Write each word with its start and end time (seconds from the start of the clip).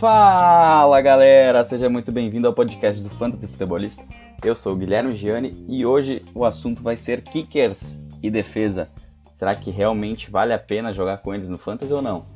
Fala 0.00 0.98
galera, 1.02 1.62
seja 1.62 1.90
muito 1.90 2.10
bem-vindo 2.10 2.46
ao 2.46 2.54
podcast 2.54 3.02
do 3.02 3.10
Fantasy 3.10 3.46
Futebolista. 3.46 4.02
Eu 4.42 4.54
sou 4.54 4.72
o 4.72 4.76
Guilherme 4.76 5.14
Gianni 5.14 5.62
e 5.68 5.84
hoje 5.84 6.24
o 6.34 6.46
assunto 6.46 6.82
vai 6.82 6.96
ser 6.96 7.20
kickers 7.20 8.02
e 8.22 8.30
defesa. 8.30 8.88
Será 9.30 9.54
que 9.54 9.70
realmente 9.70 10.30
vale 10.30 10.54
a 10.54 10.58
pena 10.58 10.94
jogar 10.94 11.18
com 11.18 11.34
eles 11.34 11.50
no 11.50 11.58
Fantasy 11.58 11.92
ou 11.92 12.00
não? 12.00 12.24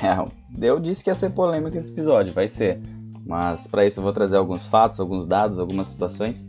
É, 0.00 0.68
eu 0.68 0.78
disse 0.78 1.02
que 1.02 1.10
ia 1.10 1.14
ser 1.14 1.30
polêmico 1.30 1.76
esse 1.76 1.90
episódio, 1.90 2.32
vai 2.32 2.46
ser. 2.46 2.80
Mas 3.26 3.66
para 3.66 3.84
isso 3.84 3.98
eu 3.98 4.04
vou 4.04 4.12
trazer 4.12 4.36
alguns 4.36 4.64
fatos, 4.64 5.00
alguns 5.00 5.26
dados, 5.26 5.58
algumas 5.58 5.88
situações. 5.88 6.48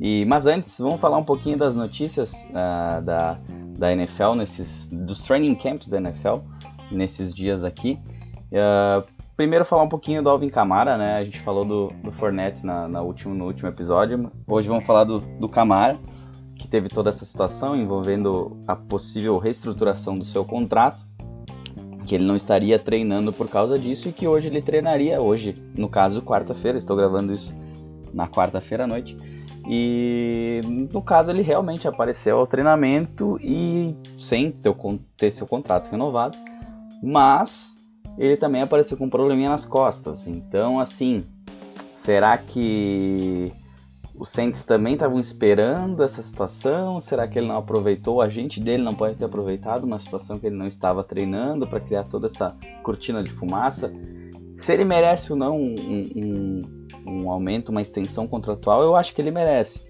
E, 0.00 0.24
mas 0.24 0.46
antes, 0.46 0.76
vamos 0.80 1.00
falar 1.00 1.18
um 1.18 1.24
pouquinho 1.24 1.56
das 1.56 1.76
notícias 1.76 2.48
uh, 2.50 3.00
da, 3.00 3.38
da 3.78 3.92
NFL, 3.92 4.34
nesses, 4.34 4.88
dos 4.88 5.22
training 5.22 5.54
camps 5.54 5.88
da 5.88 5.98
NFL, 5.98 6.38
nesses 6.90 7.32
dias 7.32 7.62
aqui. 7.62 7.96
Uh, 8.50 9.13
primeiro 9.36 9.64
falar 9.64 9.82
um 9.82 9.88
pouquinho 9.88 10.22
do 10.22 10.28
Alvin 10.28 10.48
Camara, 10.48 10.96
né? 10.96 11.16
A 11.16 11.24
gente 11.24 11.40
falou 11.40 11.64
do, 11.64 11.92
do 12.02 12.12
Fournette 12.12 12.64
na, 12.64 12.86
na 12.88 13.02
último, 13.02 13.34
no 13.34 13.46
último 13.46 13.68
episódio. 13.68 14.30
Hoje 14.46 14.68
vamos 14.68 14.84
falar 14.84 15.04
do, 15.04 15.20
do 15.20 15.48
Camara, 15.48 15.98
que 16.56 16.68
teve 16.68 16.88
toda 16.88 17.10
essa 17.10 17.24
situação 17.24 17.76
envolvendo 17.76 18.56
a 18.66 18.76
possível 18.76 19.36
reestruturação 19.38 20.16
do 20.16 20.24
seu 20.24 20.44
contrato, 20.44 21.04
que 22.06 22.14
ele 22.14 22.24
não 22.24 22.36
estaria 22.36 22.78
treinando 22.78 23.32
por 23.32 23.48
causa 23.48 23.78
disso 23.78 24.08
e 24.08 24.12
que 24.12 24.28
hoje 24.28 24.48
ele 24.48 24.62
treinaria, 24.62 25.20
hoje, 25.20 25.60
no 25.76 25.88
caso, 25.88 26.22
quarta-feira, 26.22 26.78
estou 26.78 26.96
gravando 26.96 27.34
isso 27.34 27.52
na 28.12 28.28
quarta-feira 28.28 28.84
à 28.84 28.86
noite. 28.86 29.16
E 29.66 30.60
no 30.92 31.00
caso 31.00 31.30
ele 31.30 31.40
realmente 31.42 31.88
apareceu 31.88 32.38
ao 32.38 32.46
treinamento 32.46 33.38
e 33.42 33.96
sem 34.18 34.52
ter, 34.52 34.74
ter 35.16 35.30
seu 35.30 35.46
contrato 35.46 35.90
renovado, 35.90 36.36
mas 37.02 37.83
ele 38.18 38.36
também 38.36 38.62
apareceu 38.62 38.96
com 38.96 39.04
um 39.06 39.10
probleminha 39.10 39.50
nas 39.50 39.66
costas. 39.66 40.26
Então, 40.26 40.78
assim, 40.78 41.24
será 41.94 42.36
que 42.38 43.52
os 44.14 44.28
Saints 44.28 44.64
também 44.64 44.94
estavam 44.94 45.18
esperando 45.18 46.02
essa 46.02 46.22
situação? 46.22 47.00
Será 47.00 47.26
que 47.26 47.38
ele 47.38 47.48
não 47.48 47.56
aproveitou? 47.56 48.16
O 48.16 48.20
agente 48.20 48.60
dele 48.60 48.82
não 48.82 48.94
pode 48.94 49.16
ter 49.16 49.24
aproveitado 49.24 49.84
uma 49.84 49.98
situação 49.98 50.38
que 50.38 50.46
ele 50.46 50.56
não 50.56 50.68
estava 50.68 51.02
treinando 51.02 51.66
para 51.66 51.80
criar 51.80 52.04
toda 52.04 52.26
essa 52.26 52.56
cortina 52.82 53.22
de 53.22 53.30
fumaça? 53.30 53.92
Se 54.56 54.72
ele 54.72 54.84
merece 54.84 55.32
ou 55.32 55.38
não 55.38 55.60
um, 55.60 55.74
um, 56.14 56.60
um 57.06 57.30
aumento, 57.30 57.70
uma 57.70 57.82
extensão 57.82 58.26
contratual, 58.28 58.82
eu 58.82 58.94
acho 58.94 59.12
que 59.12 59.20
ele 59.20 59.32
merece. 59.32 59.82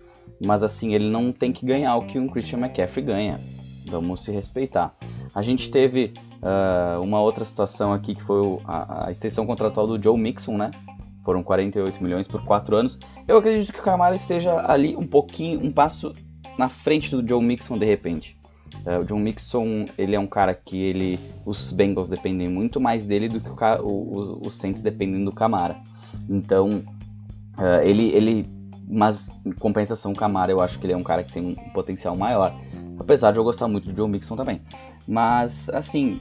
Mas 0.45 0.63
assim, 0.63 0.95
ele 0.95 1.11
não 1.11 1.31
tem 1.31 1.53
que 1.53 1.67
ganhar 1.67 1.95
o 1.97 2.07
que 2.07 2.19
um 2.19 2.29
Christian 2.29 2.61
McCaffrey 2.61 3.05
ganha. 3.05 3.39
Vamos 3.87 4.25
se 4.25 4.33
respeitar. 4.33 4.97
A 5.35 5.43
gente 5.43 5.71
teve 5.71 6.13
uh, 6.43 7.03
uma 7.03 7.21
outra 7.21 7.45
situação 7.45 7.93
aqui 7.93 8.15
que 8.15 8.23
foi 8.23 8.41
a, 8.65 9.07
a, 9.07 9.11
extensão 9.11 9.45
contratual 9.45 9.87
do 9.87 10.03
Joe 10.03 10.19
Mixon, 10.19 10.57
né? 10.57 10.71
Foram 11.25 11.43
48 11.43 12.03
milhões 12.03 12.29
por 12.29 12.45
4 12.45 12.77
anos. 12.77 12.99
Eu 13.27 13.39
acredito 13.39 13.73
que 13.73 13.81
o 13.81 13.83
Camara 13.83 14.15
esteja 14.15 14.71
ali 14.71 14.95
um 14.95 15.07
pouquinho, 15.07 15.65
um 15.65 15.73
passo 15.73 16.13
na 16.59 16.69
frente 16.69 17.11
do 17.11 17.27
Joe 17.27 17.43
Mixon 17.43 17.79
de 17.79 17.87
repente. 17.87 18.39
Uh, 18.85 19.01
o 19.01 19.05
John 19.05 19.19
Mixon, 19.19 19.85
ele 19.97 20.15
é 20.15 20.21
um 20.21 20.27
cara 20.27 20.55
que 20.55 20.81
ele, 20.81 21.19
os 21.45 21.73
Bengals 21.73 22.09
dependem 22.09 22.49
muito 22.49 22.81
mais 22.81 23.07
dele 23.07 23.29
do 23.29 23.41
que 23.41 23.49
o, 23.49 23.87
o, 23.87 24.47
os 24.47 24.55
Saints 24.57 24.83
dependem 24.83 25.25
do 25.25 25.33
Camara. 25.33 25.77
Então, 26.29 26.69
uh, 27.57 27.83
ele, 27.83 28.11
ele, 28.11 28.51
mas 28.87 29.45
em 29.47 29.53
compensação, 29.53 30.13
o 30.13 30.17
Camara, 30.17 30.51
eu 30.51 30.61
acho 30.61 30.79
que 30.79 30.87
ele 30.87 30.93
é 30.93 30.97
um 30.97 31.03
cara 31.03 31.23
que 31.23 31.33
tem 31.33 31.43
um 31.43 31.55
potencial 31.73 32.17
maior. 32.17 32.55
Apesar 32.99 33.33
de 33.33 33.39
eu 33.39 33.45
gostar 33.45 33.69
muito 33.69 33.91
do 33.91 33.93
John 33.93 34.09
Mixon 34.09 34.37
também. 34.37 34.61
Mas, 35.07 35.69
assim, 35.71 36.21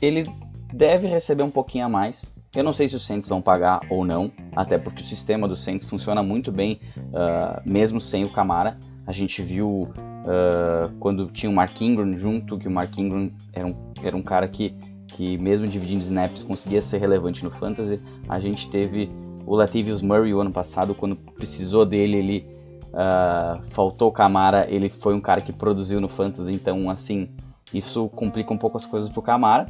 ele 0.00 0.26
deve 0.72 1.06
receber 1.06 1.42
um 1.42 1.50
pouquinho 1.50 1.86
a 1.86 1.88
mais. 1.88 2.34
Eu 2.54 2.64
não 2.64 2.72
sei 2.72 2.88
se 2.88 2.96
os 2.96 3.04
Saints 3.04 3.28
vão 3.28 3.42
pagar 3.42 3.80
ou 3.90 4.04
não, 4.04 4.32
até 4.56 4.78
porque 4.78 5.02
o 5.02 5.04
sistema 5.04 5.46
dos 5.46 5.62
Saints 5.62 5.88
funciona 5.88 6.22
muito 6.22 6.50
bem, 6.50 6.80
uh, 6.96 7.60
mesmo 7.64 8.00
sem 8.00 8.24
o 8.24 8.30
Camara. 8.30 8.78
A 9.06 9.12
gente 9.12 9.42
viu 9.42 9.88
uh, 9.88 10.90
quando 10.98 11.26
tinha 11.26 11.50
o 11.50 11.54
Mark 11.54 11.80
Ingram 11.80 12.14
junto, 12.14 12.58
que 12.58 12.66
o 12.66 12.70
Mark 12.70 12.96
Ingram 12.98 13.30
era 13.52 13.66
um, 13.66 13.74
era 14.02 14.16
um 14.16 14.22
cara 14.22 14.48
que, 14.48 14.74
que, 15.08 15.36
mesmo 15.38 15.66
dividindo 15.66 16.02
snaps, 16.02 16.42
conseguia 16.42 16.80
ser 16.80 16.98
relevante 16.98 17.44
no 17.44 17.50
Fantasy. 17.50 18.00
A 18.28 18.38
gente 18.40 18.68
teve 18.70 19.10
o 19.46 19.54
Latavius 19.54 20.02
Murray 20.02 20.34
o 20.34 20.40
ano 20.40 20.52
passado, 20.52 20.94
quando 20.94 21.16
precisou 21.16 21.84
dele, 21.84 22.16
ele 22.16 22.46
uh, 22.88 23.62
faltou 23.70 24.08
o 24.08 24.12
Camara, 24.12 24.66
ele 24.68 24.88
foi 24.88 25.14
um 25.14 25.20
cara 25.20 25.40
que 25.40 25.52
produziu 25.52 26.00
no 26.00 26.08
Fantasy, 26.08 26.52
então, 26.52 26.90
assim, 26.90 27.28
isso 27.72 28.08
complica 28.10 28.52
um 28.52 28.58
pouco 28.58 28.76
as 28.76 28.86
coisas 28.86 29.10
pro 29.10 29.22
Camara. 29.22 29.66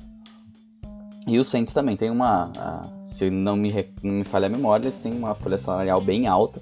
E 1.26 1.38
o 1.38 1.44
Saints 1.44 1.74
também 1.74 1.96
tem 1.96 2.10
uma, 2.10 2.46
uh, 2.46 3.06
se 3.06 3.28
não 3.28 3.54
me, 3.54 3.70
não 4.02 4.14
me 4.14 4.24
falha 4.24 4.46
a 4.46 4.50
memória, 4.50 4.84
eles 4.84 4.98
têm 4.98 5.12
uma 5.12 5.34
folha 5.34 5.58
salarial 5.58 6.00
bem 6.00 6.26
alta. 6.26 6.60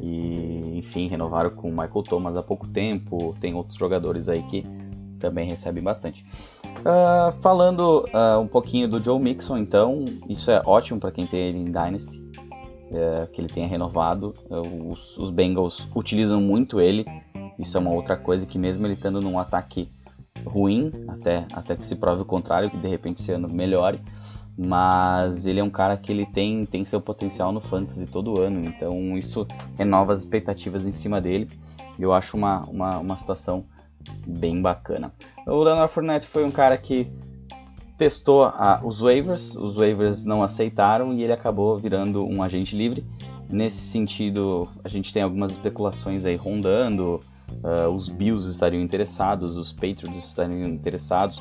E, 0.00 0.78
enfim, 0.78 1.06
renovaram 1.06 1.50
com 1.50 1.68
o 1.68 1.70
Michael 1.70 2.02
Thomas 2.02 2.36
há 2.36 2.42
pouco 2.42 2.66
tempo. 2.66 3.36
Tem 3.40 3.54
outros 3.54 3.78
jogadores 3.78 4.28
aí 4.28 4.42
que 4.44 4.64
também 5.18 5.48
recebem 5.48 5.82
bastante. 5.82 6.26
Uh, 6.64 7.32
falando 7.40 8.04
uh, 8.12 8.40
um 8.40 8.46
pouquinho 8.46 8.88
do 8.88 9.02
Joe 9.02 9.18
Mixon, 9.18 9.58
então, 9.58 10.04
isso 10.28 10.50
é 10.50 10.60
ótimo 10.66 11.00
para 11.00 11.10
quem 11.10 11.26
tem 11.26 11.48
ele 11.48 11.58
em 11.58 11.64
Dynasty, 11.64 12.18
uh, 12.18 13.26
que 13.32 13.40
ele 13.40 13.48
tenha 13.48 13.66
renovado. 13.66 14.34
Os, 14.90 15.16
os, 15.16 15.30
Bengals 15.30 15.88
utilizam 15.94 16.40
muito 16.40 16.80
ele, 16.80 17.06
isso 17.58 17.76
é 17.76 17.80
uma 17.80 17.90
outra 17.90 18.16
coisa 18.16 18.44
que, 18.44 18.58
mesmo 18.58 18.86
ele 18.86 18.94
estando 18.94 19.20
num 19.20 19.38
ataque 19.38 19.88
ruim, 20.44 20.90
até, 21.08 21.46
até 21.52 21.76
que 21.76 21.84
se 21.84 21.96
prove 21.96 22.22
o 22.22 22.24
contrário, 22.24 22.70
que 22.70 22.76
de 22.76 22.88
repente 22.88 23.20
esse 23.20 23.32
ano 23.32 23.48
melhore. 23.48 24.00
Mas 24.56 25.46
ele 25.46 25.58
é 25.58 25.64
um 25.64 25.70
cara 25.70 25.96
que 25.96 26.12
ele 26.12 26.26
tem, 26.26 26.64
tem 26.64 26.84
seu 26.84 27.00
potencial 27.00 27.50
no 27.50 27.60
fantasy 27.60 28.06
todo 28.06 28.40
ano, 28.40 28.64
então 28.64 29.18
isso 29.18 29.46
renova 29.76 30.12
as 30.12 30.20
expectativas 30.20 30.86
em 30.86 30.92
cima 30.92 31.20
dele. 31.20 31.48
Eu 31.98 32.12
acho 32.12 32.36
uma, 32.36 32.60
uma, 32.66 32.98
uma 32.98 33.16
situação 33.16 33.64
bem 34.26 34.60
bacana. 34.62 35.12
O 35.46 35.62
Leonard 35.62 35.92
Fournette 35.92 36.26
foi 36.26 36.44
um 36.44 36.50
cara 36.50 36.78
que 36.78 37.10
testou 37.96 38.44
a, 38.44 38.80
os 38.84 39.00
waivers, 39.00 39.56
os 39.56 39.76
waivers 39.76 40.24
não 40.24 40.42
aceitaram 40.42 41.12
e 41.12 41.22
ele 41.22 41.32
acabou 41.32 41.76
virando 41.76 42.24
um 42.24 42.42
agente 42.42 42.76
livre. 42.76 43.04
Nesse 43.48 43.78
sentido, 43.78 44.68
a 44.82 44.88
gente 44.88 45.12
tem 45.12 45.22
algumas 45.22 45.52
especulações 45.52 46.24
aí 46.24 46.36
rondando, 46.36 47.20
uh, 47.62 47.88
os 47.88 48.08
Bills 48.08 48.50
estariam 48.50 48.82
interessados, 48.82 49.56
os 49.56 49.72
Patriots 49.72 50.30
estariam 50.30 50.68
interessados, 50.68 51.38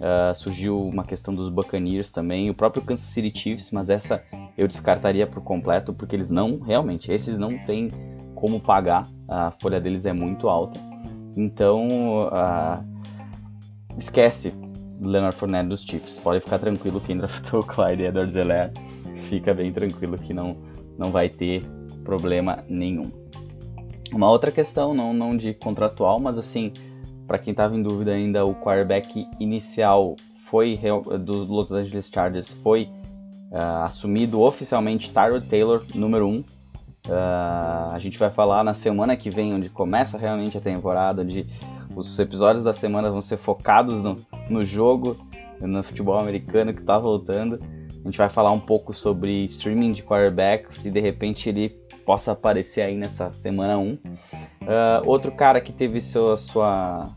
uh, 0.00 0.34
surgiu 0.34 0.80
uma 0.80 1.04
questão 1.04 1.34
dos 1.34 1.48
Buccaneers 1.48 2.10
também, 2.10 2.50
o 2.50 2.54
próprio 2.54 2.82
Kansas 2.82 3.06
City 3.06 3.36
Chiefs, 3.36 3.70
mas 3.70 3.90
essa 3.90 4.22
eu 4.56 4.68
descartaria 4.68 5.26
por 5.26 5.42
completo, 5.42 5.92
porque 5.92 6.16
eles 6.16 6.30
não, 6.30 6.60
realmente, 6.60 7.10
esses 7.10 7.38
não 7.38 7.58
têm 7.64 7.90
como 8.34 8.60
pagar, 8.60 9.06
a 9.28 9.50
folha 9.50 9.80
deles 9.80 10.04
é 10.06 10.12
muito 10.12 10.48
alta. 10.48 10.78
Então, 11.36 11.88
uh, 12.28 12.84
esquece 13.96 14.52
Leonard 15.00 15.36
Fournette 15.36 15.68
dos 15.68 15.82
Chiefs. 15.82 16.18
Pode 16.18 16.40
ficar 16.40 16.58
tranquilo 16.58 17.00
quem 17.00 17.16
draftou 17.16 17.60
o 17.60 17.64
Clyde 17.64 18.04
Edwards-Helaire. 18.04 18.72
Fica 19.28 19.52
bem 19.52 19.72
tranquilo 19.72 20.16
que 20.16 20.32
não, 20.32 20.56
não 20.98 21.10
vai 21.10 21.28
ter 21.28 21.62
problema 22.04 22.64
nenhum. 22.68 23.10
Uma 24.16 24.30
outra 24.30 24.50
questão, 24.50 24.94
não, 24.94 25.12
não 25.12 25.36
de 25.36 25.52
contratual, 25.52 26.18
mas 26.18 26.38
assim, 26.38 26.72
para 27.28 27.36
quem 27.36 27.50
estava 27.50 27.76
em 27.76 27.82
dúvida 27.82 28.12
ainda, 28.12 28.46
o 28.46 28.54
quarterback 28.54 29.28
inicial 29.38 30.16
foi 30.38 30.80
do 31.20 31.44
Los 31.44 31.70
Angeles 31.70 32.10
Chargers 32.10 32.54
foi 32.62 32.88
uh, 33.52 33.84
assumido 33.84 34.40
oficialmente 34.40 35.12
Tyrod 35.12 35.46
Taylor, 35.46 35.84
número 35.94 36.26
1. 36.26 36.30
Um. 36.30 36.38
Uh, 36.38 37.92
a 37.92 37.98
gente 37.98 38.18
vai 38.18 38.30
falar 38.30 38.64
na 38.64 38.72
semana 38.72 39.18
que 39.18 39.28
vem, 39.28 39.52
onde 39.52 39.68
começa 39.68 40.16
realmente 40.16 40.56
a 40.56 40.62
temporada, 40.62 41.20
onde 41.20 41.46
os 41.94 42.18
episódios 42.18 42.64
da 42.64 42.72
semana 42.72 43.10
vão 43.10 43.20
ser 43.20 43.36
focados 43.36 44.02
no, 44.02 44.16
no 44.48 44.64
jogo, 44.64 45.18
no 45.60 45.82
futebol 45.82 46.18
americano 46.18 46.72
que 46.72 46.80
está 46.80 46.98
voltando. 46.98 47.60
A 48.06 48.08
gente 48.08 48.16
vai 48.16 48.30
falar 48.30 48.50
um 48.50 48.60
pouco 48.60 48.94
sobre 48.94 49.44
streaming 49.44 49.92
de 49.92 50.02
quarterbacks 50.02 50.86
e 50.86 50.90
de 50.90 51.00
repente 51.00 51.50
ele 51.50 51.84
possa 52.06 52.32
aparecer 52.32 52.82
aí 52.82 52.96
nessa 52.96 53.32
semana 53.32 53.76
1. 53.76 53.92
Uh, 53.92 53.98
ah, 54.68 55.02
outro 55.04 55.32
cara 55.32 55.60
que 55.60 55.72
teve 55.72 56.00
seu, 56.00 56.36
sua, 56.36 57.10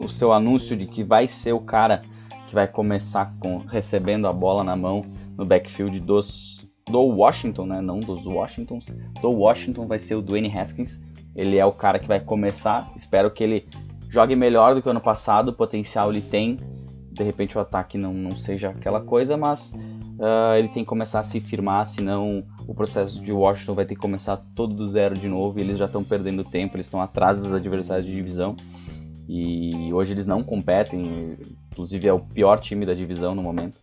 o 0.00 0.08
seu 0.08 0.32
anúncio 0.32 0.76
de 0.76 0.86
que 0.86 1.02
vai 1.02 1.26
ser 1.26 1.52
o 1.52 1.60
cara 1.60 2.00
que 2.46 2.54
vai 2.54 2.68
começar 2.68 3.34
com 3.40 3.58
recebendo 3.58 4.28
a 4.28 4.32
bola 4.32 4.62
na 4.62 4.76
mão 4.76 5.04
no 5.36 5.44
backfield 5.44 6.00
dos 6.00 6.64
do 6.88 7.00
Washington, 7.00 7.66
né? 7.66 7.80
Não 7.80 7.98
dos 7.98 8.26
Washingtons. 8.26 8.94
Do 9.20 9.30
Washington 9.32 9.88
vai 9.88 9.98
ser 9.98 10.14
o 10.14 10.22
Dwayne 10.22 10.56
Haskins. 10.56 11.00
Ele 11.34 11.58
é 11.58 11.66
o 11.66 11.72
cara 11.72 11.98
que 11.98 12.06
vai 12.06 12.20
começar. 12.20 12.88
Espero 12.94 13.28
que 13.30 13.42
ele 13.42 13.66
jogue 14.08 14.36
melhor 14.36 14.74
do 14.74 14.80
que 14.80 14.86
o 14.86 14.92
ano 14.92 15.00
passado. 15.00 15.48
O 15.48 15.52
potencial 15.52 16.10
ele 16.10 16.22
tem. 16.22 16.56
De 17.10 17.24
repente 17.24 17.58
o 17.58 17.60
ataque 17.60 17.98
não, 17.98 18.14
não 18.14 18.36
seja 18.36 18.70
aquela 18.70 19.00
coisa, 19.00 19.36
mas 19.36 19.74
uh, 20.18 20.56
ele 20.56 20.68
tem 20.68 20.82
que 20.82 20.88
começar 20.88 21.20
a 21.20 21.24
se 21.24 21.40
firmar, 21.40 21.86
senão 21.86 22.44
o 22.66 22.74
processo 22.74 23.22
de 23.22 23.32
Washington 23.32 23.74
vai 23.74 23.84
ter 23.84 23.94
que 23.94 24.00
começar 24.00 24.36
todo 24.54 24.74
do 24.74 24.86
zero 24.86 25.14
de 25.14 25.28
novo 25.28 25.58
e 25.58 25.62
eles 25.62 25.78
já 25.78 25.86
estão 25.86 26.02
perdendo 26.02 26.44
tempo, 26.44 26.76
eles 26.76 26.86
estão 26.86 27.00
atrás 27.00 27.42
dos 27.42 27.52
adversários 27.52 28.06
de 28.06 28.14
divisão 28.14 28.56
e 29.28 29.92
hoje 29.92 30.12
eles 30.12 30.26
não 30.26 30.42
competem, 30.42 31.36
inclusive 31.70 32.06
é 32.06 32.12
o 32.12 32.20
pior 32.20 32.60
time 32.60 32.86
da 32.86 32.94
divisão 32.94 33.34
no 33.34 33.42
momento. 33.42 33.80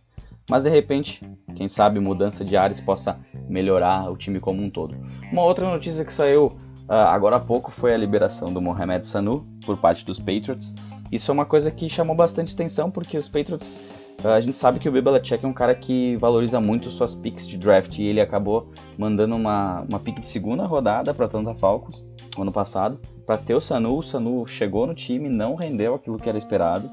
mas 0.48 0.62
de 0.62 0.68
repente, 0.68 1.22
quem 1.54 1.68
sabe 1.68 2.00
mudança 2.00 2.44
de 2.44 2.56
ares 2.56 2.80
possa 2.80 3.18
melhorar 3.48 4.10
o 4.10 4.16
time 4.16 4.40
como 4.40 4.62
um 4.62 4.70
todo. 4.70 4.96
Uma 5.32 5.42
outra 5.42 5.68
notícia 5.68 6.04
que 6.04 6.12
saiu 6.12 6.46
uh, 6.88 6.92
agora 6.92 7.36
há 7.36 7.40
pouco 7.40 7.70
foi 7.70 7.94
a 7.94 7.96
liberação 7.96 8.52
do 8.52 8.60
Mohamed 8.60 9.06
Sanu 9.06 9.46
por 9.64 9.76
parte 9.78 10.04
dos 10.04 10.18
Patriots. 10.18 10.74
Isso 11.10 11.30
é 11.30 11.34
uma 11.34 11.46
coisa 11.46 11.70
que 11.70 11.88
chamou 11.88 12.16
bastante 12.16 12.54
atenção 12.54 12.90
porque 12.90 13.16
os 13.16 13.28
Patriots, 13.28 13.80
a 14.22 14.40
gente 14.40 14.58
sabe 14.58 14.78
que 14.78 14.88
o 14.88 14.92
Bill 14.92 15.02
é 15.16 15.46
um 15.46 15.52
cara 15.52 15.74
que 15.74 16.16
valoriza 16.16 16.60
muito 16.60 16.90
suas 16.90 17.14
picks 17.14 17.46
de 17.46 17.58
draft 17.58 17.98
e 17.98 18.04
ele 18.04 18.20
acabou 18.20 18.70
mandando 18.96 19.36
uma, 19.36 19.82
uma 19.82 20.00
pick 20.00 20.20
de 20.20 20.26
segunda 20.26 20.64
rodada 20.64 21.12
para 21.12 21.26
Atlanta 21.26 21.54
Falcons 21.54 22.06
ano 22.38 22.52
passado 22.52 22.98
para 23.26 23.36
ter 23.36 23.54
o 23.54 23.60
Sanu. 23.60 23.98
O 23.98 24.02
Sanu 24.02 24.46
chegou 24.46 24.86
no 24.86 24.94
time, 24.94 25.28
não 25.28 25.54
rendeu 25.54 25.94
aquilo 25.94 26.18
que 26.18 26.28
era 26.28 26.38
esperado. 26.38 26.90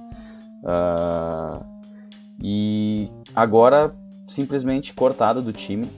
Uh, 0.63 1.63
e 2.43 3.09
agora 3.35 3.95
simplesmente 4.27 4.93
cortado 4.93 5.41
do 5.41 5.53
time. 5.53 5.89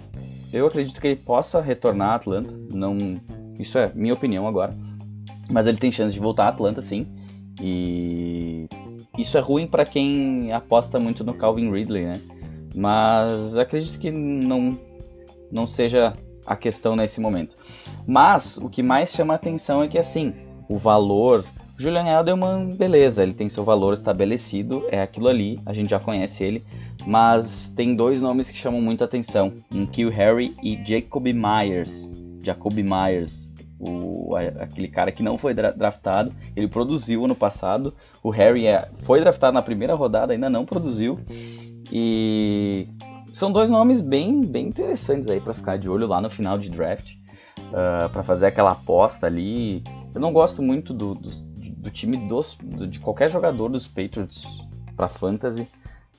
Eu 0.52 0.68
acredito 0.68 1.00
que 1.00 1.08
ele 1.08 1.16
possa 1.16 1.62
retornar 1.62 2.10
a 2.10 2.16
Atlanta. 2.16 2.54
Não, 2.72 2.96
isso 3.60 3.78
é 3.78 3.92
minha 3.96 4.14
opinião 4.14 4.48
agora. 4.48 4.76
Mas 5.50 5.68
ele 5.68 5.78
tem 5.78 5.92
chance 5.92 6.14
de 6.14 6.20
voltar 6.20 6.46
a 6.46 6.50
Atlanta, 6.50 6.82
sim. 6.82 7.08
E 7.62 8.68
isso 9.18 9.38
é 9.38 9.42
ruim 9.42 9.68
para 9.68 9.86
quem 9.86 10.52
aposta 10.52 11.00
muito 11.00 11.24
no 11.24 11.34
Calvin 11.34 11.72
Ridley, 11.72 12.06
né? 12.06 12.22
Mas 12.76 13.56
acredito 13.56 14.00
que 14.00 14.10
não, 14.10 14.78
não 15.52 15.68
seja 15.68 16.14
a 16.46 16.56
questão 16.56 16.96
nesse 16.96 17.22
momento. 17.22 17.56
Mas 18.08 18.58
o 18.58 18.70
que 18.70 18.82
mais 18.82 19.12
chama 19.12 19.34
a 19.34 19.36
atenção 19.36 19.84
é 19.84 19.88
que 19.88 19.98
assim, 19.98 20.34
o 20.68 20.78
valor 20.78 21.46
Julian 21.78 22.20
Edelman, 22.20 22.76
beleza, 22.76 23.24
ele 23.24 23.34
tem 23.34 23.50
seu 23.50 23.64
valor 23.64 23.94
estabelecido, 23.94 24.86
é 24.90 25.02
aquilo 25.02 25.28
ali, 25.28 25.60
a 25.66 25.74
gente 25.74 25.90
já 25.90 26.00
conhece 26.00 26.44
ele, 26.44 26.64
mas 27.06 27.68
tem 27.76 27.96
dois 27.96 28.22
nomes 28.22 28.52
que 28.52 28.58
chamam 28.58 28.82
muita 28.82 29.06
atenção, 29.06 29.54
um 29.72 29.86
Kill 29.86 30.10
Harry 30.10 30.56
e 30.64 30.80
Jacob 30.86 31.26
Myers. 31.26 32.14
Jacob 32.42 32.74
Myers, 32.74 33.53
o, 33.88 34.36
aquele 34.36 34.88
cara 34.88 35.12
que 35.12 35.22
não 35.22 35.38
foi 35.38 35.54
draftado, 35.54 36.34
ele 36.56 36.68
produziu 36.68 37.26
ano 37.26 37.36
passado, 37.36 37.94
o 38.22 38.30
Harry 38.30 38.68
é, 38.68 38.90
foi 39.04 39.20
draftado 39.20 39.54
na 39.54 39.62
primeira 39.62 39.94
rodada, 39.94 40.34
ainda 40.34 40.50
não 40.50 40.66
produziu, 40.66 41.20
e 41.92 42.88
são 43.34 43.52
dois 43.52 43.70
nomes 43.70 44.00
bem, 44.00 44.42
bem 44.42 44.68
interessantes 44.68 45.28
aí 45.28 45.42
para 45.42 45.54
ficar 45.56 45.78
de 45.78 45.90
olho 45.90 46.08
lá 46.08 46.22
no 46.22 46.30
final 46.30 46.58
de 46.58 46.70
draft, 46.70 47.16
uh, 47.16 48.06
ah, 48.06 48.10
para 48.12 48.22
fazer 48.22 48.46
aquela 48.46 48.72
aposta 48.72 49.26
ali. 49.26 49.84
Eu 50.14 50.22
não 50.22 50.32
gosto 50.32 50.62
muito 50.62 50.94
do, 50.94 51.16
do, 51.16 51.30
do 51.30 51.90
time 51.90 52.16
dos, 52.16 52.56
do, 52.64 52.88
de 52.88 53.00
qualquer 53.00 53.32
jogador 53.32 53.70
dos 53.70 53.88
Patriots 53.88 54.62
para 54.96 55.08
fantasy. 55.08 55.68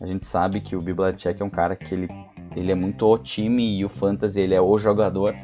A 0.01 0.07
gente 0.07 0.27
sabe 0.27 0.61
que 0.61 0.75
o 0.75 0.83
Belichick 0.83 1.41
é 1.41 1.45
um 1.45 1.51
cara 1.51 1.77
que 1.77 1.95
ele, 1.95 2.09
ele 2.57 2.73
é 2.73 2.75
muito 2.75 3.07
o 3.07 3.17
time 3.17 3.79
e 3.79 3.85
o 3.85 3.89
fantasy 3.89 4.41
ele 4.41 4.55
é 4.55 4.61
o 4.61 4.77
jogador. 4.77 5.37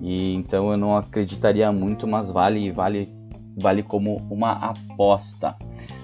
E 0.00 0.34
então 0.34 0.70
eu 0.70 0.76
não 0.76 0.96
acreditaria 0.96 1.70
muito, 1.72 2.06
mas 2.06 2.30
vale 2.30 2.70
vale 2.70 3.12
vale 3.56 3.82
como 3.82 4.16
uma 4.30 4.52
aposta. 4.52 5.56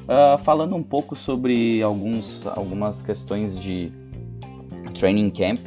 Uh, 0.04 0.36
falando 0.38 0.76
um 0.76 0.82
pouco 0.82 1.16
sobre 1.16 1.82
alguns, 1.82 2.46
algumas 2.46 3.00
questões 3.00 3.58
de 3.58 3.90
training 4.92 5.30
camp, 5.30 5.60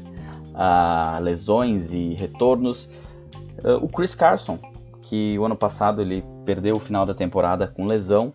uh, 0.54 1.22
lesões 1.22 1.92
e 1.92 2.14
retornos. 2.14 2.92
Uh, 3.64 3.78
o 3.82 3.88
Chris 3.88 4.14
Carson, 4.14 4.60
que 5.02 5.40
o 5.40 5.46
ano 5.46 5.56
passado 5.56 6.02
ele 6.02 6.24
perdeu 6.46 6.76
o 6.76 6.80
final 6.80 7.06
da 7.06 7.16
temporada 7.16 7.68
com 7.68 7.86
lesão, 7.86 8.32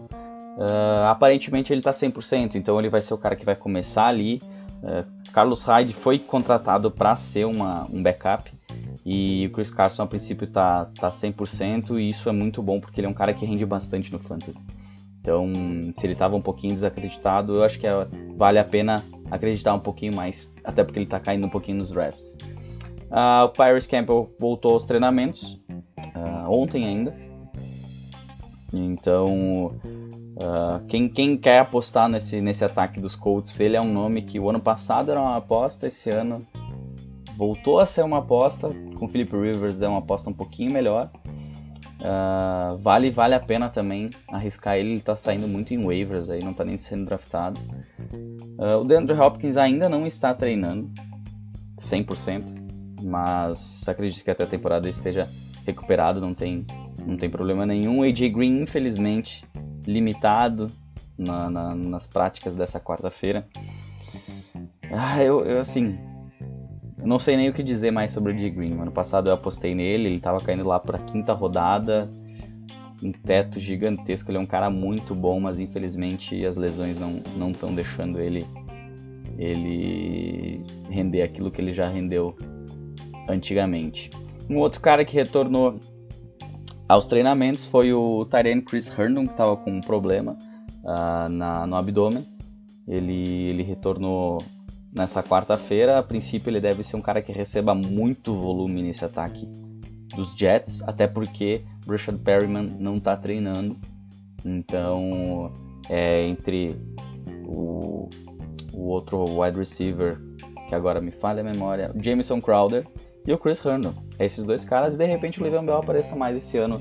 aparentemente 1.09 1.73
ele 1.73 1.81
está 1.81 1.93
100%, 1.93 2.57
então 2.57 2.79
ele 2.79 2.91
vai 2.91 3.01
ser 3.01 3.15
o 3.15 3.19
cara 3.19 3.35
que 3.35 3.45
vai 3.45 3.57
começar 3.57 4.07
ali. 4.07 4.43
Carlos 5.33 5.65
Hyde 5.65 5.95
foi 5.95 6.19
contratado 6.19 6.91
para 6.91 7.17
ser 7.17 7.47
uma, 7.47 7.87
um 7.91 8.03
backup 8.03 8.53
e 9.05 9.47
o 9.47 9.51
Chris 9.51 9.71
Carson 9.71 10.05
a 10.05 10.07
princípio 10.07 10.45
está 10.45 10.87
tá 10.87 11.09
100% 11.09 11.99
e 11.99 12.09
isso 12.09 12.29
é 12.29 12.33
muito 12.33 12.63
bom 12.63 12.81
porque 12.81 13.01
ele 13.01 13.07
é 13.07 13.11
um 13.11 13.15
cara 13.15 13.35
que 13.35 13.45
rende 13.45 13.67
bastante 13.67 14.13
no 14.13 14.19
fantasy. 14.19 14.61
Então, 15.21 15.53
se 15.97 16.07
ele 16.07 16.15
estava 16.15 16.35
um 16.35 16.43
pouquinho 16.43 16.75
desacreditado, 16.75 17.55
eu 17.55 17.65
acho 17.65 17.79
que 17.79 17.87
é, 17.87 17.93
vale 18.37 18.59
a 18.59 18.65
pena 18.65 19.05
acreditar 19.31 19.73
um 19.73 19.79
pouquinho 19.79 20.15
mais, 20.15 20.51
até 20.65 20.83
porque 20.83 20.99
ele 20.99 21.07
está 21.07 21.21
caindo 21.21 21.47
um 21.47 21.51
pouquinho 21.51 21.79
nos 21.79 21.93
drafts. 21.93 22.37
Uh, 23.11 23.45
o 23.45 23.49
Pirates 23.51 23.87
Campbell 23.87 24.29
voltou 24.39 24.73
aos 24.73 24.85
treinamentos 24.85 25.61
uh, 26.17 26.51
ontem 26.51 26.87
ainda. 26.87 27.15
Então, 28.73 29.67
uh, 30.37 30.85
quem, 30.89 31.09
quem 31.09 31.37
quer 31.37 31.61
apostar 31.61 32.09
nesse, 32.09 32.41
nesse 32.41 32.65
ataque 32.65 32.99
dos 32.99 33.15
Colts, 33.15 33.61
ele 33.61 33.77
é 33.77 33.81
um 33.81 33.93
nome 33.93 34.23
que 34.23 34.41
o 34.41 34.49
ano 34.49 34.61
passado 34.61 35.11
era 35.11 35.21
uma 35.21 35.37
aposta, 35.37 35.87
esse 35.87 36.11
ano 36.11 36.45
voltou 37.43 37.81
a 37.81 37.87
ser 37.87 38.05
uma 38.05 38.19
aposta. 38.19 38.71
Com 38.95 39.07
o 39.07 39.09
Philip 39.09 39.37
Rivers 39.37 39.83
é 39.83 39.89
uma 39.89 39.99
aposta 39.99 40.31
um 40.31 40.33
pouquinho 40.33 40.73
melhor. 40.73 41.11
Uh, 41.99 42.79
vale, 42.79 43.11
vale 43.11 43.35
a 43.35 43.41
pena 43.41 43.69
também 43.69 44.09
arriscar 44.29 44.77
ele, 44.77 44.93
ele 44.93 45.01
tá 45.01 45.15
saindo 45.17 45.49
muito 45.49 45.75
em 45.75 45.85
waivers 45.85 46.31
aí, 46.31 46.43
não 46.43 46.55
tá 46.55 46.65
nem 46.65 46.77
sendo 46.77 47.05
draftado. 47.05 47.61
Uh, 48.59 48.79
o 48.81 48.85
DeAndre 48.85 49.17
Hopkins 49.19 49.57
ainda 49.57 49.89
não 49.89 50.07
está 50.07 50.33
treinando 50.35 50.91
100%, 51.77 53.03
mas 53.03 53.89
acredito 53.89 54.23
que 54.23 54.31
até 54.31 54.45
a 54.45 54.49
temporada 54.49 54.87
ele 54.87 54.95
esteja 54.95 55.29
recuperado, 55.67 56.21
não 56.21 56.35
tem, 56.35 56.65
não 57.05 57.17
tem 57.17 57.31
problema 57.31 57.67
nenhum. 57.67 58.03
AJ 58.03 58.31
Green, 58.31 58.63
infelizmente, 58.63 59.45
limitado 59.85 60.69
na, 61.19 61.51
na, 61.51 61.75
nas 61.75 62.07
práticas 62.07 62.55
dessa 62.55 62.79
quarta-feira. 62.79 63.47
Ah, 64.93 65.23
eu, 65.23 65.45
eu 65.45 65.61
assim, 65.61 65.99
eu 67.03 67.09
não 67.09 67.19
sei 67.19 67.37
nem 67.37 67.49
o 67.49 67.53
que 67.53 67.65
dizer 67.65 67.91
mais 67.91 68.13
sobre 68.13 68.33
o 68.33 68.37
D. 68.37 68.49
Green. 68.49 68.79
Ano 68.81 68.93
passado 68.93 69.29
eu 69.29 69.35
apostei 69.35 69.75
nele, 69.75 70.09
ele 70.09 70.21
tava 70.21 70.39
caindo 70.39 70.65
lá 70.65 70.79
pra 70.79 71.01
quinta 71.01 71.33
rodada, 71.33 72.09
um 73.03 73.11
teto 73.11 73.59
gigantesco. 73.59 74.31
Ele 74.31 74.39
é 74.39 74.41
um 74.41 74.47
cara 74.47 74.71
muito 74.71 75.13
bom, 75.13 75.41
mas 75.41 75.59
infelizmente 75.59 76.47
as 76.47 76.57
lesões 76.57 76.99
não 76.99 77.51
estão 77.51 77.75
deixando 77.75 78.21
ele, 78.21 78.47
ele 79.37 80.63
render 80.89 81.23
aquilo 81.23 81.51
que 81.51 81.61
ele 81.61 81.73
já 81.73 81.89
rendeu 81.89 82.37
antigamente. 83.29 84.09
Um 84.49 84.59
outro 84.59 84.81
cara 84.81 85.05
que 85.05 85.15
retornou 85.15 85.81
aos 86.89 87.09
treinamentos 87.09 87.67
foi 87.67 87.93
o 87.93 88.25
Tyrene 88.27 88.63
Chris 88.63 88.97
Herndon, 88.97 89.27
que 89.27 89.33
estava 89.33 89.57
com 89.57 89.73
um 89.73 89.81
problema 89.81 90.39
uh, 90.85 91.29
na, 91.29 91.67
no 91.67 91.75
abdômen. 91.75 92.29
Ele, 92.87 93.49
ele 93.49 93.63
retornou 93.65 94.39
nessa 94.93 95.23
quarta-feira. 95.23 95.99
A 95.99 96.03
princípio, 96.03 96.51
ele 96.51 96.61
deve 96.61 96.83
ser 96.83 96.97
um 96.97 97.01
cara 97.01 97.23
que 97.23 97.33
receba 97.33 97.75
muito 97.75 98.35
volume 98.35 98.83
nesse 98.83 99.05
ataque 99.05 99.49
dos 100.15 100.35
Jets, 100.37 100.83
até 100.83 101.07
porque 101.07 101.65
Richard 101.89 102.21
Perryman 102.21 102.77
não 102.79 102.99
está 102.99 103.17
treinando. 103.17 103.77
Então, 104.45 105.53
é 105.89 106.27
entre 106.27 106.77
o, 107.45 108.09
o 108.73 108.89
outro 108.89 109.25
wide 109.41 109.59
receiver, 109.59 110.21
que 110.69 110.75
agora 110.75 111.01
me 111.01 111.11
falha 111.11 111.41
a 111.41 111.45
memória, 111.45 111.93
Jameson 111.97 112.41
Crowder 112.41 112.87
e 113.27 113.33
o 113.33 113.39
Chris 113.39 113.65
Herndon. 113.65 113.95
Esses 114.19 114.45
dois 114.45 114.65
caras, 114.65 114.95
e 114.95 114.99
de 114.99 115.07
repente 115.07 115.41
o 115.41 115.45
Le'Veon 115.45 115.65
Bell 115.65 115.77
apareça 115.77 116.17
mais 116.17 116.37
esse 116.37 116.59
ano 116.59 116.81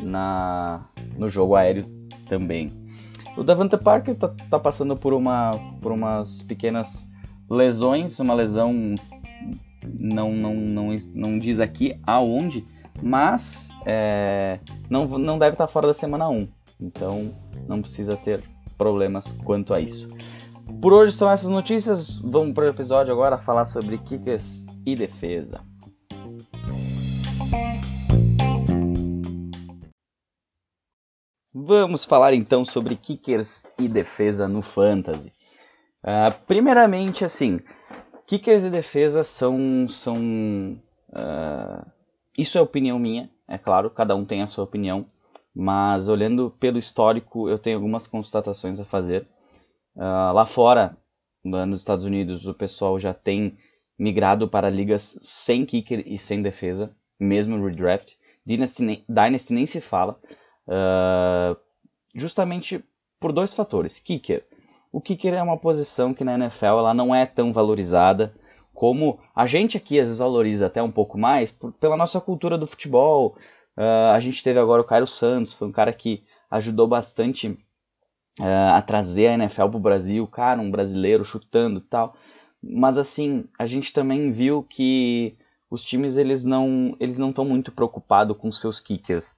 na, 0.00 0.86
no 1.16 1.30
jogo 1.30 1.54
aéreo 1.54 1.84
também. 2.28 2.70
O 3.36 3.44
Davante 3.44 3.76
Parker 3.76 4.16
tá, 4.16 4.34
tá 4.50 4.58
passando 4.58 4.96
por, 4.96 5.14
uma, 5.14 5.52
por 5.80 5.92
umas 5.92 6.42
pequenas 6.42 7.08
lesões, 7.48 8.18
uma 8.20 8.34
lesão 8.34 8.94
não, 9.86 10.32
não, 10.32 10.54
não, 10.54 10.96
não 11.14 11.38
diz 11.38 11.60
aqui 11.60 11.98
aonde, 12.06 12.64
mas 13.02 13.68
é, 13.86 14.60
não, 14.88 15.06
não 15.18 15.38
deve 15.38 15.52
estar 15.52 15.66
fora 15.66 15.86
da 15.86 15.94
semana 15.94 16.28
1. 16.28 16.48
Então 16.80 17.34
não 17.66 17.80
precisa 17.80 18.16
ter 18.16 18.42
problemas 18.76 19.32
quanto 19.44 19.74
a 19.74 19.80
isso. 19.80 20.08
Por 20.80 20.92
hoje 20.92 21.16
são 21.16 21.30
essas 21.30 21.50
notícias. 21.50 22.18
Vamos 22.20 22.54
para 22.54 22.66
o 22.66 22.68
episódio 22.68 23.12
agora 23.12 23.38
falar 23.38 23.64
sobre 23.64 23.98
kickers 23.98 24.66
e 24.86 24.94
defesa. 24.94 25.60
Vamos 31.52 32.04
falar 32.04 32.34
então 32.34 32.64
sobre 32.64 32.94
kickers 32.94 33.66
e 33.78 33.88
defesa 33.88 34.46
no 34.46 34.62
fantasy. 34.62 35.32
Uh, 36.08 36.32
primeiramente, 36.46 37.22
assim, 37.22 37.60
kickers 38.26 38.64
e 38.64 38.70
defesa 38.70 39.22
são. 39.22 39.86
são 39.86 40.80
uh, 41.10 41.86
isso 42.36 42.56
é 42.56 42.60
opinião 42.62 42.98
minha, 42.98 43.30
é 43.46 43.58
claro, 43.58 43.90
cada 43.90 44.16
um 44.16 44.24
tem 44.24 44.40
a 44.40 44.46
sua 44.46 44.64
opinião, 44.64 45.04
mas 45.54 46.08
olhando 46.08 46.50
pelo 46.58 46.78
histórico, 46.78 47.46
eu 47.50 47.58
tenho 47.58 47.76
algumas 47.76 48.06
constatações 48.06 48.80
a 48.80 48.86
fazer. 48.86 49.28
Uh, 49.94 50.32
lá 50.32 50.46
fora, 50.46 50.96
nos 51.44 51.80
Estados 51.80 52.06
Unidos, 52.06 52.46
o 52.46 52.54
pessoal 52.54 52.98
já 52.98 53.12
tem 53.12 53.58
migrado 53.98 54.48
para 54.48 54.70
ligas 54.70 55.18
sem 55.20 55.66
kicker 55.66 56.04
e 56.06 56.16
sem 56.16 56.40
defesa, 56.40 56.96
mesmo 57.20 57.62
redraft. 57.62 58.14
Dynasty, 58.46 59.04
Dynasty 59.06 59.52
nem 59.52 59.66
se 59.66 59.80
fala, 59.80 60.18
justamente 62.14 62.82
por 63.20 63.32
dois 63.32 63.52
fatores. 63.52 63.98
Kicker, 63.98 64.46
o 64.98 65.00
kicker 65.00 65.32
é 65.32 65.40
uma 65.40 65.56
posição 65.56 66.12
que 66.12 66.24
na 66.24 66.34
NFL 66.34 66.66
ela 66.66 66.92
não 66.92 67.14
é 67.14 67.24
tão 67.24 67.52
valorizada 67.52 68.34
como 68.74 69.20
a 69.34 69.46
gente 69.46 69.76
aqui 69.76 69.98
às 70.00 70.06
vezes 70.06 70.18
valoriza 70.18 70.66
até 70.66 70.82
um 70.82 70.90
pouco 70.90 71.16
mais 71.16 71.52
por, 71.52 71.72
pela 71.74 71.96
nossa 71.96 72.20
cultura 72.20 72.58
do 72.58 72.66
futebol. 72.66 73.36
Uh, 73.76 74.10
a 74.12 74.18
gente 74.18 74.42
teve 74.42 74.58
agora 74.58 74.82
o 74.82 74.84
Cairo 74.84 75.06
Santos, 75.06 75.54
foi 75.54 75.68
um 75.68 75.72
cara 75.72 75.92
que 75.92 76.24
ajudou 76.50 76.88
bastante 76.88 77.48
uh, 78.40 78.74
a 78.74 78.82
trazer 78.82 79.28
a 79.28 79.34
NFL 79.34 79.68
para 79.68 79.76
o 79.76 79.80
Brasil, 79.80 80.26
cara, 80.26 80.60
um 80.60 80.70
brasileiro 80.70 81.24
chutando 81.24 81.80
tal. 81.80 82.16
Mas 82.60 82.98
assim, 82.98 83.44
a 83.56 83.66
gente 83.66 83.92
também 83.92 84.32
viu 84.32 84.64
que 84.64 85.36
os 85.70 85.84
times 85.84 86.16
eles 86.16 86.44
não 86.44 86.96
eles 86.98 87.18
não 87.18 87.30
estão 87.30 87.44
muito 87.44 87.70
preocupados 87.70 88.36
com 88.36 88.50
seus 88.50 88.80
kickers. 88.80 89.36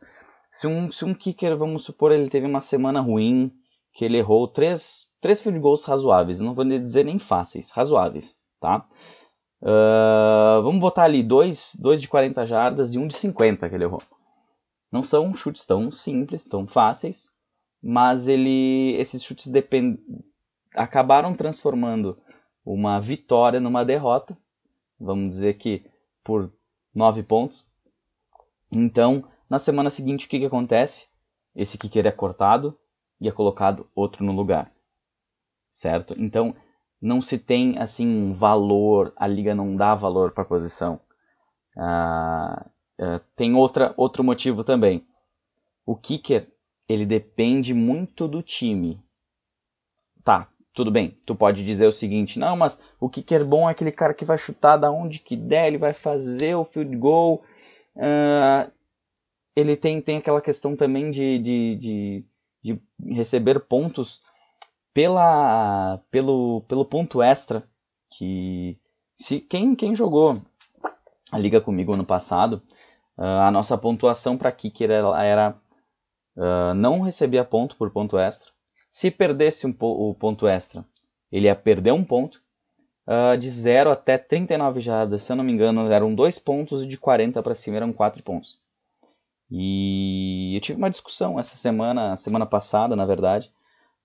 Se 0.50 0.66
um, 0.66 0.90
se 0.90 1.04
um 1.04 1.12
kicker, 1.12 1.54
vamos 1.54 1.84
supor, 1.84 2.12
ele 2.12 2.30
teve 2.30 2.46
uma 2.46 2.60
semana 2.60 3.02
ruim, 3.02 3.52
que 3.92 4.06
ele 4.06 4.16
errou 4.16 4.48
três, 4.48 5.09
três 5.20 5.40
field 5.40 5.60
goals 5.60 5.84
razoáveis, 5.84 6.40
não 6.40 6.54
vou 6.54 6.64
dizer 6.64 7.04
nem 7.04 7.18
fáceis, 7.18 7.70
razoáveis, 7.70 8.40
tá? 8.58 8.86
Uh, 9.62 10.62
vamos 10.62 10.80
botar 10.80 11.04
ali 11.04 11.22
dois, 11.22 11.76
dois 11.78 12.00
de 12.00 12.08
40 12.08 12.46
jardas 12.46 12.94
e 12.94 12.98
um 12.98 13.06
de 13.06 13.14
50 13.14 13.68
que 13.68 13.74
ele 13.74 13.84
errou. 13.84 14.02
Não 14.90 15.02
são 15.02 15.32
chutes 15.34 15.66
tão 15.66 15.90
simples, 15.90 16.44
tão 16.44 16.66
fáceis, 16.66 17.28
mas 17.82 18.26
ele, 18.26 18.94
esses 18.98 19.22
chutes 19.22 19.48
depend, 19.48 19.98
acabaram 20.74 21.34
transformando 21.34 22.18
uma 22.64 23.00
vitória 23.00 23.60
numa 23.60 23.84
derrota. 23.84 24.36
Vamos 24.98 25.30
dizer 25.30 25.54
que 25.54 25.84
por 26.24 26.52
9 26.94 27.22
pontos. 27.22 27.68
Então, 28.72 29.24
na 29.48 29.58
semana 29.58 29.90
seguinte, 29.90 30.26
o 30.26 30.28
que, 30.28 30.38
que 30.38 30.46
acontece? 30.46 31.08
Esse 31.54 31.76
kicker 31.76 32.06
é 32.06 32.12
cortado 32.12 32.78
e 33.20 33.28
é 33.28 33.32
colocado 33.32 33.88
outro 33.94 34.24
no 34.24 34.32
lugar. 34.32 34.72
Certo? 35.70 36.14
Então, 36.18 36.54
não 37.00 37.22
se 37.22 37.38
tem 37.38 37.78
assim 37.78 38.06
um 38.06 38.32
valor, 38.32 39.12
a 39.16 39.26
liga 39.26 39.54
não 39.54 39.74
dá 39.74 39.94
valor 39.94 40.32
para 40.32 40.42
a 40.42 40.46
posição. 40.46 41.00
Ah, 41.76 42.66
ah, 43.00 43.20
tem 43.34 43.54
outra, 43.54 43.94
outro 43.96 44.22
motivo 44.22 44.62
também. 44.62 45.06
O 45.86 45.96
kicker 45.96 46.52
ele 46.88 47.06
depende 47.06 47.72
muito 47.72 48.28
do 48.28 48.42
time. 48.42 49.02
Tá, 50.22 50.50
tudo 50.74 50.90
bem. 50.90 51.18
Tu 51.24 51.34
pode 51.34 51.64
dizer 51.64 51.86
o 51.86 51.92
seguinte: 51.92 52.38
não, 52.38 52.56
mas 52.56 52.80
o 53.00 53.08
kicker 53.08 53.44
bom 53.44 53.68
é 53.68 53.72
aquele 53.72 53.92
cara 53.92 54.12
que 54.12 54.24
vai 54.24 54.36
chutar 54.36 54.76
da 54.76 54.90
onde 54.90 55.20
que 55.20 55.34
der, 55.36 55.68
ele 55.68 55.78
vai 55.78 55.94
fazer 55.94 56.54
o 56.54 56.64
field 56.64 56.94
goal. 56.96 57.42
Uh, 57.96 58.70
ele 59.56 59.76
tem, 59.76 60.00
tem 60.00 60.18
aquela 60.18 60.40
questão 60.40 60.76
também 60.76 61.10
de, 61.10 61.38
de, 61.38 61.76
de, 61.76 62.24
de 62.62 62.82
receber 63.14 63.60
pontos 63.60 64.22
pela, 64.92 66.00
pelo, 66.10 66.62
pelo 66.62 66.84
ponto 66.84 67.22
extra 67.22 67.62
que 68.10 68.78
se 69.14 69.40
quem, 69.40 69.74
quem 69.74 69.94
jogou 69.94 70.40
a 71.30 71.38
liga 71.38 71.60
comigo 71.60 71.92
ano 71.92 72.04
passado 72.04 72.62
uh, 73.16 73.22
a 73.22 73.50
nossa 73.50 73.78
pontuação 73.78 74.36
para 74.36 74.50
kicker 74.50 74.90
era, 74.90 75.24
era 75.24 75.56
uh, 76.36 76.74
não 76.74 77.00
recebia 77.00 77.44
ponto 77.44 77.76
por 77.76 77.90
ponto 77.90 78.18
extra. 78.18 78.50
Se 78.88 79.10
perdesse 79.10 79.66
um, 79.66 79.74
o 79.80 80.14
ponto 80.14 80.48
extra 80.48 80.84
ele 81.30 81.46
ia 81.46 81.54
perder 81.54 81.92
um 81.92 82.04
ponto 82.04 82.42
uh, 83.06 83.36
de 83.38 83.48
0 83.48 83.90
até 83.90 84.18
39 84.18 84.80
jardas 84.80 85.22
se 85.22 85.30
eu 85.30 85.36
não 85.36 85.44
me 85.44 85.52
engano 85.52 85.90
eram 85.90 86.12
dois 86.12 86.38
pontos 86.38 86.82
e 86.82 86.88
de 86.88 86.98
40 86.98 87.40
para 87.42 87.54
cima 87.54 87.76
eram 87.76 87.92
quatro 87.92 88.22
pontos. 88.22 88.60
E 89.52 90.54
eu 90.54 90.60
tive 90.60 90.78
uma 90.78 90.90
discussão 90.90 91.38
essa 91.38 91.54
semana 91.54 92.16
semana 92.16 92.46
passada 92.46 92.96
na 92.96 93.04
verdade 93.04 93.52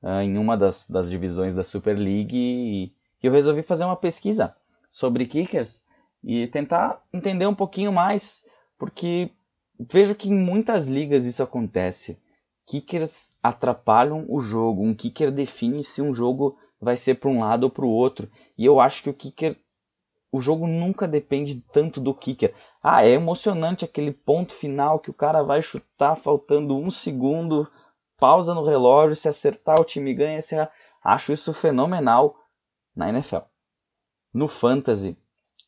uh, 0.01 0.21
em 0.21 0.37
uma 0.37 0.57
das, 0.57 0.89
das 0.89 1.09
divisões 1.09 1.55
da 1.55 1.63
Super 1.63 1.97
League 1.97 2.37
e 2.37 2.93
eu 3.21 3.31
resolvi 3.31 3.63
fazer 3.63 3.85
uma 3.85 3.95
pesquisa 3.95 4.55
sobre 4.89 5.25
kickers 5.25 5.83
e 6.23 6.47
tentar 6.47 7.03
entender 7.13 7.47
um 7.47 7.55
pouquinho 7.55 7.91
mais, 7.91 8.45
porque 8.77 9.31
vejo 9.79 10.15
que 10.15 10.29
em 10.29 10.33
muitas 10.33 10.87
ligas 10.87 11.25
isso 11.25 11.43
acontece. 11.43 12.19
Kickers 12.65 13.35
atrapalham 13.41 14.25
o 14.27 14.39
jogo, 14.39 14.83
um 14.83 14.95
kicker 14.95 15.31
define 15.31 15.83
se 15.83 16.01
um 16.01 16.13
jogo 16.13 16.57
vai 16.79 16.97
ser 16.97 17.15
para 17.15 17.29
um 17.29 17.39
lado 17.39 17.65
ou 17.65 17.69
para 17.69 17.85
o 17.85 17.89
outro. 17.89 18.29
E 18.57 18.65
eu 18.65 18.79
acho 18.79 19.03
que 19.03 19.09
o 19.09 19.13
kicker 19.13 19.57
o 20.31 20.41
jogo 20.41 20.67
nunca 20.67 21.07
depende 21.07 21.63
tanto 21.71 22.01
do 22.01 22.13
kicker. 22.13 22.53
Ah, 22.83 23.05
é 23.05 23.11
emocionante 23.11 23.85
aquele 23.85 24.11
ponto 24.11 24.51
final 24.51 24.99
que 24.99 25.09
o 25.09 25.13
cara 25.13 25.41
vai 25.41 25.61
chutar 25.61 26.17
faltando 26.17 26.75
um 26.75 26.89
segundo 26.91 27.65
pausa 28.17 28.53
no 28.53 28.63
relógio, 28.63 29.15
se 29.15 29.27
acertar 29.27 29.79
o 29.79 29.85
time 29.85 30.13
ganha, 30.13 30.41
se 30.41 30.55
acho 31.03 31.33
isso 31.33 31.53
fenomenal 31.53 32.35
na 32.95 33.09
NFL. 33.09 33.43
No 34.33 34.47
fantasy, 34.47 35.17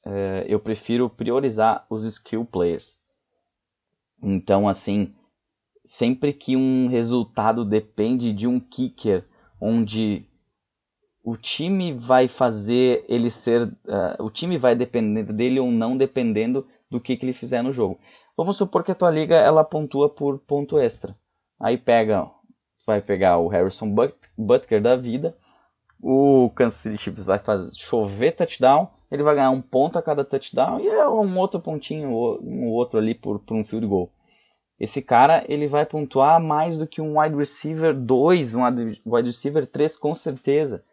é, 0.06 0.46
eu 0.48 0.60
prefiro 0.60 1.10
priorizar 1.10 1.86
os 1.89 2.04
skill 2.04 2.46
players. 2.46 3.01
Então, 4.22 4.68
assim, 4.68 5.13
sempre 5.84 6.34
que 6.34 6.56
um 6.56 6.88
resultado 6.88 7.63
depende 7.63 8.34
de 8.34 8.48
um 8.48 8.60
kicker, 8.60 9.27
onde 9.60 10.27
o 11.24 11.36
time 11.36 11.94
vai 11.94 12.27
fazer 12.27 13.06
ele 13.08 13.30
ser, 13.30 13.63
uh, 13.63 14.24
o 14.24 14.30
time 14.30 14.58
vai 14.58 14.75
depender 14.75 15.24
dele 15.24 15.60
ou 15.60 15.70
não 15.70 15.98
dependendo 15.98 16.66
do 16.89 17.01
que, 17.01 17.18
que 17.18 17.25
ele 17.25 17.34
fizer 17.34 17.62
no 17.62 17.72
jogo. 17.72 18.00
Vamos 18.36 18.56
supor 18.56 18.84
que 18.84 18.92
a 18.92 18.96
tua 18.96 19.12
liga 19.12 19.36
ela 19.36 19.63
pontua 19.63 20.10
por 20.10 20.39
ponto 20.39 20.80
extra. 20.80 21.18
Aí 21.60 21.77
pega 21.77 22.30
vai 22.88 23.01
pegar 23.01 23.38
o 23.38 23.50
Harrison 23.50 23.94
Butker 24.38 24.82
da 24.82 24.96
vida, 24.96 25.36
o 26.01 26.50
Kansas 26.56 26.79
City 26.79 26.98
Chiefs 26.98 27.25
vai 27.25 27.38
fazer 27.38 27.77
chover 27.77 28.32
touchdown, 28.32 28.89
ele 29.12 29.24
vai 29.24 29.36
ganhar 29.36 29.51
um 29.51 29.62
ponto 29.62 30.00
a 30.00 30.01
cada 30.01 30.24
touchdown 30.24 30.79
e 30.79 30.88
é 30.88 31.08
um 31.08 31.38
outro 31.38 31.60
pontinho, 31.60 32.10
um 32.41 32.70
outro 32.70 32.98
ali 32.98 33.13
por, 33.13 33.39
por 33.39 33.58
um 33.58 33.65
field 33.65 33.86
goal. 33.86 34.10
Esse 34.79 35.01
cara 35.01 35.44
ele 35.50 35.67
vai 35.67 35.86
pontuar 35.86 36.41
mais 36.41 36.77
do 36.77 36.88
que 36.88 37.01
um 37.01 37.20
wide 37.20 37.36
receiver 37.36 37.94
2, 37.94 38.56
um 38.56 38.63
wide 39.06 39.27
receiver 39.29 39.65
3 39.65 39.98
com 39.98 40.15
certeza. 40.15 40.84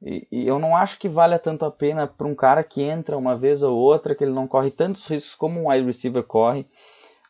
E, 0.00 0.26
e 0.30 0.46
eu 0.46 0.58
não 0.58 0.76
acho 0.76 0.98
que 0.98 1.08
valha 1.08 1.38
tanto 1.38 1.64
a 1.64 1.70
pena 1.70 2.06
para 2.06 2.26
um 2.26 2.34
cara 2.34 2.62
que 2.62 2.82
entra 2.82 3.18
uma 3.18 3.36
vez 3.36 3.62
ou 3.62 3.76
outra, 3.76 4.14
que 4.14 4.24
ele 4.24 4.32
não 4.32 4.46
corre 4.46 4.70
tantos 4.70 5.06
riscos 5.08 5.34
como 5.34 5.60
um 5.60 5.68
wide 5.68 5.86
receiver 5.86 6.22
corre, 6.22 6.66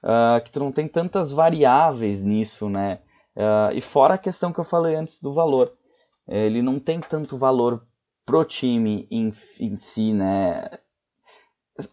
uh, 0.02 0.42
que 0.44 0.52
tu 0.52 0.60
não 0.60 0.70
tem 0.70 0.86
tantas 0.86 1.32
variáveis 1.32 2.22
nisso, 2.22 2.68
né? 2.68 2.98
Uh, 3.36 3.72
e 3.74 3.80
fora 3.80 4.14
a 4.14 4.18
questão 4.18 4.52
que 4.52 4.60
eu 4.60 4.64
falei 4.64 4.94
antes 4.94 5.20
do 5.20 5.32
valor. 5.32 5.72
Ele 6.26 6.62
não 6.62 6.78
tem 6.78 7.00
tanto 7.00 7.36
valor 7.36 7.86
pro 8.24 8.44
time 8.44 9.06
em, 9.10 9.30
em 9.60 9.76
si, 9.76 10.14
né? 10.14 10.78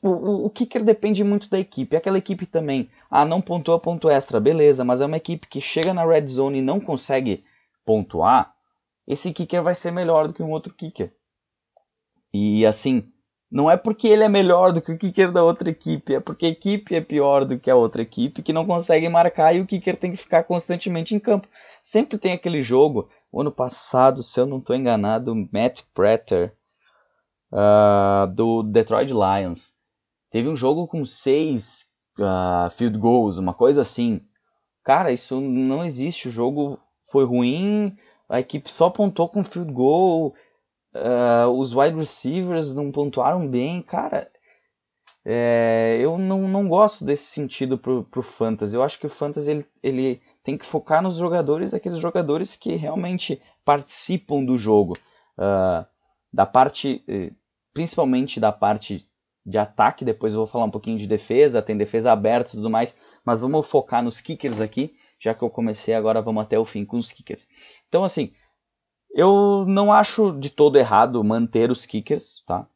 O, 0.01 0.09
o, 0.09 0.45
o, 0.45 0.49
kicker 0.49 0.83
depende 0.83 1.23
muito 1.23 1.49
da 1.49 1.59
equipe. 1.59 1.95
Aquela 1.95 2.17
equipe 2.17 2.45
também, 2.45 2.89
ah, 3.09 3.25
não 3.25 3.41
pontua 3.41 3.79
ponto 3.79 4.09
extra, 4.09 4.39
beleza, 4.39 4.83
mas 4.83 5.01
é 5.01 5.05
uma 5.05 5.17
equipe 5.17 5.47
que 5.47 5.59
chega 5.59 5.93
na 5.93 6.05
red 6.05 6.27
zone 6.27 6.59
e 6.59 6.61
não 6.61 6.79
consegue 6.79 7.43
pontuar, 7.83 8.55
esse 9.07 9.33
kicker 9.33 9.63
vai 9.63 9.75
ser 9.75 9.91
melhor 9.91 10.27
do 10.27 10.33
que 10.33 10.43
um 10.43 10.51
outro 10.51 10.73
kicker. 10.73 11.13
E 12.33 12.65
assim, 12.65 13.10
não 13.51 13.69
é 13.69 13.75
porque 13.75 14.07
ele 14.07 14.23
é 14.23 14.29
melhor 14.29 14.71
do 14.71 14.81
que 14.81 14.93
o 14.93 14.97
kicker 14.97 15.29
da 15.29 15.43
outra 15.43 15.69
equipe, 15.69 16.15
é 16.15 16.19
porque 16.21 16.45
a 16.45 16.49
equipe 16.49 16.95
é 16.95 17.01
pior 17.01 17.43
do 17.43 17.59
que 17.59 17.69
a 17.69 17.75
outra 17.75 18.01
equipe 18.01 18.41
que 18.41 18.53
não 18.53 18.65
consegue 18.65 19.09
marcar 19.09 19.53
e 19.53 19.59
o 19.59 19.65
kicker 19.67 19.97
tem 19.97 20.11
que 20.11 20.17
ficar 20.17 20.43
constantemente 20.43 21.13
em 21.13 21.19
campo. 21.19 21.49
Sempre 21.83 22.17
tem 22.17 22.31
aquele 22.31 22.61
jogo. 22.61 23.09
O 23.29 23.41
ano 23.41 23.51
passado, 23.51 24.23
se 24.23 24.39
eu 24.39 24.45
não 24.45 24.59
estou 24.59 24.75
enganado, 24.75 25.35
Matt 25.51 25.81
Prater 25.93 26.53
uh, 27.51 28.27
do 28.33 28.63
Detroit 28.63 29.11
Lions 29.11 29.75
teve 30.29 30.47
um 30.47 30.55
jogo 30.55 30.87
com 30.87 31.03
seis 31.03 31.91
uh, 32.17 32.69
field 32.71 32.97
goals, 32.97 33.37
uma 33.37 33.53
coisa 33.53 33.81
assim. 33.81 34.21
Cara, 34.81 35.11
isso 35.11 35.41
não 35.41 35.83
existe. 35.83 36.29
O 36.29 36.31
jogo 36.31 36.79
foi 37.11 37.25
ruim, 37.25 37.95
a 38.29 38.39
equipe 38.39 38.71
só 38.71 38.89
pontou 38.89 39.27
com 39.27 39.43
field 39.43 39.73
goal 39.73 40.33
Uh, 40.93 41.49
os 41.57 41.73
wide 41.73 41.95
receivers 41.95 42.75
não 42.75 42.91
pontuaram 42.91 43.47
bem, 43.47 43.81
cara. 43.81 44.29
É, 45.23 45.99
eu 46.01 46.17
não, 46.17 46.47
não 46.47 46.67
gosto 46.67 47.05
desse 47.05 47.25
sentido 47.25 47.77
pro, 47.77 48.03
pro 48.03 48.23
Fantasy. 48.23 48.75
Eu 48.75 48.83
acho 48.83 48.99
que 48.99 49.05
o 49.05 49.09
Fantasy 49.09 49.51
ele, 49.51 49.65
ele 49.81 50.21
tem 50.43 50.57
que 50.57 50.65
focar 50.65 51.01
nos 51.01 51.15
jogadores, 51.15 51.73
aqueles 51.73 51.99
jogadores 51.99 52.55
que 52.55 52.75
realmente 52.75 53.41
participam 53.63 54.43
do 54.43 54.57
jogo. 54.57 54.93
Uh, 55.37 55.85
da 56.33 56.45
parte, 56.45 57.03
eh, 57.07 57.31
principalmente 57.73 58.39
da 58.39 58.51
parte 58.51 59.05
de 59.45 59.57
ataque, 59.57 60.05
depois 60.05 60.33
eu 60.33 60.39
vou 60.39 60.47
falar 60.47 60.65
um 60.65 60.71
pouquinho 60.71 60.97
de 60.97 61.07
defesa, 61.07 61.61
tem 61.61 61.75
defesa 61.75 62.11
aberta 62.11 62.51
e 62.51 62.53
tudo 62.53 62.69
mais, 62.69 62.95
mas 63.25 63.41
vamos 63.41 63.67
focar 63.67 64.03
nos 64.03 64.21
kickers 64.21 64.61
aqui, 64.61 64.93
já 65.19 65.33
que 65.33 65.43
eu 65.43 65.49
comecei 65.49 65.93
agora, 65.93 66.21
vamos 66.21 66.43
até 66.43 66.57
o 66.57 66.65
fim 66.65 66.85
com 66.85 66.95
os 66.95 67.11
kickers. 67.11 67.47
Então, 67.87 68.03
assim, 68.03 68.33
eu 69.13 69.65
não 69.67 69.91
acho 69.91 70.31
de 70.33 70.49
todo 70.49 70.77
errado 70.77 71.23
manter 71.23 71.71
os 71.71 71.85
kickers, 71.85 72.43
tá? 72.45 72.67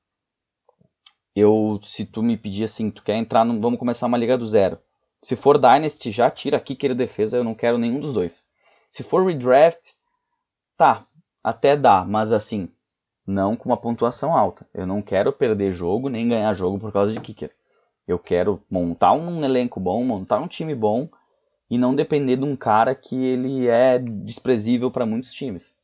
Eu, 1.35 1.79
se 1.83 2.05
tu 2.05 2.23
me 2.23 2.37
pedir 2.37 2.63
assim, 2.63 2.89
tu 2.89 3.03
quer 3.03 3.15
entrar, 3.15 3.43
no, 3.43 3.59
vamos 3.59 3.79
começar 3.79 4.07
uma 4.07 4.17
liga 4.17 4.37
do 4.37 4.47
zero. 4.47 4.79
Se 5.21 5.35
for 5.35 5.57
Dynasty, 5.57 6.11
já 6.11 6.29
tira 6.29 6.59
kicker 6.59 6.91
e 6.91 6.95
defesa, 6.95 7.37
eu 7.37 7.43
não 7.43 7.53
quero 7.53 7.77
nenhum 7.77 7.99
dos 7.99 8.13
dois. 8.13 8.45
Se 8.89 9.03
for 9.03 9.25
redraft, 9.25 9.93
tá, 10.77 11.05
até 11.43 11.75
dá, 11.75 12.05
mas 12.05 12.31
assim, 12.31 12.69
não 13.25 13.55
com 13.55 13.69
uma 13.69 13.77
pontuação 13.77 14.35
alta. 14.35 14.67
Eu 14.73 14.85
não 14.85 15.01
quero 15.01 15.33
perder 15.33 15.71
jogo 15.71 16.09
nem 16.09 16.27
ganhar 16.27 16.53
jogo 16.53 16.79
por 16.79 16.91
causa 16.91 17.11
de 17.11 17.19
kicker. 17.19 17.51
Eu 18.07 18.19
quero 18.19 18.61
montar 18.69 19.13
um 19.13 19.43
elenco 19.43 19.79
bom, 19.79 20.03
montar 20.03 20.39
um 20.39 20.47
time 20.47 20.75
bom 20.75 21.09
e 21.69 21.77
não 21.77 21.95
depender 21.95 22.37
de 22.37 22.43
um 22.43 22.55
cara 22.55 22.93
que 22.93 23.25
ele 23.25 23.67
é 23.67 23.97
desprezível 23.97 24.91
para 24.91 25.05
muitos 25.05 25.33
times. 25.33 25.77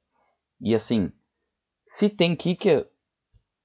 E 0.61 0.75
assim, 0.75 1.11
se 1.85 2.09
tem 2.09 2.35
kicker, 2.35 2.87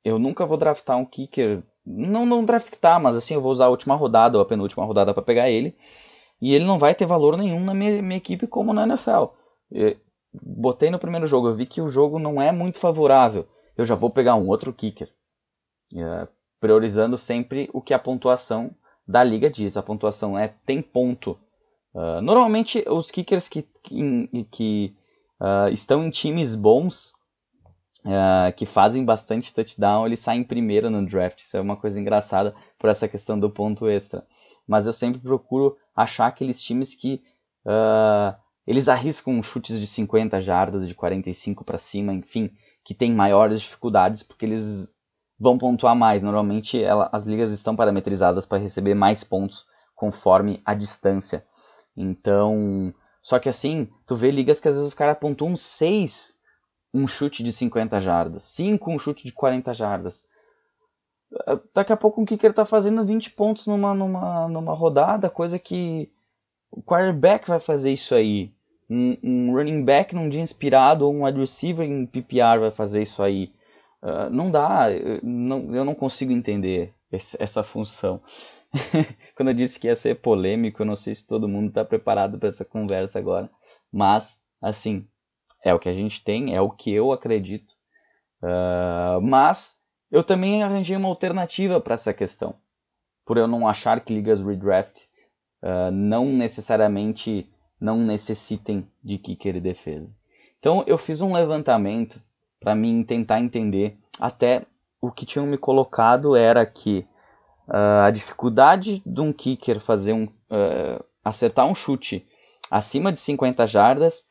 eu 0.04 0.18
nunca 0.18 0.46
vou 0.46 0.56
draftar 0.56 0.96
um 0.96 1.04
kicker, 1.04 1.62
não 1.84 2.24
não 2.26 2.44
draftar, 2.44 3.00
mas 3.00 3.16
assim 3.16 3.34
eu 3.34 3.40
vou 3.40 3.52
usar 3.52 3.66
a 3.66 3.70
última 3.70 3.94
rodada 3.94 4.38
ou 4.38 4.42
a 4.42 4.46
penúltima 4.46 4.84
rodada 4.84 5.12
para 5.12 5.22
pegar 5.22 5.50
ele, 5.50 5.76
e 6.40 6.54
ele 6.54 6.64
não 6.64 6.78
vai 6.78 6.94
ter 6.94 7.06
valor 7.06 7.36
nenhum 7.36 7.60
na 7.60 7.74
minha, 7.74 8.02
minha 8.02 8.16
equipe 8.16 8.46
como 8.46 8.72
na 8.72 8.84
NFL. 8.84 9.26
Eu 9.70 9.96
botei 10.32 10.90
no 10.90 10.98
primeiro 10.98 11.26
jogo, 11.26 11.48
eu 11.48 11.54
vi 11.54 11.66
que 11.66 11.80
o 11.80 11.88
jogo 11.88 12.18
não 12.18 12.40
é 12.40 12.52
muito 12.52 12.78
favorável, 12.78 13.46
eu 13.76 13.84
já 13.84 13.94
vou 13.94 14.10
pegar 14.10 14.34
um 14.34 14.48
outro 14.48 14.72
kicker. 14.72 15.12
É, 15.94 16.28
priorizando 16.60 17.16
sempre 17.16 17.70
o 17.72 17.80
que 17.80 17.94
a 17.94 17.98
pontuação 17.98 18.74
da 19.06 19.22
liga 19.22 19.48
diz. 19.48 19.76
A 19.76 19.82
pontuação 19.82 20.38
é 20.38 20.48
tem 20.48 20.82
ponto 20.82 21.38
Uh, 21.96 22.20
normalmente 22.20 22.84
os 22.86 23.10
kickers 23.10 23.48
que, 23.48 23.62
que, 23.82 24.46
que 24.50 24.94
uh, 25.40 25.68
estão 25.70 26.04
em 26.04 26.10
times 26.10 26.54
bons, 26.54 27.12
uh, 28.04 28.52
que 28.56 28.66
fazem 28.66 29.04
bastante 29.04 29.52
touchdown, 29.52 30.06
eles 30.06 30.20
saem 30.20 30.44
primeiro 30.44 30.90
no 30.90 31.04
draft. 31.04 31.40
Isso 31.40 31.56
é 31.56 31.60
uma 31.60 31.76
coisa 31.76 32.00
engraçada 32.00 32.54
por 32.78 32.90
essa 32.90 33.08
questão 33.08 33.38
do 33.38 33.50
ponto 33.50 33.88
extra. 33.88 34.26
Mas 34.66 34.86
eu 34.86 34.92
sempre 34.92 35.20
procuro 35.20 35.76
achar 35.94 36.26
aqueles 36.26 36.60
times 36.62 36.94
que 36.94 37.22
eles 38.64 38.88
arriscam 38.88 39.42
chutes 39.42 39.80
de 39.80 39.86
50 39.88 40.40
jardas, 40.40 40.86
de 40.86 40.94
45 40.94 41.64
para 41.64 41.78
cima, 41.78 42.12
enfim, 42.12 42.50
que 42.84 42.94
tem 42.94 43.12
maiores 43.12 43.60
dificuldades 43.60 44.22
porque 44.22 44.44
eles 44.44 45.00
vão 45.38 45.58
pontuar 45.58 45.94
mais. 45.94 46.22
Normalmente 46.22 46.82
ela, 46.82 47.08
as 47.12 47.26
ligas 47.26 47.50
estão 47.50 47.76
parametrizadas 47.76 48.46
para 48.46 48.58
receber 48.58 48.94
mais 48.94 49.22
pontos 49.22 49.66
conforme 49.94 50.60
a 50.64 50.74
distância. 50.74 51.44
Então, 51.96 52.92
só 53.26 53.40
que 53.40 53.48
assim, 53.48 53.88
tu 54.06 54.14
vê 54.14 54.30
ligas 54.30 54.60
que 54.60 54.68
às 54.68 54.76
vezes 54.76 54.86
os 54.86 54.94
caras 54.94 55.18
pontuam 55.18 55.56
6 55.56 56.38
um 56.94 57.08
chute 57.08 57.42
de 57.42 57.52
50 57.52 57.98
jardas, 57.98 58.44
5 58.44 58.88
um 58.88 58.96
chute 59.00 59.24
de 59.24 59.32
40 59.32 59.74
jardas. 59.74 60.28
Ah, 61.44 61.58
daqui 61.74 61.92
a 61.92 61.96
pouco 61.96 62.20
um 62.20 62.24
kicker 62.24 62.52
tá 62.52 62.64
fazendo 62.64 63.04
20 63.04 63.32
pontos 63.32 63.66
numa, 63.66 63.92
numa, 63.92 64.46
numa 64.46 64.72
rodada, 64.72 65.28
coisa 65.28 65.58
que 65.58 66.08
o 66.70 66.80
quarterback 66.80 67.48
vai 67.48 67.58
fazer 67.58 67.92
isso 67.92 68.14
aí. 68.14 68.52
Um, 68.88 69.16
um 69.20 69.52
running 69.52 69.84
back 69.84 70.14
num 70.14 70.28
dia 70.28 70.40
inspirado 70.40 71.04
ou 71.04 71.12
um 71.12 71.24
wide 71.24 71.40
receiver 71.40 71.84
em 71.84 72.06
PPR 72.06 72.60
vai 72.60 72.70
fazer 72.70 73.02
isso 73.02 73.24
aí. 73.24 73.52
Uh, 74.00 74.30
não 74.30 74.52
dá, 74.52 74.88
eu 74.92 75.18
não, 75.24 75.74
eu 75.74 75.84
não 75.84 75.96
consigo 75.96 76.30
entender 76.30 76.94
essa 77.10 77.64
função. 77.64 78.22
Quando 79.34 79.48
eu 79.48 79.54
disse 79.54 79.78
que 79.78 79.86
ia 79.86 79.96
ser 79.96 80.16
polêmico, 80.16 80.82
eu 80.82 80.86
não 80.86 80.96
sei 80.96 81.14
se 81.14 81.26
todo 81.26 81.48
mundo 81.48 81.68
está 81.68 81.84
preparado 81.84 82.38
para 82.38 82.48
essa 82.48 82.64
conversa 82.64 83.18
agora. 83.18 83.50
Mas, 83.92 84.42
assim, 84.60 85.06
é 85.64 85.74
o 85.74 85.78
que 85.78 85.88
a 85.88 85.94
gente 85.94 86.22
tem, 86.22 86.54
é 86.54 86.60
o 86.60 86.70
que 86.70 86.92
eu 86.92 87.12
acredito. 87.12 87.74
Uh, 88.42 89.20
mas 89.22 89.80
eu 90.10 90.22
também 90.22 90.62
arranjei 90.62 90.96
uma 90.96 91.08
alternativa 91.08 91.80
para 91.80 91.94
essa 91.94 92.12
questão. 92.14 92.54
Por 93.24 93.38
eu 93.38 93.48
não 93.48 93.66
achar 93.66 94.00
que 94.00 94.14
ligas 94.14 94.40
redraft 94.40 95.04
uh, 95.62 95.90
não 95.90 96.26
necessariamente 96.26 97.50
não 97.80 97.98
necessitem 97.98 98.88
de 99.02 99.18
kicker 99.18 99.56
e 99.56 99.60
defesa. 99.60 100.08
Então 100.58 100.84
eu 100.86 100.96
fiz 100.96 101.20
um 101.20 101.32
levantamento 101.32 102.22
para 102.60 102.74
mim 102.74 103.02
tentar 103.02 103.40
entender. 103.40 103.98
Até 104.20 104.64
o 105.00 105.10
que 105.10 105.26
tinham 105.26 105.46
me 105.46 105.58
colocado 105.58 106.34
era 106.34 106.64
que 106.64 107.06
Uh, 107.68 108.06
a 108.06 108.10
dificuldade 108.10 109.02
de 109.04 109.20
um 109.20 109.32
kicker 109.32 109.80
fazer 109.80 110.12
um, 110.12 110.24
uh, 110.24 111.04
acertar 111.24 111.66
um 111.66 111.74
chute 111.74 112.26
acima 112.70 113.10
de 113.12 113.18
50 113.18 113.66
jardas 113.66 114.28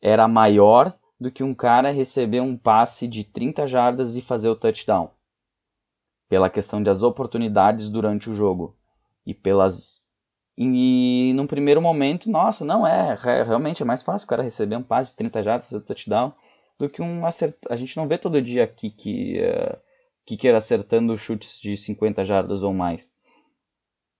era 0.00 0.26
maior 0.26 0.94
do 1.20 1.30
que 1.30 1.42
um 1.42 1.54
cara 1.54 1.90
receber 1.90 2.40
um 2.40 2.56
passe 2.56 3.06
de 3.08 3.24
30 3.24 3.66
jardas 3.66 4.16
e 4.16 4.22
fazer 4.22 4.48
o 4.48 4.56
touchdown. 4.56 5.10
Pela 6.28 6.48
questão 6.48 6.82
das 6.82 7.02
oportunidades 7.02 7.88
durante 7.88 8.30
o 8.30 8.34
jogo. 8.34 8.76
E 9.26 9.34
pelas. 9.34 10.00
E, 10.56 11.32
num 11.34 11.46
primeiro 11.46 11.80
momento, 11.80 12.30
nossa, 12.30 12.64
não 12.64 12.86
é. 12.86 13.14
Realmente 13.44 13.82
é 13.82 13.86
mais 13.86 14.02
fácil 14.02 14.26
o 14.26 14.28
cara 14.28 14.42
receber 14.42 14.76
um 14.76 14.82
passe 14.82 15.10
de 15.10 15.16
30 15.16 15.42
jardas 15.42 15.66
fazer 15.66 15.82
o 15.82 15.86
touchdown 15.86 16.32
do 16.78 16.88
que 16.88 17.02
um 17.02 17.26
acertar. 17.26 17.72
A 17.72 17.76
gente 17.76 17.96
não 17.96 18.06
vê 18.06 18.16
todo 18.16 18.40
dia 18.40 18.64
aqui 18.64 18.90
que. 18.90 19.40
Uh, 19.40 19.87
kicker 20.28 20.54
acertando 20.54 21.16
chutes 21.16 21.58
de 21.58 21.74
50 21.74 22.22
jardas 22.22 22.62
ou 22.62 22.74
mais. 22.74 23.10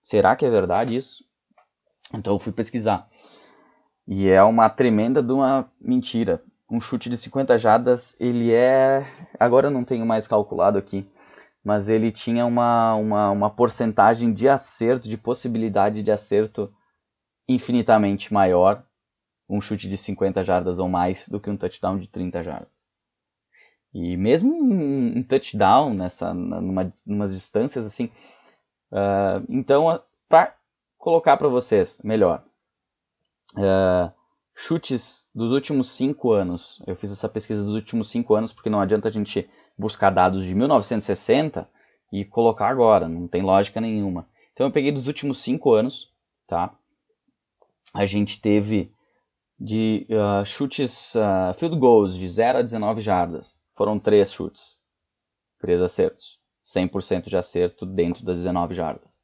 Será 0.03 0.35
que 0.35 0.47
é 0.47 0.49
verdade 0.49 0.97
isso? 0.97 1.23
Então 2.15 2.33
eu 2.33 2.39
fui 2.39 2.51
pesquisar. 2.51 3.11
E 4.07 4.27
é 4.27 4.43
uma 4.43 4.71
tremenda 4.71 5.23
de 5.23 5.35
uma 5.35 5.71
mentira. 5.79 6.43
Um 6.71 6.81
chute 6.81 7.11
de 7.11 7.17
50 7.19 7.59
jardas, 7.59 8.17
ele 8.19 8.51
é. 8.51 9.07
Agora 9.39 9.67
eu 9.67 9.71
não 9.71 9.85
tenho 9.85 10.07
mais 10.07 10.27
calculado 10.27 10.79
aqui, 10.79 11.07
mas 11.63 11.91
ele 11.91 12.11
tinha 12.11 12.47
uma, 12.47 12.95
uma, 12.95 13.31
uma 13.31 13.51
porcentagem 13.51 14.33
de 14.33 14.49
acerto, 14.49 15.11
de 15.11 15.19
possibilidade 15.19 16.03
de 16.03 16.11
acerto 16.11 16.73
infinitamente 17.47 18.33
maior 18.33 18.83
um 19.47 19.61
chute 19.61 19.87
de 19.87 19.97
50 19.99 20.43
jardas 20.43 20.79
ou 20.79 20.89
mais 20.89 21.29
do 21.29 21.39
que 21.39 21.51
um 21.51 21.57
touchdown 21.57 21.99
de 21.99 22.09
30 22.09 22.43
jardas. 22.43 22.78
E 24.01 24.17
mesmo 24.17 24.55
um 24.55 25.25
touchdown 25.25 25.93
nessa, 25.93 26.33
numa, 26.33 26.89
numas 27.05 27.35
distâncias 27.35 27.85
assim. 27.85 28.05
Uh, 28.93 29.45
então, 29.49 30.01
para 30.29 30.55
colocar 30.97 31.37
para 31.37 31.49
vocês 31.49 32.01
melhor, 32.05 32.45
uh, 33.57 34.13
chutes 34.55 35.29
dos 35.35 35.51
últimos 35.51 35.91
cinco 35.91 36.31
anos. 36.31 36.81
Eu 36.87 36.95
fiz 36.95 37.11
essa 37.11 37.29
pesquisa 37.29 37.65
dos 37.65 37.75
últimos 37.75 38.09
cinco 38.09 38.37
anos 38.37 38.53
porque 38.53 38.71
não 38.71 38.81
adianta 38.81 39.09
a 39.09 39.11
gente 39.11 39.51
buscar 39.77 40.11
dados 40.11 40.45
de 40.45 40.55
1960 40.55 41.69
e 42.13 42.25
colocar 42.25 42.69
agora, 42.69 43.09
não 43.09 43.27
tem 43.27 43.43
lógica 43.43 43.81
nenhuma. 43.81 44.29
Então 44.53 44.69
eu 44.69 44.73
peguei 44.73 44.93
dos 44.93 45.09
últimos 45.09 45.39
cinco 45.39 45.73
anos, 45.73 46.13
tá? 46.47 46.73
A 47.93 48.07
gente 48.07 48.41
teve 48.41 48.93
de 49.59 50.07
uh, 50.09 50.47
chutes, 50.47 51.17
uh, 51.17 51.53
field 51.55 51.77
goals 51.77 52.17
de 52.17 52.29
0 52.29 52.59
a 52.59 52.63
19 52.63 53.01
jardas, 53.01 53.58
foram 53.79 53.97
três 53.97 54.33
chutes, 54.33 54.81
três 55.61 55.81
acertos, 55.81 56.41
100% 56.61 57.29
de 57.29 57.37
acerto 57.37 57.87
dentro 57.87 58.25
das 58.25 58.39
19 58.39 58.75
jardas. 58.75 59.21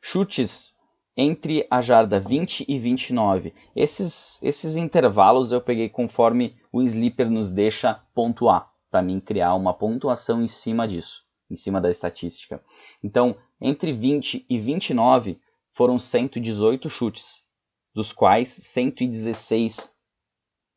Chutes 0.00 0.78
entre 1.16 1.66
a 1.68 1.82
jarda 1.82 2.20
20 2.20 2.64
e 2.68 2.78
29. 2.78 3.52
Esses, 3.74 4.40
esses 4.40 4.76
intervalos 4.76 5.50
eu 5.50 5.60
peguei 5.60 5.88
conforme 5.88 6.56
o 6.70 6.80
Sleeper 6.80 7.28
nos 7.28 7.50
deixa 7.50 7.94
pontuar, 8.14 8.72
para 8.88 9.02
mim 9.02 9.18
criar 9.18 9.54
uma 9.54 9.74
pontuação 9.74 10.40
em 10.40 10.46
cima 10.46 10.86
disso, 10.86 11.26
em 11.50 11.56
cima 11.56 11.80
da 11.80 11.90
estatística. 11.90 12.64
Então, 13.02 13.36
entre 13.60 13.92
20 13.92 14.46
e 14.48 14.58
29 14.60 15.40
foram 15.72 15.98
118 15.98 16.88
chutes, 16.88 17.48
dos 17.92 18.12
quais 18.12 18.48
116 18.48 19.92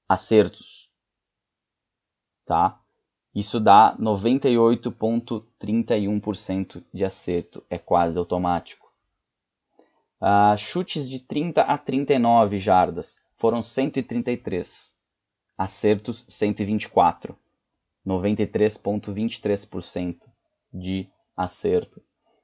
acertos. 0.09 0.89
Tá? 2.43 2.81
Isso 3.35 3.59
dá 3.59 3.95
98,31% 3.99 6.81
de 6.93 7.03
acerto, 7.03 7.61
é 7.69 7.77
quase 7.77 8.17
automático. 8.17 8.89
Uh, 10.21 10.55
chutes 10.57 11.09
de 11.09 11.19
30 11.19 11.61
a 11.61 11.77
39 11.77 12.57
jardas 12.57 13.19
foram 13.35 13.61
133, 13.61 14.95
acertos 15.57 16.23
124, 16.29 17.37
93,23% 18.07 20.29
de 20.73 21.09
acerto. 21.35 22.01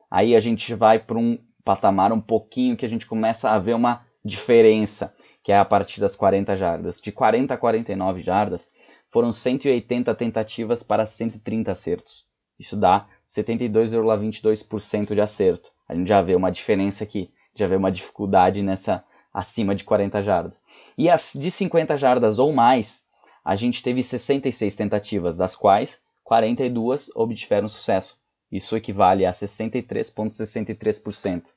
Aí 0.09 0.35
a 0.35 0.41
gente 0.41 0.75
vai 0.75 0.99
para 0.99 1.17
um 1.17 1.37
patamar 1.63 2.11
um 2.11 2.19
pouquinho 2.19 2.75
que 2.75 2.85
a 2.85 2.89
gente 2.89 3.05
começa 3.05 3.51
a 3.51 3.57
ver 3.57 3.75
uma 3.75 4.05
diferença, 4.23 5.15
que 5.41 5.51
é 5.53 5.57
a 5.57 5.65
partir 5.65 6.01
das 6.01 6.17
40 6.17 6.57
jardas. 6.57 6.99
De 6.99 7.09
40 7.11 7.53
a 7.53 7.57
49 7.57 8.19
jardas, 8.19 8.69
foram 9.11 9.31
180 9.31 10.15
tentativas 10.15 10.81
para 10.81 11.05
130 11.05 11.71
acertos. 11.71 12.25
Isso 12.57 12.75
dá 12.77 13.07
72,22% 13.27 15.13
de 15.13 15.21
acerto. 15.21 15.71
A 15.87 15.93
gente 15.93 16.07
já 16.07 16.19
vê 16.21 16.35
uma 16.35 16.51
diferença 16.51 17.03
aqui, 17.03 17.31
já 17.53 17.67
vê 17.67 17.75
uma 17.75 17.91
dificuldade 17.91 18.63
nessa 18.63 19.03
acima 19.33 19.75
de 19.75 19.83
40 19.83 20.23
jardas. 20.23 20.63
E 20.97 21.09
as 21.09 21.33
de 21.33 21.51
50 21.51 21.97
jardas 21.97 22.39
ou 22.39 22.53
mais, 22.53 23.05
a 23.43 23.53
gente 23.55 23.83
teve 23.83 24.01
66 24.01 24.73
tentativas, 24.75 25.35
das 25.35 25.53
quais 25.55 25.99
42 26.23 27.11
obtiveram 27.15 27.67
sucesso. 27.67 28.21
Isso 28.51 28.77
equivale 28.77 29.25
a 29.25 29.31
63,63%. 29.31 31.53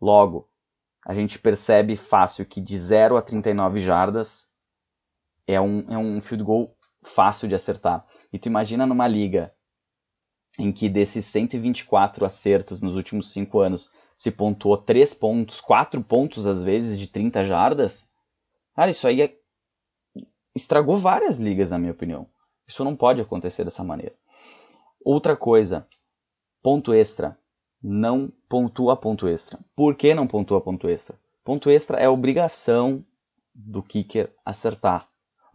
Logo, 0.00 0.48
a 1.04 1.12
gente 1.14 1.38
percebe 1.38 1.96
fácil 1.96 2.44
que 2.44 2.60
de 2.60 2.76
0 2.78 3.16
a 3.16 3.22
39 3.22 3.80
jardas 3.80 4.52
é 5.48 5.58
um, 5.58 5.84
é 5.88 5.96
um 5.96 6.20
field 6.20 6.44
goal 6.44 6.76
fácil 7.02 7.48
de 7.48 7.54
acertar. 7.54 8.06
E 8.30 8.38
tu 8.38 8.46
imagina 8.46 8.86
numa 8.86 9.08
liga 9.08 9.52
em 10.58 10.70
que 10.70 10.88
desses 10.88 11.24
124 11.24 12.26
acertos 12.26 12.82
nos 12.82 12.94
últimos 12.94 13.32
5 13.32 13.58
anos 13.58 13.90
se 14.14 14.30
pontuou 14.30 14.76
3 14.76 15.14
pontos, 15.14 15.60
4 15.60 16.02
pontos 16.02 16.46
às 16.46 16.62
vezes 16.62 16.98
de 16.98 17.06
30 17.06 17.44
jardas, 17.44 18.10
cara, 18.74 18.90
isso 18.90 19.06
aí 19.06 19.22
é... 19.22 19.36
estragou 20.54 20.98
várias 20.98 21.38
ligas, 21.38 21.70
na 21.70 21.78
minha 21.78 21.92
opinião. 21.92 22.28
Isso 22.66 22.84
não 22.84 22.94
pode 22.94 23.22
acontecer 23.22 23.64
dessa 23.64 23.82
maneira. 23.82 24.14
Outra 25.02 25.36
coisa, 25.36 25.88
ponto 26.62 26.92
extra. 26.92 27.38
Não 27.80 28.30
pontua 28.48 28.96
ponto 28.96 29.28
extra. 29.28 29.58
Por 29.74 29.94
que 29.94 30.12
não 30.12 30.26
pontua 30.26 30.60
ponto 30.60 30.88
extra? 30.88 31.16
Ponto 31.44 31.70
extra 31.70 31.98
é 31.98 32.08
obrigação 32.08 33.04
do 33.54 33.82
kicker 33.82 34.34
acertar. 34.44 35.08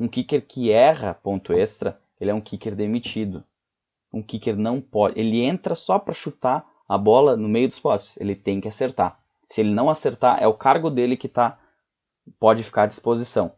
Um 0.03 0.07
kicker 0.07 0.45
que 0.45 0.71
erra 0.71 1.13
ponto 1.13 1.53
extra, 1.53 1.99
ele 2.19 2.31
é 2.31 2.33
um 2.33 2.41
kicker 2.41 2.75
demitido 2.75 3.43
um 4.13 4.21
kicker 4.21 4.55
não 4.55 4.79
pode. 4.79 5.19
Ele 5.19 5.41
entra 5.41 5.73
só 5.73 5.97
para 5.97 6.13
chutar 6.13 6.65
a 6.87 6.97
bola 6.97 7.35
no 7.35 7.49
meio 7.49 7.67
dos 7.67 7.79
postes. 7.79 8.15
Ele 8.17 8.35
tem 8.35 8.61
que 8.61 8.67
acertar. 8.67 9.19
Se 9.49 9.61
ele 9.61 9.73
não 9.73 9.89
acertar, 9.89 10.41
é 10.41 10.47
o 10.47 10.53
cargo 10.53 10.89
dele 10.89 11.17
que 11.17 11.27
tá 11.27 11.59
pode 12.39 12.63
ficar 12.63 12.83
à 12.83 12.85
disposição. 12.85 13.51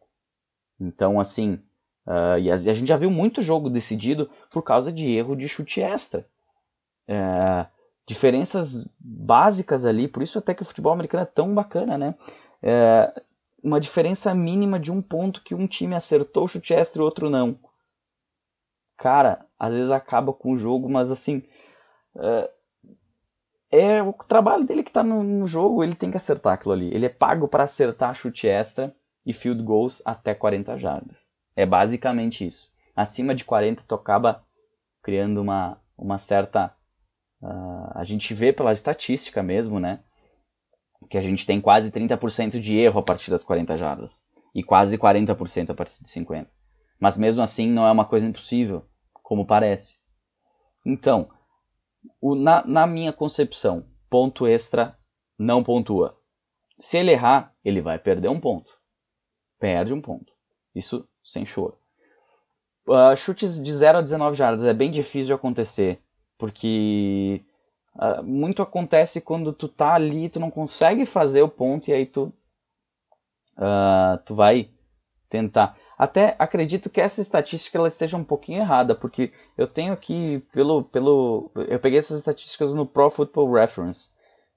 Então, 0.79 1.19
assim, 1.19 1.59
uh, 2.07 2.39
e 2.39 2.49
a, 2.49 2.55
a, 2.55 2.57
gente 2.57 2.87
já 2.87 2.97
viu 2.97 3.11
muito 3.11 3.41
jogo 3.41 3.69
decidido 3.69 4.29
por 4.49 4.63
causa 4.63 4.91
de 4.91 5.09
erro 5.09 5.35
de 5.35 5.47
chute 5.47 5.81
extra. 5.81 6.25
Uh, 7.07 7.67
diferenças 8.07 8.89
básicas 8.99 9.85
ali, 9.85 10.07
por 10.07 10.23
isso 10.23 10.39
até 10.39 10.53
que 10.53 10.61
o 10.61 10.65
futebol 10.65 10.93
americano 10.93 11.23
é 11.23 11.27
tão 11.27 11.53
bacana, 11.53 11.97
né? 11.97 12.15
Uh, 12.63 13.21
uma 13.65 13.79
diferença 13.79 14.33
mínima 14.33 14.79
de 14.79 14.91
um 14.91 15.01
ponto 15.01 15.41
que 15.43 15.55
um 15.55 15.67
time 15.67 15.95
acertou 15.95 16.45
o 16.45 16.47
chute 16.47 16.73
extra 16.73 17.01
e 17.01 17.03
o 17.03 17.05
outro 17.05 17.29
não 17.29 17.59
cara, 18.97 19.45
às 19.59 19.73
vezes 19.73 19.91
acaba 19.91 20.33
com 20.33 20.51
o 20.51 20.57
jogo, 20.57 20.89
mas 20.89 21.11
assim. 21.11 21.43
É, 22.17 22.51
é 23.71 24.03
o 24.03 24.13
trabalho 24.13 24.63
dele 24.63 24.83
que 24.83 24.91
tá 24.91 25.03
no, 25.03 25.21
no, 25.21 25.45
jogo, 25.45 25.83
ele 25.83 25.95
tem 25.95 26.09
que 26.09 26.17
acertar 26.17 26.53
aquilo 26.53 26.73
ali. 26.73 26.93
Ele 26.93 27.05
é 27.05 27.09
pago 27.09 27.47
para 27.47 27.63
acertar 27.63 28.15
chute 28.15 28.47
extra 28.47 28.95
e 29.25 29.33
field 29.33 29.61
goals 29.63 30.01
até 30.05 30.33
40 30.33 30.77
jardas. 30.77 31.29
É 31.55 31.65
basicamente 31.65 32.45
isso. 32.45 32.71
Acima 32.95 33.35
de 33.35 33.43
40 33.43 33.83
tu 33.85 33.95
acaba 33.95 34.43
criando 35.01 35.41
uma, 35.41 35.81
uma 35.97 36.17
certa. 36.17 36.73
Uh, 37.41 37.91
a 37.93 38.03
gente 38.03 38.33
vê 38.33 38.53
pela 38.53 38.71
estatística 38.71 39.43
mesmo, 39.43 39.79
né? 39.79 39.99
Que 41.09 41.17
a 41.17 41.21
gente 41.21 41.45
tem 41.45 41.61
quase 41.61 41.91
30% 41.91 42.59
de 42.59 42.77
erro 42.77 42.99
a 42.99 43.03
partir 43.03 43.31
das 43.31 43.43
40 43.43 43.77
jardas. 43.77 44.25
E 44.53 44.63
quase 44.63 44.97
40% 44.97 45.69
a 45.69 45.73
partir 45.73 46.01
de 46.01 46.09
50. 46.09 46.49
Mas 46.99 47.17
mesmo 47.17 47.41
assim 47.41 47.69
não 47.69 47.85
é 47.85 47.91
uma 47.91 48.05
coisa 48.05 48.25
impossível, 48.25 48.85
como 49.13 49.45
parece. 49.45 49.99
Então, 50.85 51.29
o, 52.21 52.35
na, 52.35 52.65
na 52.65 52.87
minha 52.87 53.11
concepção, 53.11 53.85
ponto 54.09 54.47
extra 54.47 54.97
não 55.37 55.63
pontua. 55.63 56.17
Se 56.79 56.97
ele 56.97 57.11
errar, 57.11 57.53
ele 57.63 57.81
vai 57.81 57.99
perder 57.99 58.29
um 58.29 58.39
ponto. 58.39 58.71
Perde 59.59 59.93
um 59.93 60.01
ponto. 60.01 60.33
Isso 60.73 61.07
sem 61.23 61.45
choro. 61.45 61.77
Uh, 62.87 63.15
chutes 63.15 63.61
de 63.61 63.73
0 63.73 63.97
a 63.97 64.01
19 64.01 64.37
jardas 64.37 64.63
é 64.65 64.73
bem 64.73 64.91
difícil 64.91 65.27
de 65.27 65.33
acontecer, 65.33 65.99
porque 66.37 67.43
uh, 67.95 68.23
muito 68.23 68.61
acontece 68.61 69.21
quando 69.21 69.53
tu 69.53 69.67
tá 69.67 69.93
ali, 69.93 70.29
tu 70.29 70.39
não 70.39 70.51
consegue 70.51 71.05
fazer 71.05 71.41
o 71.41 71.49
ponto 71.49 71.89
e 71.89 71.93
aí 71.93 72.05
tu, 72.05 72.33
uh, 73.57 74.17
tu 74.25 74.35
vai 74.35 74.69
tentar. 75.29 75.77
Até 75.97 76.35
acredito 76.37 76.89
que 76.89 76.99
essa 77.01 77.21
estatística 77.21 77.77
ela 77.77 77.87
esteja 77.87 78.17
um 78.17 78.23
pouquinho 78.23 78.59
errada, 78.59 78.93
porque 78.93 79.31
eu 79.57 79.67
tenho 79.67 79.93
aqui 79.93 80.43
pelo 80.51 80.83
pelo 80.83 81.51
eu 81.69 81.79
peguei 81.79 81.99
essas 81.99 82.17
estatísticas 82.17 82.75
no 82.75 82.85
Pro 82.85 83.09
Football 83.09 83.51
Reference. 83.53 84.09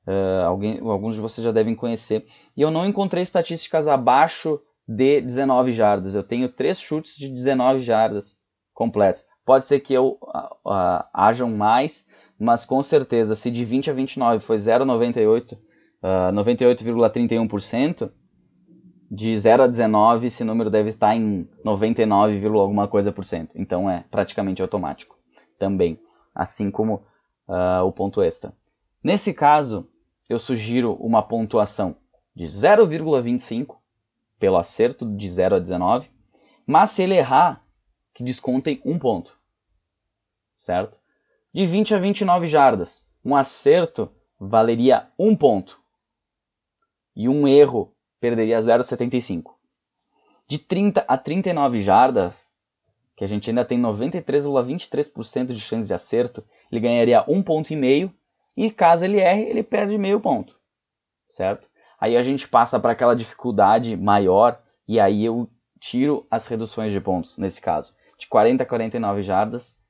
Uh, 0.06 0.46
alguém, 0.46 0.80
alguns 0.80 1.16
de 1.16 1.20
vocês 1.20 1.44
já 1.44 1.52
devem 1.52 1.74
conhecer. 1.74 2.26
E 2.56 2.62
eu 2.62 2.70
não 2.70 2.86
encontrei 2.86 3.22
estatísticas 3.22 3.86
abaixo 3.86 4.60
de 4.86 5.20
19 5.20 5.72
jardas. 5.72 6.14
Eu 6.14 6.22
tenho 6.22 6.48
três 6.48 6.80
chutes 6.80 7.16
de 7.16 7.28
19 7.28 7.80
jardas 7.80 8.38
completos. 8.72 9.26
Pode 9.44 9.66
ser 9.66 9.80
que 9.80 9.92
eu 9.92 10.18
hajam 11.12 11.50
mais, 11.50 12.06
mas 12.38 12.64
com 12.64 12.82
certeza, 12.82 13.34
se 13.34 13.50
de 13.50 13.64
20 13.64 13.90
a 13.90 13.92
29 13.92 14.44
foi 14.44 14.56
0,98, 14.56 15.54
uh, 15.54 16.32
98,31%, 16.32 18.10
de 19.10 19.38
0 19.38 19.62
a 19.62 19.66
19, 19.66 20.26
esse 20.26 20.44
número 20.44 20.68
deve 20.68 20.90
estar 20.90 21.16
em 21.16 21.48
99, 21.64 22.46
alguma 22.46 22.86
coisa 22.86 23.10
por 23.10 23.24
cento. 23.24 23.58
Então 23.58 23.88
é 23.90 24.04
praticamente 24.10 24.60
automático 24.60 25.18
também, 25.58 25.98
assim 26.34 26.70
como 26.70 27.02
uh, 27.48 27.82
o 27.84 27.90
ponto 27.90 28.22
extra. 28.22 28.52
Nesse 29.02 29.32
caso, 29.32 29.88
eu 30.28 30.38
sugiro 30.38 30.92
uma 30.94 31.22
pontuação 31.22 31.96
de 32.34 32.44
0,25 32.44 33.76
pelo 34.38 34.58
acerto 34.58 35.04
de 35.16 35.28
0 35.28 35.56
a 35.56 35.58
19, 35.58 36.10
mas 36.66 36.90
se 36.90 37.02
ele 37.02 37.16
errar, 37.16 37.64
que 38.14 38.22
descontem 38.22 38.80
um 38.84 38.98
ponto, 38.98 39.38
certo? 40.54 41.00
De 41.52 41.64
20 41.64 41.94
a 41.94 41.98
29 41.98 42.46
jardas, 42.46 43.08
um 43.24 43.34
acerto 43.34 44.12
valeria 44.38 45.10
um 45.18 45.34
ponto 45.34 45.80
e 47.16 47.26
um 47.26 47.48
erro 47.48 47.96
perderia 48.20 48.58
0,75. 48.58 49.54
De 50.46 50.58
30 50.58 51.04
a 51.08 51.16
39 51.16 51.80
jardas, 51.80 52.54
que 53.16 53.24
a 53.24 53.26
gente 53.26 53.48
ainda 53.48 53.64
tem 53.64 53.80
93,23% 53.80 55.46
de 55.46 55.60
chance 55.60 55.88
de 55.88 55.94
acerto, 55.94 56.44
ele 56.70 56.82
ganharia 56.82 57.24
um 57.26 57.42
ponto 57.42 57.72
e 57.72 57.76
meio, 57.76 58.14
e 58.54 58.70
caso 58.70 59.06
ele 59.06 59.18
erre, 59.18 59.44
ele 59.44 59.62
perde 59.62 59.96
meio 59.96 60.20
ponto, 60.20 60.54
certo? 61.30 61.66
Aí 61.98 62.16
a 62.16 62.22
gente 62.22 62.46
passa 62.46 62.78
para 62.78 62.92
aquela 62.92 63.16
dificuldade 63.16 63.96
maior, 63.96 64.62
e 64.86 65.00
aí 65.00 65.24
eu 65.24 65.50
tiro 65.80 66.26
as 66.30 66.46
reduções 66.46 66.92
de 66.92 67.00
pontos, 67.00 67.38
nesse 67.38 67.60
caso. 67.60 67.96
De 68.18 68.26
40 68.28 68.62
a 68.62 68.66
49 68.66 69.22
jardas, 69.22 69.80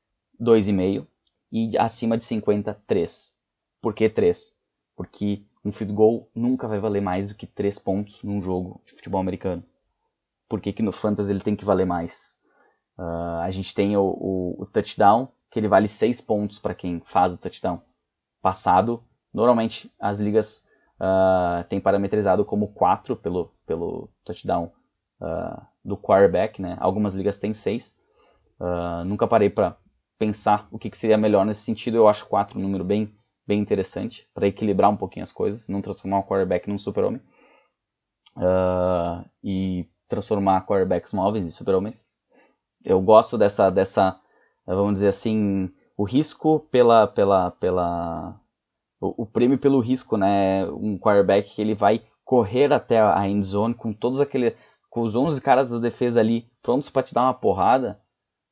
2,5, 0.41 1.07
e 1.51 1.77
acima 1.79 2.17
de 2.17 2.25
50, 2.25 2.75
3. 2.87 3.35
Por 3.81 3.95
que 3.95 4.09
3? 4.09 4.57
Porque 4.97 5.45
um 5.65 5.73
field 5.73 5.93
goal 5.93 6.31
nunca 6.35 6.69
vai 6.69 6.79
valer 6.79 7.01
mais 7.01 7.29
do 7.29 7.35
que 7.35 7.47
3 7.47 7.79
pontos 7.79 8.23
num 8.23 8.41
jogo 8.41 8.83
de 8.85 8.93
futebol 8.93 9.21
americano. 9.21 9.63
Por 10.49 10.61
que, 10.61 10.73
que 10.73 10.83
no 10.83 10.93
Fantasy 10.93 11.31
ele 11.31 11.41
tem 11.41 11.55
que 11.55 11.65
valer 11.65 11.87
mais? 11.87 12.39
Uh, 12.99 13.41
a 13.43 13.51
gente 13.51 13.75
tem 13.75 13.97
o, 13.97 14.03
o, 14.03 14.63
o, 14.63 14.67
touchdown, 14.67 15.29
que 15.51 15.59
ele 15.61 15.69
vale 15.69 15.87
6 15.87 16.21
pontos 16.23 16.59
para 16.59 16.75
quem 16.75 17.01
faz 17.05 17.35
o 17.35 17.39
touchdown. 17.39 17.81
Passado, 18.41 19.05
normalmente 19.33 19.93
as 20.01 20.21
ligas 20.21 20.67
uh, 21.01 21.63
têm 21.69 21.81
parametrizado 21.81 22.45
como 22.45 22.69
4 22.69 23.17
pelo, 23.17 23.53
pelo 23.67 24.11
touchdown 24.25 24.73
uh, 25.21 25.63
do 25.85 25.97
quarterback, 25.97 26.61
né? 26.61 26.77
Algumas 26.81 27.15
ligas 27.15 27.39
têm 27.39 27.53
6. 27.53 27.97
nunca 29.07 29.27
parei 29.27 29.51
para 29.51 29.77
pensar 30.19 30.69
o 30.71 30.79
que, 30.79 30.91
que 30.91 30.99
seria 30.99 31.17
melhor 31.17 31.47
nesse 31.47 31.63
sentido. 31.63 31.97
Eu 31.97 32.09
acho 32.09 32.27
4 32.29 32.59
um 32.59 32.63
número 32.63 32.85
bem 32.85 33.15
bem 33.49 33.61
interessante 33.61 34.29
para 34.35 34.47
equilibrar 34.47 34.91
um 34.91 34.97
pouquinho 34.97 35.23
as 35.23 35.33
coisas, 35.33 35.71
não 35.71 35.81
transformar 35.81 36.19
o 36.19 36.23
quarterback 36.23 36.69
num 36.69 36.77
super-homem 36.77 37.23
uh, 38.37 39.27
e 39.43 39.89
transformar 40.07 40.67
quarterbacks 40.67 41.15
móveis 41.15 41.47
em 41.47 41.51
super-homens. 41.51 42.07
Eu 42.85 43.01
gosto 43.01 43.39
dessa, 43.39 43.71
dessa, 43.71 44.21
vamos 44.67 44.95
dizer 44.95 45.09
assim, 45.09 45.71
o 45.97 46.05
risco 46.05 46.61
pela, 46.71 47.07
pela, 47.07 47.51
pela, 47.53 48.39
o, 49.01 49.23
o 49.23 49.27
prêmio 49.27 49.59
pelo 49.59 49.81
risco, 49.81 50.19
né? 50.19 50.67
Um 50.67 50.99
quarterback 50.99 51.55
que 51.55 51.63
ele 51.63 51.75
vai 51.75 52.03
correr 52.25 52.71
até 52.71 53.01
a 53.01 53.27
end 53.27 53.45
zone 53.45 53.75
com 53.75 53.95
todos 53.95 54.21
aquele, 54.21 54.55
com 54.91 55.01
os 55.01 55.17
11 55.17 55.41
caras 55.41 55.71
da 55.71 55.79
defesa 55.79 56.21
ali 56.21 56.51
prontos 56.63 56.91
para 56.91 57.03
te 57.03 57.15
dar 57.15 57.23
uma 57.23 57.35
porrada, 57.35 57.99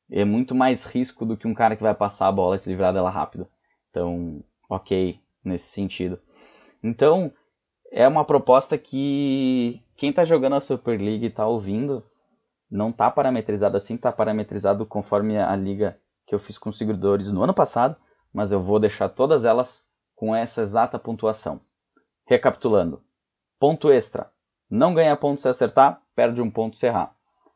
é 0.09 0.23
muito 0.23 0.55
mais 0.55 0.85
risco 0.85 1.25
do 1.25 1.37
que 1.37 1.47
um 1.47 1.53
cara 1.53 1.75
que 1.75 1.83
vai 1.83 1.93
passar 1.93 2.27
a 2.27 2.31
bola 2.31 2.55
e 2.55 2.59
se 2.59 2.69
livrar 2.69 2.93
dela 2.93 3.09
rápido. 3.09 3.47
Então, 3.89 4.43
ok 4.69 5.19
nesse 5.43 5.67
sentido. 5.67 6.19
Então, 6.83 7.31
é 7.91 8.07
uma 8.07 8.25
proposta 8.25 8.77
que 8.77 9.81
quem 9.95 10.09
está 10.09 10.23
jogando 10.23 10.55
a 10.55 10.59
Super 10.59 10.99
League 10.99 11.25
e 11.25 11.29
está 11.29 11.47
ouvindo 11.47 12.03
não 12.69 12.89
está 12.89 13.09
parametrizado 13.09 13.77
assim, 13.77 13.95
está 13.95 14.11
parametrizado 14.11 14.85
conforme 14.85 15.37
a 15.37 15.55
liga 15.55 15.99
que 16.25 16.35
eu 16.35 16.39
fiz 16.39 16.57
com 16.57 16.69
os 16.69 16.77
seguidores 16.77 17.31
no 17.31 17.41
ano 17.41 17.53
passado, 17.53 17.95
mas 18.33 18.51
eu 18.51 18.61
vou 18.61 18.79
deixar 18.79 19.07
todas 19.09 19.45
elas 19.45 19.89
com 20.15 20.35
essa 20.35 20.61
exata 20.61 20.99
pontuação. 20.99 21.61
Recapitulando: 22.25 23.01
ponto 23.57 23.89
extra, 23.89 24.29
não 24.69 24.93
ganha 24.93 25.15
ponto 25.15 25.39
se 25.39 25.47
acertar, 25.47 26.01
perde 26.13 26.41
um 26.41 26.51
ponto 26.51 26.77
se 26.77 26.85
errar. 26.85 27.15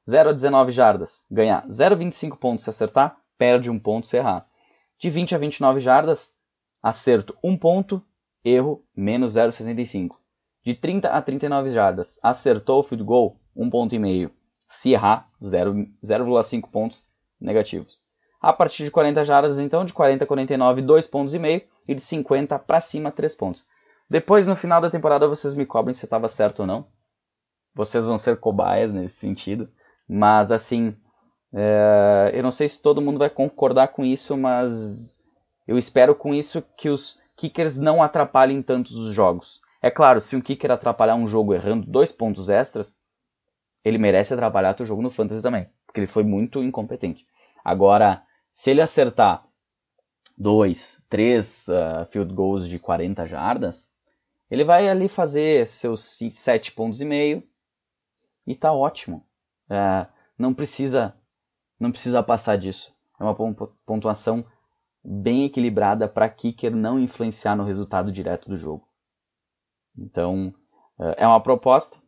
0 0.10 0.30
a 0.30 0.34
19 0.34 0.72
jardas, 0.72 1.26
ganhar 1.30 1.66
0,25 1.68 2.38
pontos 2.38 2.64
se 2.64 2.70
acertar, 2.70 3.18
perde 3.38 3.70
um 3.70 3.80
ponto 3.80 4.08
se 4.08 4.18
errar. 4.18 4.48
De 4.98 5.10
20 5.10 5.36
a 5.36 5.38
29 5.38 5.80
jardas, 5.80 6.36
acerto 6.82 7.38
1 7.44 7.58
ponto, 7.58 8.04
erro 8.44 8.84
menos 8.96 9.34
0,75. 9.34 10.16
De 10.64 10.76
30 10.76 11.10
a 11.10 11.22
39 11.22 11.70
jardas, 11.70 12.20
acertou 12.22 12.80
o 12.80 12.84
field 12.84 13.04
goal, 13.04 13.40
1 13.56 13.70
ponto 13.70 13.96
e 13.96 14.00
meio. 14.00 14.32
Se 14.68 14.92
errar, 14.92 15.30
0,5 15.42 16.70
pontos, 16.70 17.06
negativos. 17.40 18.00
A 18.40 18.54
partir 18.54 18.84
de 18.84 18.92
40 18.92 19.24
jardas, 19.26 19.60
então, 19.60 19.86
de 19.86 19.94
40 19.94 20.24
a 20.24 20.28
49, 20.28 20.82
2 20.82 21.08
pontos 21.08 21.34
e 21.34 21.40
meio, 21.40 21.62
e 21.88 21.94
de 21.94 22.02
50 22.02 22.58
para 22.60 22.80
cima, 22.80 23.12
3 23.12 23.36
pontos. 23.36 23.66
Depois, 24.10 24.48
no 24.48 24.56
final 24.56 24.82
da 24.82 24.90
temporada, 24.90 25.28
vocês 25.28 25.54
me 25.54 25.66
cobrem 25.66 25.94
se 25.94 26.06
estava 26.06 26.28
certo 26.28 26.62
ou 26.62 26.68
não. 26.68 26.88
Vocês 27.74 28.06
vão 28.06 28.18
ser 28.18 28.40
cobaias 28.40 28.94
nesse 28.94 29.16
sentido. 29.16 29.70
Mas, 30.08 30.52
assim, 30.52 30.96
é, 31.54 32.32
eu 32.34 32.44
não 32.44 32.52
sei 32.52 32.68
se 32.68 32.82
todo 32.82 33.02
mundo 33.02 33.20
vai 33.20 33.30
concordar 33.30 33.90
com 33.90 34.06
isso, 34.06 34.38
mas 34.38 35.24
eu 35.68 35.78
espero 35.78 36.16
com 36.16 36.34
isso 36.34 36.64
que 36.78 36.90
os 36.90 37.20
kickers 37.36 37.78
não 37.78 38.02
atrapalhem 38.02 38.62
tantos 38.62 38.96
os 38.96 39.14
jogos. 39.14 39.62
É 39.82 39.90
claro, 39.90 40.22
se 40.22 40.36
um 40.36 40.42
kicker 40.42 40.72
atrapalhar 40.72 41.16
um 41.16 41.26
jogo 41.26 41.54
errando 41.54 41.88
dois 41.88 42.12
pontos 42.12 42.50
extras, 42.50 43.00
ele 43.84 43.98
merece 43.98 44.34
atrapalhar 44.34 44.74
teu 44.74 44.86
jogo 44.86 45.02
no 45.02 45.10
fantasy 45.10 45.42
também, 45.42 45.68
porque 45.86 46.00
ele 46.00 46.08
foi 46.08 46.24
muito 46.24 46.62
incompetente. 46.62 47.26
Agora, 47.64 48.24
se 48.52 48.70
ele 48.70 48.82
acertar 48.82 49.44
dois, 50.38 51.04
três 51.10 51.68
uh, 51.68 52.06
field 52.10 52.34
goals 52.34 52.68
de 52.68 52.78
40 52.78 53.26
jardas, 53.26 53.92
ele 54.50 54.64
vai 54.64 54.88
ali 54.88 55.08
fazer 55.08 55.68
seus 55.68 56.20
sete 56.32 56.72
pontos 56.72 57.02
e 57.02 57.06
meio 57.06 57.44
e 58.46 58.56
tá 58.56 58.72
ótimo. 58.72 59.26
Uh, 59.72 60.06
não 60.38 60.54
precisa 60.54 61.16
não 61.80 61.92
precisa 61.92 62.22
passar 62.22 62.58
disso. 62.58 62.94
É 63.20 63.24
uma 63.24 63.36
pontuação 63.86 64.46
bem 65.04 65.46
equilibrada 65.46 66.08
para 66.08 66.30
kicker 66.30 66.76
não 66.76 67.00
influenciar 67.00 67.56
no 67.56 67.64
resultado 67.64 68.12
direto 68.12 68.48
do 68.48 68.56
jogo. 68.56 68.88
Então, 69.98 70.54
é 71.18 71.26
uma 71.26 71.42
proposta. 71.42 72.00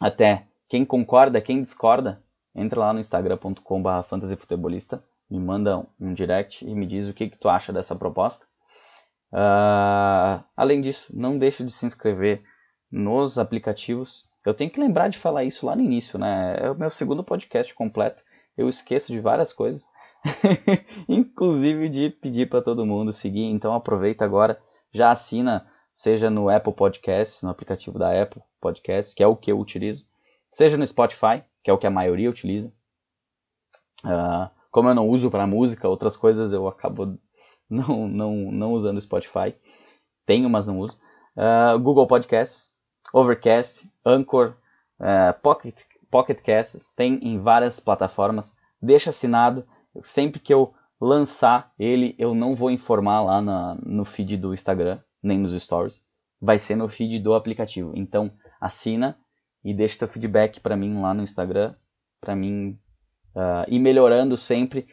Até 0.00 0.46
quem 0.68 0.84
concorda, 0.84 1.40
quem 1.40 1.60
discorda, 1.60 2.22
entra 2.54 2.80
lá 2.80 2.92
no 2.92 3.00
instagram.com.br 3.00 4.02
fantasyfutebolista, 4.04 5.04
me 5.30 5.38
manda 5.38 5.86
um 6.00 6.12
direct 6.12 6.66
e 6.66 6.74
me 6.74 6.86
diz 6.86 7.08
o 7.08 7.14
que, 7.14 7.28
que 7.28 7.38
tu 7.38 7.48
acha 7.48 7.72
dessa 7.72 7.96
proposta. 7.96 8.46
Uh, 9.32 10.42
além 10.56 10.80
disso, 10.80 11.12
não 11.14 11.36
deixe 11.36 11.62
de 11.62 11.70
se 11.70 11.84
inscrever 11.84 12.42
nos 12.90 13.38
aplicativos. 13.38 14.27
Eu 14.44 14.54
tenho 14.54 14.70
que 14.70 14.80
lembrar 14.80 15.08
de 15.08 15.18
falar 15.18 15.44
isso 15.44 15.66
lá 15.66 15.76
no 15.76 15.82
início, 15.82 16.18
né? 16.18 16.56
É 16.60 16.70
o 16.70 16.74
meu 16.74 16.90
segundo 16.90 17.24
podcast 17.24 17.74
completo. 17.74 18.22
Eu 18.56 18.68
esqueço 18.68 19.12
de 19.12 19.20
várias 19.20 19.52
coisas, 19.52 19.86
inclusive 21.08 21.88
de 21.88 22.10
pedir 22.10 22.48
para 22.48 22.62
todo 22.62 22.86
mundo 22.86 23.12
seguir. 23.12 23.44
Então 23.44 23.74
aproveita 23.74 24.24
agora, 24.24 24.60
já 24.92 25.10
assina 25.10 25.66
seja 25.98 26.30
no 26.30 26.48
Apple 26.48 26.72
Podcasts, 26.72 27.42
no 27.42 27.50
aplicativo 27.50 27.98
da 27.98 28.22
Apple 28.22 28.40
Podcasts, 28.60 29.14
que 29.14 29.22
é 29.22 29.26
o 29.26 29.34
que 29.34 29.50
eu 29.50 29.58
utilizo, 29.58 30.06
seja 30.48 30.76
no 30.76 30.86
Spotify, 30.86 31.42
que 31.60 31.68
é 31.68 31.72
o 31.72 31.78
que 31.78 31.88
a 31.88 31.90
maioria 31.90 32.30
utiliza. 32.30 32.72
Uh, 34.04 34.48
como 34.70 34.88
eu 34.88 34.94
não 34.94 35.08
uso 35.08 35.28
para 35.28 35.44
música, 35.44 35.88
outras 35.88 36.16
coisas 36.16 36.52
eu 36.52 36.68
acabo 36.68 37.18
não, 37.68 38.06
não, 38.06 38.32
não 38.52 38.72
usando 38.74 39.00
Spotify. 39.00 39.56
Tenho, 40.24 40.48
mas 40.48 40.68
não 40.68 40.78
uso. 40.78 40.96
Uh, 41.36 41.76
Google 41.80 42.06
Podcasts, 42.06 42.76
Overcast, 43.12 43.90
Anchor, 44.04 44.56
uh, 45.00 45.38
Pocket, 45.42 45.82
Pocket 46.10 46.40
Casts, 46.42 46.92
tem 46.94 47.18
em 47.22 47.38
várias 47.40 47.80
plataformas. 47.80 48.54
Deixa 48.80 49.10
assinado. 49.10 49.66
Sempre 50.02 50.40
que 50.40 50.52
eu 50.52 50.72
lançar 51.00 51.72
ele, 51.78 52.14
eu 52.18 52.34
não 52.34 52.54
vou 52.54 52.70
informar 52.70 53.22
lá 53.22 53.40
na, 53.40 53.76
no 53.82 54.04
feed 54.04 54.36
do 54.36 54.52
Instagram 54.52 55.00
nem 55.22 55.38
nos 55.38 55.52
stories, 55.52 56.02
vai 56.40 56.58
ser 56.58 56.76
no 56.76 56.88
feed 56.88 57.18
do 57.18 57.34
aplicativo. 57.34 57.92
Então, 57.94 58.30
assina 58.60 59.18
e 59.64 59.74
deixa 59.74 59.98
teu 59.98 60.08
feedback 60.08 60.60
para 60.60 60.76
mim 60.76 61.00
lá 61.00 61.12
no 61.12 61.22
Instagram, 61.22 61.74
para 62.20 62.36
mim 62.36 62.78
uh, 63.34 63.64
ir 63.68 63.78
melhorando 63.78 64.36
sempre. 64.36 64.86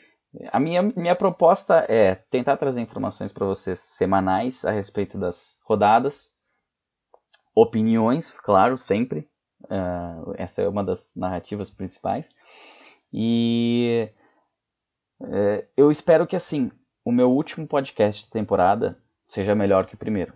A 0.51 0.59
minha, 0.59 0.81
minha 0.81 1.15
proposta 1.15 1.85
é 1.87 2.15
tentar 2.15 2.57
trazer 2.57 2.81
informações 2.81 3.31
para 3.31 3.45
vocês 3.45 3.79
semanais 3.79 4.65
a 4.65 4.71
respeito 4.71 5.17
das 5.17 5.59
rodadas, 5.63 6.34
opiniões, 7.55 8.37
claro, 8.37 8.77
sempre. 8.77 9.27
Uh, 9.63 10.35
essa 10.37 10.61
é 10.61 10.67
uma 10.67 10.83
das 10.83 11.13
narrativas 11.15 11.69
principais. 11.69 12.29
E 13.11 14.09
uh, 15.21 15.65
eu 15.75 15.89
espero 15.89 16.27
que 16.27 16.35
assim, 16.35 16.69
o 17.03 17.11
meu 17.11 17.31
último 17.31 17.65
podcast 17.65 18.25
de 18.25 18.31
temporada 18.31 19.01
seja 19.27 19.55
melhor 19.55 19.85
que 19.85 19.95
o 19.95 19.97
primeiro. 19.97 20.33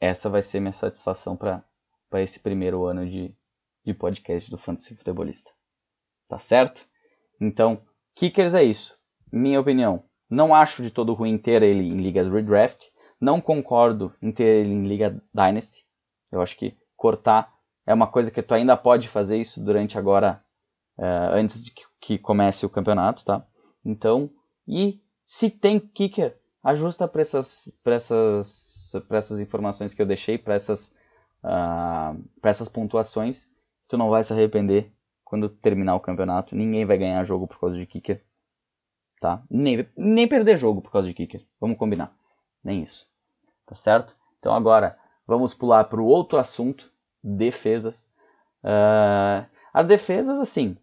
Essa 0.00 0.30
vai 0.30 0.42
ser 0.42 0.60
minha 0.60 0.72
satisfação 0.72 1.36
para 1.36 1.64
esse 2.14 2.40
primeiro 2.40 2.84
ano 2.84 3.06
de, 3.08 3.34
de 3.84 3.94
podcast 3.94 4.50
do 4.50 4.58
Fantasy 4.58 4.94
Futebolista. 4.94 5.50
Tá 6.28 6.38
certo? 6.38 6.86
Então, 7.40 7.82
Kickers 8.14 8.54
é 8.54 8.62
isso. 8.62 8.98
Minha 9.32 9.60
opinião. 9.60 10.04
Não 10.28 10.54
acho 10.54 10.82
de 10.82 10.90
todo 10.90 11.14
ruim 11.14 11.36
ter 11.38 11.62
ele 11.62 11.88
em 11.88 11.96
ligas 11.96 12.26
redraft. 12.32 12.90
Não 13.20 13.40
concordo 13.40 14.14
em 14.20 14.32
ter 14.32 14.64
ele 14.64 14.72
em 14.72 14.86
liga 14.86 15.22
Dynasty. 15.32 15.83
Eu 16.36 16.42
acho 16.42 16.56
que 16.56 16.76
cortar 16.96 17.54
é 17.86 17.92
uma 17.92 18.06
coisa 18.06 18.30
que 18.30 18.42
tu 18.42 18.54
ainda 18.54 18.76
pode 18.76 19.08
fazer 19.08 19.38
isso 19.38 19.62
durante 19.62 19.98
agora, 19.98 20.42
uh, 20.98 21.34
antes 21.34 21.64
de 21.64 21.70
que, 21.70 21.84
que 22.00 22.18
comece 22.18 22.64
o 22.64 22.70
campeonato, 22.70 23.24
tá? 23.24 23.46
Então, 23.84 24.30
e 24.66 25.02
se 25.24 25.50
tem 25.50 25.78
kicker, 25.78 26.38
ajusta 26.62 27.06
para 27.06 27.20
essas, 27.20 27.78
essas, 27.84 28.92
essas 29.10 29.40
informações 29.40 29.92
que 29.92 30.00
eu 30.00 30.06
deixei, 30.06 30.38
para 30.38 30.54
essas, 30.54 30.96
uh, 31.44 32.22
essas 32.42 32.68
pontuações. 32.68 33.50
Tu 33.86 33.98
não 33.98 34.08
vai 34.08 34.24
se 34.24 34.32
arrepender 34.32 34.90
quando 35.22 35.48
terminar 35.48 35.94
o 35.94 36.00
campeonato. 36.00 36.56
Ninguém 36.56 36.86
vai 36.86 36.96
ganhar 36.96 37.22
jogo 37.22 37.46
por 37.46 37.60
causa 37.60 37.78
de 37.78 37.86
kicker. 37.86 38.24
Tá? 39.20 39.42
Nem, 39.50 39.86
nem 39.96 40.26
perder 40.26 40.56
jogo 40.56 40.80
por 40.80 40.90
causa 40.90 41.06
de 41.06 41.14
kicker. 41.14 41.46
Vamos 41.60 41.76
combinar. 41.76 42.14
Nem 42.62 42.82
isso. 42.82 43.06
Tá 43.66 43.74
certo? 43.74 44.16
Então 44.38 44.54
agora 44.54 44.98
vamos 45.26 45.54
pular 45.54 45.84
para 45.84 46.00
o 46.00 46.06
outro 46.06 46.38
assunto: 46.38 46.92
defesas. 47.22 48.06
Uh, 48.62 49.46
as 49.72 49.86
defesas, 49.86 50.40
assim. 50.40 50.76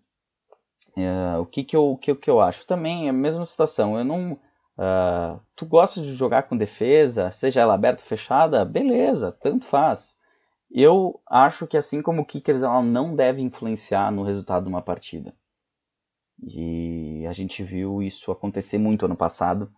Uh, 0.97 1.39
o 1.41 1.45
que, 1.45 1.63
que, 1.63 1.75
eu, 1.75 1.97
que, 1.97 2.13
que 2.15 2.29
eu 2.29 2.41
acho? 2.41 2.65
Também 2.67 3.07
é 3.07 3.09
a 3.09 3.13
mesma 3.13 3.45
situação. 3.45 3.97
Eu 3.97 4.03
não 4.03 4.39
Uh, 4.81 5.39
tu 5.55 5.65
gosta 5.65 6.01
de 6.01 6.13
jogar 6.15 6.43
com 6.43 6.57
defesa, 6.57 7.29
seja 7.29 7.61
ela 7.61 7.75
aberta 7.75 8.01
ou 8.01 8.07
fechada, 8.07 8.65
beleza, 8.65 9.31
tanto 9.31 9.65
faz. 9.65 10.17
Eu 10.71 11.21
acho 11.29 11.67
que 11.67 11.77
assim 11.77 12.01
como 12.01 12.21
o 12.21 12.25
Kickers 12.25 12.63
ela 12.63 12.81
não 12.81 13.15
deve 13.15 13.41
influenciar 13.41 14.11
no 14.11 14.23
resultado 14.23 14.63
de 14.63 14.69
uma 14.69 14.81
partida. 14.81 15.35
E 16.41 17.25
a 17.27 17.33
gente 17.33 17.61
viu 17.61 18.01
isso 18.01 18.31
acontecer 18.31 18.79
muito 18.79 19.05
ano 19.05 19.15
passado 19.15 19.71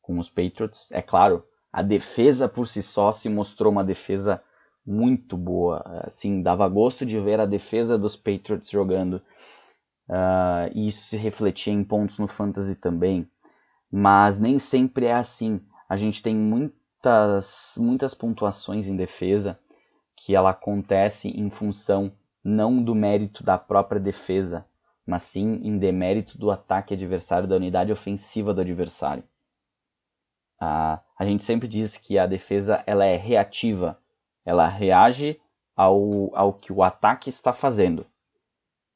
com 0.00 0.18
os 0.18 0.28
Patriots. 0.28 0.90
É 0.90 1.00
claro, 1.02 1.46
a 1.72 1.82
defesa 1.82 2.48
por 2.48 2.66
si 2.66 2.82
só 2.82 3.12
se 3.12 3.28
mostrou 3.28 3.72
uma 3.72 3.84
defesa 3.84 4.42
muito 4.86 5.36
boa. 5.36 5.82
Assim, 6.04 6.42
dava 6.42 6.68
gosto 6.68 7.06
de 7.06 7.18
ver 7.18 7.40
a 7.40 7.46
defesa 7.46 7.98
dos 7.98 8.16
Patriots 8.16 8.70
jogando. 8.70 9.22
Uh, 10.08 10.68
e 10.74 10.88
isso 10.88 11.06
se 11.06 11.16
refletia 11.16 11.72
em 11.72 11.82
pontos 11.84 12.18
no 12.18 12.26
fantasy 12.26 12.74
também 12.74 13.28
mas 13.92 14.38
nem 14.38 14.58
sempre 14.58 15.04
é 15.04 15.12
assim. 15.12 15.60
A 15.86 15.98
gente 15.98 16.22
tem 16.22 16.34
muitas, 16.34 17.74
muitas 17.76 18.14
pontuações 18.14 18.88
em 18.88 18.96
defesa 18.96 19.58
que 20.16 20.34
ela 20.34 20.50
acontece 20.50 21.28
em 21.28 21.50
função 21.50 22.10
não 22.42 22.82
do 22.82 22.94
mérito 22.94 23.44
da 23.44 23.58
própria 23.58 24.00
defesa, 24.00 24.64
mas 25.06 25.24
sim 25.24 25.60
em 25.62 25.76
demérito 25.76 26.38
do 26.38 26.50
ataque 26.50 26.94
adversário, 26.94 27.46
da 27.46 27.56
unidade 27.56 27.92
ofensiva 27.92 28.54
do 28.54 28.62
adversário. 28.62 29.22
Ah, 30.64 31.00
a 31.18 31.24
gente 31.24 31.42
sempre 31.42 31.66
diz 31.66 31.96
que 31.96 32.16
a 32.16 32.24
defesa 32.24 32.84
ela 32.86 33.04
é 33.04 33.16
reativa, 33.16 33.98
ela 34.44 34.68
reage 34.68 35.40
ao, 35.74 36.30
ao 36.36 36.52
que 36.52 36.72
o 36.72 36.84
ataque 36.84 37.28
está 37.28 37.52
fazendo. 37.52 38.06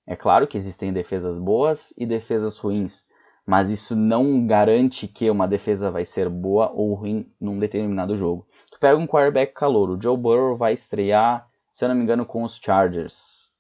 É 0.06 0.14
claro 0.14 0.46
que 0.46 0.56
existem 0.56 0.92
defesas 0.92 1.40
boas 1.40 1.92
e 1.98 2.06
defesas 2.06 2.56
ruins, 2.56 3.08
mas 3.44 3.68
isso 3.68 3.96
não 3.96 4.46
garante 4.46 5.08
que 5.08 5.28
uma 5.28 5.48
defesa 5.48 5.90
vai 5.90 6.04
ser 6.04 6.28
boa 6.28 6.70
ou 6.70 6.94
ruim 6.94 7.28
num 7.40 7.58
determinado 7.58 8.16
jogo. 8.16 8.46
Tu 8.70 8.78
pega 8.78 8.96
um 8.96 9.04
quarterback 9.04 9.52
calor, 9.52 9.90
o 9.90 10.00
Joe 10.00 10.16
Burrow 10.16 10.56
vai 10.56 10.72
estrear, 10.72 11.48
se 11.72 11.84
eu 11.84 11.88
não 11.88 11.96
me 11.96 12.04
engano, 12.04 12.24
com 12.24 12.44
os 12.44 12.60
Chargers. 12.64 13.52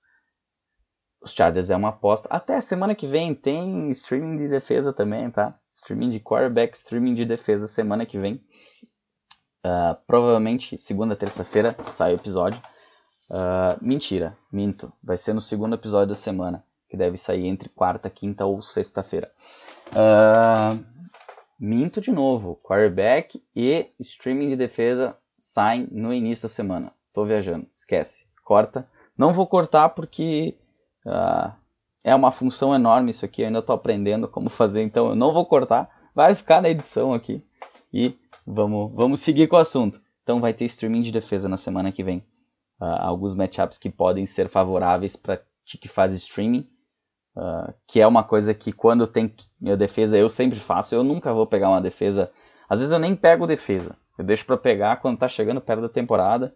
Os 1.20 1.32
Chargers 1.32 1.70
é 1.70 1.76
uma 1.76 1.88
aposta. 1.88 2.28
Até 2.30 2.60
semana 2.60 2.94
que 2.94 3.08
vem 3.08 3.34
tem 3.34 3.90
streaming 3.90 4.36
de 4.36 4.46
defesa 4.46 4.92
também, 4.92 5.28
tá? 5.28 5.58
Streaming 5.76 6.08
de 6.08 6.18
quarterback, 6.18 6.74
streaming 6.74 7.12
de 7.12 7.26
defesa 7.26 7.66
semana 7.66 8.06
que 8.06 8.18
vem. 8.18 8.42
Uh, 9.62 9.94
provavelmente 10.06 10.78
segunda, 10.78 11.14
terça-feira 11.14 11.76
sai 11.90 12.14
o 12.14 12.16
episódio. 12.16 12.62
Uh, 13.28 13.76
mentira, 13.82 14.34
minto. 14.50 14.90
Vai 15.02 15.18
ser 15.18 15.34
no 15.34 15.40
segundo 15.40 15.74
episódio 15.74 16.08
da 16.08 16.14
semana, 16.14 16.64
que 16.88 16.96
deve 16.96 17.18
sair 17.18 17.46
entre 17.46 17.68
quarta, 17.68 18.08
quinta 18.08 18.46
ou 18.46 18.62
sexta-feira. 18.62 19.30
Uh, 19.88 20.82
minto 21.60 22.00
de 22.00 22.10
novo. 22.10 22.58
Quarterback 22.62 23.44
e 23.54 23.90
streaming 24.00 24.48
de 24.48 24.56
defesa 24.56 25.14
saem 25.36 25.86
no 25.90 26.14
início 26.14 26.44
da 26.44 26.48
semana. 26.48 26.90
Tô 27.12 27.26
viajando. 27.26 27.66
Esquece. 27.74 28.26
Corta. 28.42 28.88
Não 29.16 29.30
vou 29.30 29.46
cortar 29.46 29.90
porque 29.90 30.56
uh, 31.04 31.52
é 32.06 32.14
uma 32.14 32.30
função 32.30 32.72
enorme 32.72 33.10
isso 33.10 33.24
aqui, 33.24 33.42
eu 33.42 33.48
ainda 33.48 33.58
estou 33.58 33.74
aprendendo 33.74 34.28
como 34.28 34.48
fazer, 34.48 34.80
então 34.80 35.08
eu 35.08 35.16
não 35.16 35.32
vou 35.32 35.44
cortar, 35.44 35.90
vai 36.14 36.36
ficar 36.36 36.62
na 36.62 36.68
edição 36.70 37.12
aqui. 37.12 37.44
E 37.92 38.16
vamos, 38.46 38.92
vamos 38.94 39.20
seguir 39.20 39.48
com 39.48 39.56
o 39.56 39.58
assunto. 39.58 40.00
Então 40.22 40.40
vai 40.40 40.54
ter 40.54 40.66
streaming 40.66 41.00
de 41.00 41.10
defesa 41.10 41.48
na 41.48 41.56
semana 41.56 41.90
que 41.90 42.04
vem. 42.04 42.18
Uh, 42.80 42.84
alguns 43.00 43.34
matchups 43.34 43.76
que 43.76 43.90
podem 43.90 44.24
ser 44.24 44.48
favoráveis 44.48 45.16
para 45.16 45.42
ti 45.64 45.78
que 45.78 45.88
faz 45.88 46.14
streaming, 46.14 46.68
uh, 47.36 47.74
que 47.88 48.00
é 48.00 48.06
uma 48.06 48.22
coisa 48.22 48.54
que 48.54 48.70
quando 48.70 49.04
tem 49.08 49.34
a 49.66 49.74
defesa 49.74 50.16
eu 50.16 50.28
sempre 50.28 50.60
faço, 50.60 50.94
eu 50.94 51.02
nunca 51.02 51.34
vou 51.34 51.44
pegar 51.44 51.70
uma 51.70 51.80
defesa, 51.80 52.30
às 52.68 52.78
vezes 52.78 52.92
eu 52.92 53.00
nem 53.00 53.16
pego 53.16 53.48
defesa, 53.48 53.96
eu 54.16 54.24
deixo 54.24 54.46
para 54.46 54.56
pegar 54.56 54.98
quando 54.98 55.14
está 55.14 55.26
chegando 55.26 55.60
perto 55.60 55.80
da 55.80 55.88
temporada, 55.88 56.54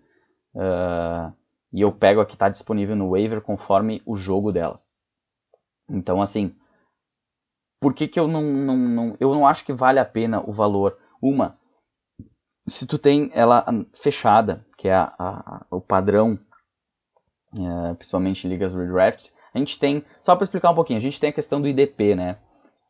uh, 0.55 1.33
e 1.73 1.81
eu 1.81 1.91
pego 1.91 2.21
a 2.21 2.27
que 2.27 2.35
está 2.35 2.49
disponível 2.49 2.95
no 2.95 3.11
waiver 3.11 3.41
conforme 3.41 4.01
o 4.07 4.15
jogo 4.15 4.53
dela. 4.53 4.81
Então, 5.91 6.23
assim, 6.23 6.55
por 7.81 7.95
que, 7.95 8.07
que 8.07 8.19
eu 8.19 8.29
não, 8.29 8.43
não, 8.43 8.77
não, 8.77 9.17
eu 9.19 9.35
não 9.35 9.47
acho 9.47 9.65
que 9.65 9.73
vale 9.73 9.99
a 9.99 10.05
pena 10.05 10.43
o 10.47 10.53
valor? 10.53 10.99
Uma, 11.21 11.59
se 12.67 12.87
tu 12.87 12.99
tem 12.99 13.31
ela 13.35 13.65
fechada, 14.01 14.65
que 14.77 14.89
é 14.89 14.95
a, 14.95 15.13
a, 15.19 15.67
o 15.71 15.81
padrão, 15.81 16.39
é, 17.57 17.95
principalmente 17.95 18.47
em 18.47 18.51
ligas 18.51 18.75
redraft, 18.75 19.31
a 19.53 19.59
gente 19.59 19.79
tem, 19.79 20.05
só 20.23 20.37
para 20.37 20.45
explicar 20.45 20.71
um 20.71 20.75
pouquinho, 20.75 20.99
a 20.99 21.03
gente 21.03 21.19
tem 21.19 21.31
a 21.31 21.33
questão 21.33 21.61
do 21.61 21.69
IDP, 21.69 22.15
né? 22.15 22.39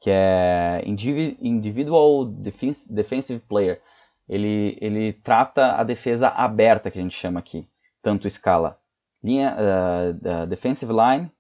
Que 0.01 0.11
é 0.11 0.83
Individual 0.85 2.27
Defensive 2.27 3.41
Player. 3.41 3.81
Ele, 4.29 4.77
ele 4.81 5.13
trata 5.13 5.73
a 5.73 5.85
defesa 5.85 6.29
aberta, 6.29 6.91
que 6.91 6.99
a 6.99 7.03
gente 7.03 7.15
chama 7.15 7.41
aqui 7.41 7.69
tanto 8.03 8.27
escala 8.27 8.81
linha 9.23 9.55
uh, 9.59 10.47
defensive 10.47 10.93
line, 10.93 11.31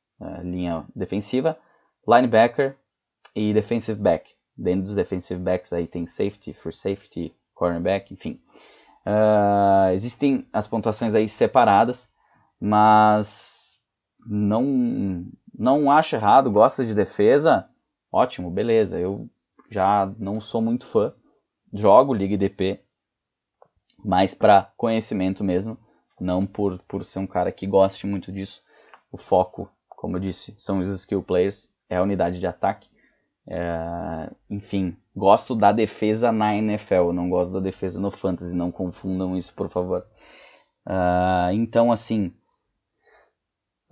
linha 0.42 0.84
defensiva, 0.94 1.58
linebacker 2.06 2.76
e 3.34 3.52
defensive 3.52 4.00
back. 4.00 4.34
Dentro 4.56 4.82
dos 4.84 4.94
defensive 4.94 5.40
backs 5.40 5.72
aí 5.72 5.86
tem 5.86 6.06
safety, 6.06 6.52
for 6.52 6.72
safety, 6.72 7.34
cornerback, 7.54 8.12
enfim. 8.12 8.40
Uh, 9.06 9.92
existem 9.92 10.46
as 10.52 10.66
pontuações 10.66 11.14
aí 11.14 11.28
separadas, 11.28 12.12
mas 12.60 13.80
não 14.26 15.26
não 15.56 15.90
acho 15.90 16.16
errado, 16.16 16.50
gosta 16.50 16.84
de 16.84 16.94
defesa, 16.94 17.68
ótimo, 18.12 18.50
beleza. 18.50 18.98
Eu 18.98 19.28
já 19.70 20.12
não 20.18 20.40
sou 20.40 20.60
muito 20.60 20.86
fã, 20.86 21.14
jogo 21.72 22.14
Liga 22.14 22.36
DP, 22.36 22.80
mais 24.04 24.34
para 24.34 24.70
conhecimento 24.76 25.42
mesmo 25.42 25.78
não 26.20 26.46
por, 26.46 26.78
por 26.86 27.04
ser 27.04 27.18
um 27.18 27.26
cara 27.26 27.50
que 27.50 27.66
goste 27.66 28.06
muito 28.06 28.30
disso. 28.30 28.62
O 29.10 29.16
foco, 29.16 29.70
como 30.00 30.16
eu 30.16 30.20
disse, 30.20 30.54
são 30.56 30.78
os 30.78 30.88
skill 30.88 31.22
players, 31.22 31.74
é 31.86 31.98
a 31.98 32.02
unidade 32.02 32.40
de 32.40 32.46
ataque. 32.46 32.88
É, 33.46 34.30
enfim, 34.48 34.96
gosto 35.14 35.54
da 35.54 35.72
defesa 35.72 36.32
na 36.32 36.56
NFL, 36.56 37.12
não 37.12 37.28
gosto 37.28 37.52
da 37.52 37.60
defesa 37.60 38.00
no 38.00 38.10
fantasy, 38.10 38.56
não 38.56 38.72
confundam 38.72 39.36
isso, 39.36 39.54
por 39.54 39.68
favor. 39.68 40.06
Uh, 40.86 41.52
então, 41.52 41.92
assim, 41.92 42.32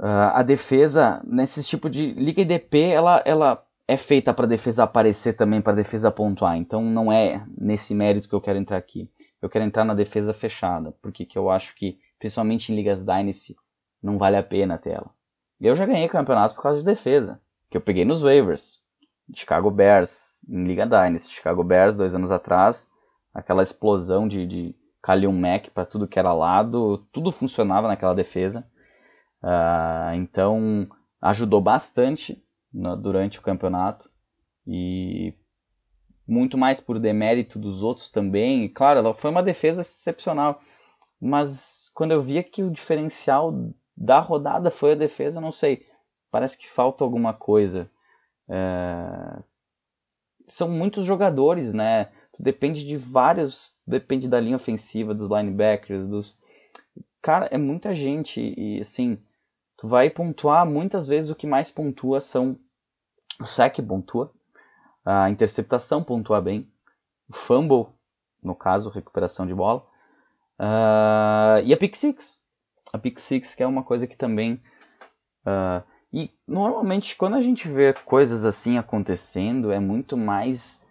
uh, 0.00 0.32
a 0.32 0.42
defesa, 0.42 1.22
nesse 1.26 1.62
tipo 1.62 1.90
de 1.90 2.12
liga 2.12 2.40
IDP, 2.40 2.84
ela, 2.84 3.22
ela 3.26 3.62
é 3.86 3.98
feita 3.98 4.32
para 4.32 4.46
defesa 4.46 4.84
aparecer 4.84 5.34
também, 5.34 5.60
para 5.60 5.74
defesa 5.74 6.10
pontuar. 6.10 6.56
Então, 6.56 6.82
não 6.82 7.12
é 7.12 7.44
nesse 7.54 7.94
mérito 7.94 8.30
que 8.30 8.34
eu 8.34 8.40
quero 8.40 8.58
entrar 8.58 8.78
aqui. 8.78 9.10
Eu 9.42 9.50
quero 9.50 9.66
entrar 9.66 9.84
na 9.84 9.92
defesa 9.92 10.32
fechada, 10.32 10.90
porque 11.02 11.26
que 11.26 11.36
eu 11.36 11.50
acho 11.50 11.74
que 11.74 11.98
principalmente 12.18 12.72
em 12.72 12.76
ligas 12.76 13.04
Dynasty, 13.04 13.54
não 14.02 14.16
vale 14.16 14.38
a 14.38 14.42
pena 14.42 14.78
ter 14.78 14.92
ela. 14.92 15.17
Eu 15.60 15.74
já 15.74 15.84
ganhei 15.86 16.08
campeonato 16.08 16.54
por 16.54 16.62
causa 16.62 16.78
de 16.78 16.84
defesa, 16.84 17.40
que 17.68 17.76
eu 17.76 17.80
peguei 17.80 18.04
nos 18.04 18.22
waivers. 18.22 18.80
Chicago 19.34 19.70
Bears, 19.70 20.40
em 20.48 20.64
Liga 20.64 20.86
Dynasty. 20.86 21.34
Chicago 21.34 21.62
Bears, 21.64 21.94
dois 21.94 22.14
anos 22.14 22.30
atrás, 22.30 22.90
aquela 23.34 23.62
explosão 23.62 24.26
de, 24.26 24.46
de 24.46 24.74
Khalil 25.02 25.32
Mack 25.32 25.70
para 25.70 25.84
tudo 25.84 26.08
que 26.08 26.18
era 26.18 26.32
lado, 26.32 26.98
tudo 27.12 27.32
funcionava 27.32 27.88
naquela 27.88 28.14
defesa. 28.14 28.68
Uh, 29.42 30.14
então, 30.14 30.88
ajudou 31.20 31.60
bastante 31.60 32.42
durante 32.72 33.38
o 33.38 33.42
campeonato. 33.42 34.10
E 34.66 35.34
muito 36.26 36.58
mais 36.58 36.80
por 36.80 36.98
demérito 36.98 37.58
dos 37.58 37.82
outros 37.82 38.10
também. 38.10 38.64
E, 38.64 38.68
claro, 38.68 39.00
ela 39.00 39.14
foi 39.14 39.30
uma 39.30 39.42
defesa 39.42 39.80
excepcional. 39.80 40.60
Mas 41.20 41.90
quando 41.94 42.12
eu 42.12 42.22
via 42.22 42.42
que 42.42 42.62
o 42.62 42.70
diferencial 42.70 43.52
da 44.00 44.20
rodada 44.20 44.70
foi 44.70 44.92
a 44.92 44.94
defesa, 44.96 45.40
não 45.40 45.50
sei. 45.50 45.84
Parece 46.30 46.56
que 46.56 46.70
falta 46.70 47.02
alguma 47.02 47.34
coisa. 47.34 47.90
É... 48.48 49.42
São 50.46 50.70
muitos 50.70 51.04
jogadores, 51.04 51.74
né? 51.74 52.10
Depende 52.38 52.86
de 52.86 52.96
vários. 52.96 53.76
Depende 53.84 54.28
da 54.28 54.38
linha 54.38 54.54
ofensiva, 54.54 55.12
dos 55.12 55.28
linebackers, 55.28 56.06
dos. 56.06 56.40
Cara, 57.20 57.46
é 57.50 57.58
muita 57.58 57.92
gente. 57.92 58.54
E 58.56 58.80
assim, 58.80 59.18
tu 59.76 59.88
vai 59.88 60.08
pontuar. 60.08 60.64
Muitas 60.64 61.08
vezes 61.08 61.30
o 61.30 61.34
que 61.34 61.46
mais 61.46 61.70
pontua 61.70 62.20
são. 62.20 62.56
O 63.40 63.46
sec 63.46 63.80
pontua. 63.82 64.32
A 65.04 65.28
interceptação 65.28 66.04
pontua 66.04 66.40
bem. 66.40 66.70
O 67.28 67.34
fumble, 67.34 67.86
no 68.42 68.54
caso, 68.54 68.90
recuperação 68.90 69.44
de 69.44 69.54
bola. 69.54 69.84
Uh, 70.58 71.64
e 71.64 71.72
a 71.72 71.76
Pick 71.76 71.96
Six. 71.96 72.46
A 72.92 72.98
Pick 72.98 73.18
Six, 73.18 73.54
que 73.54 73.62
é 73.62 73.66
uma 73.66 73.82
coisa 73.82 74.06
que 74.06 74.16
também. 74.16 74.60
Uh, 75.44 75.82
e 76.12 76.30
normalmente, 76.46 77.16
quando 77.16 77.34
a 77.34 77.40
gente 77.40 77.68
vê 77.68 77.92
coisas 77.92 78.44
assim 78.44 78.78
acontecendo, 78.78 79.70
é 79.70 79.78
muito 79.78 80.16
mais. 80.16 80.84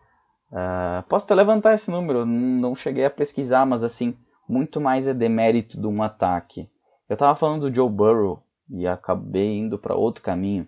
Uh, 0.52 1.04
posso 1.10 1.26
até 1.26 1.36
levantar 1.36 1.74
esse 1.74 1.90
número, 1.92 2.26
não 2.26 2.76
cheguei 2.76 3.06
a 3.06 3.10
pesquisar, 3.10 3.66
mas 3.66 3.84
assim, 3.84 4.16
muito 4.48 4.80
mais 4.80 5.08
é 5.08 5.14
demérito 5.14 5.80
de 5.80 5.88
um 5.88 6.02
ataque. 6.02 6.70
Eu 7.10 7.18
tava 7.18 7.36
falando 7.36 7.70
do 7.70 7.76
Joe 7.76 7.90
Burrow 7.90 8.44
e 8.70 8.88
acabei 8.88 9.58
indo 9.58 9.78
para 9.78 9.96
outro 9.96 10.24
caminho. 10.24 10.68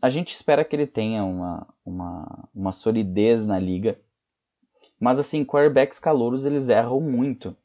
A 0.00 0.08
gente 0.08 0.34
espera 0.34 0.64
que 0.64 0.76
ele 0.76 0.86
tenha 0.86 1.24
uma, 1.24 1.66
uma, 1.84 2.48
uma 2.54 2.72
solidez 2.72 3.44
na 3.46 3.58
liga, 3.58 3.98
mas 5.00 5.18
assim, 5.18 5.44
quarterbacks 5.44 5.98
calouros 5.98 6.44
eles 6.44 6.68
erram 6.68 7.00
muito. 7.00 7.56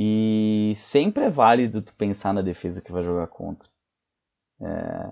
E 0.00 0.74
sempre 0.76 1.24
é 1.24 1.28
válido 1.28 1.82
tu 1.82 1.92
pensar 1.92 2.32
na 2.32 2.40
defesa 2.40 2.80
que 2.80 2.92
vai 2.92 3.02
jogar 3.02 3.26
contra. 3.26 3.68
É, 4.60 5.10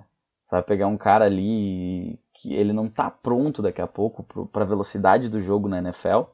vai 0.49 0.63
pegar 0.63 0.87
um 0.87 0.97
cara 0.97 1.25
ali 1.25 2.21
que 2.33 2.55
ele 2.55 2.73
não 2.73 2.89
tá 2.89 3.11
pronto 3.11 3.61
daqui 3.61 3.83
a 3.83 3.87
pouco 3.89 4.23
para 4.47 4.63
a 4.63 4.67
velocidade 4.67 5.29
do 5.29 5.43
jogo 5.43 5.67
na 5.67 5.79
NFL 5.79 6.31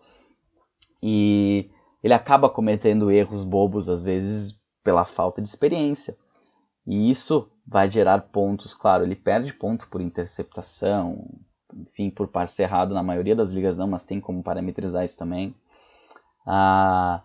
e 1.03 1.71
ele 2.05 2.12
acaba 2.12 2.51
cometendo 2.51 3.11
erros 3.11 3.43
bobos 3.43 3.88
às 3.88 4.03
vezes 4.03 4.61
pela 4.85 5.07
falta 5.07 5.41
de 5.41 5.49
experiência. 5.49 6.15
E 6.87 7.09
isso 7.09 7.51
vai 7.67 7.88
gerar 7.88 8.21
pontos, 8.21 8.75
claro, 8.75 9.03
ele 9.03 9.17
perde 9.17 9.55
ponto 9.55 9.88
por 9.88 10.03
interceptação, 10.03 11.27
enfim, 11.75 12.11
por 12.11 12.29
passe 12.29 12.63
errado 12.63 12.92
na 12.92 13.03
maioria 13.03 13.35
das 13.35 13.48
ligas 13.48 13.79
não, 13.79 13.88
mas 13.88 14.05
tem 14.05 14.21
como 14.21 14.42
parametrizar 14.42 15.07
isso 15.07 15.17
também. 15.17 15.55
Ah, 16.46 17.23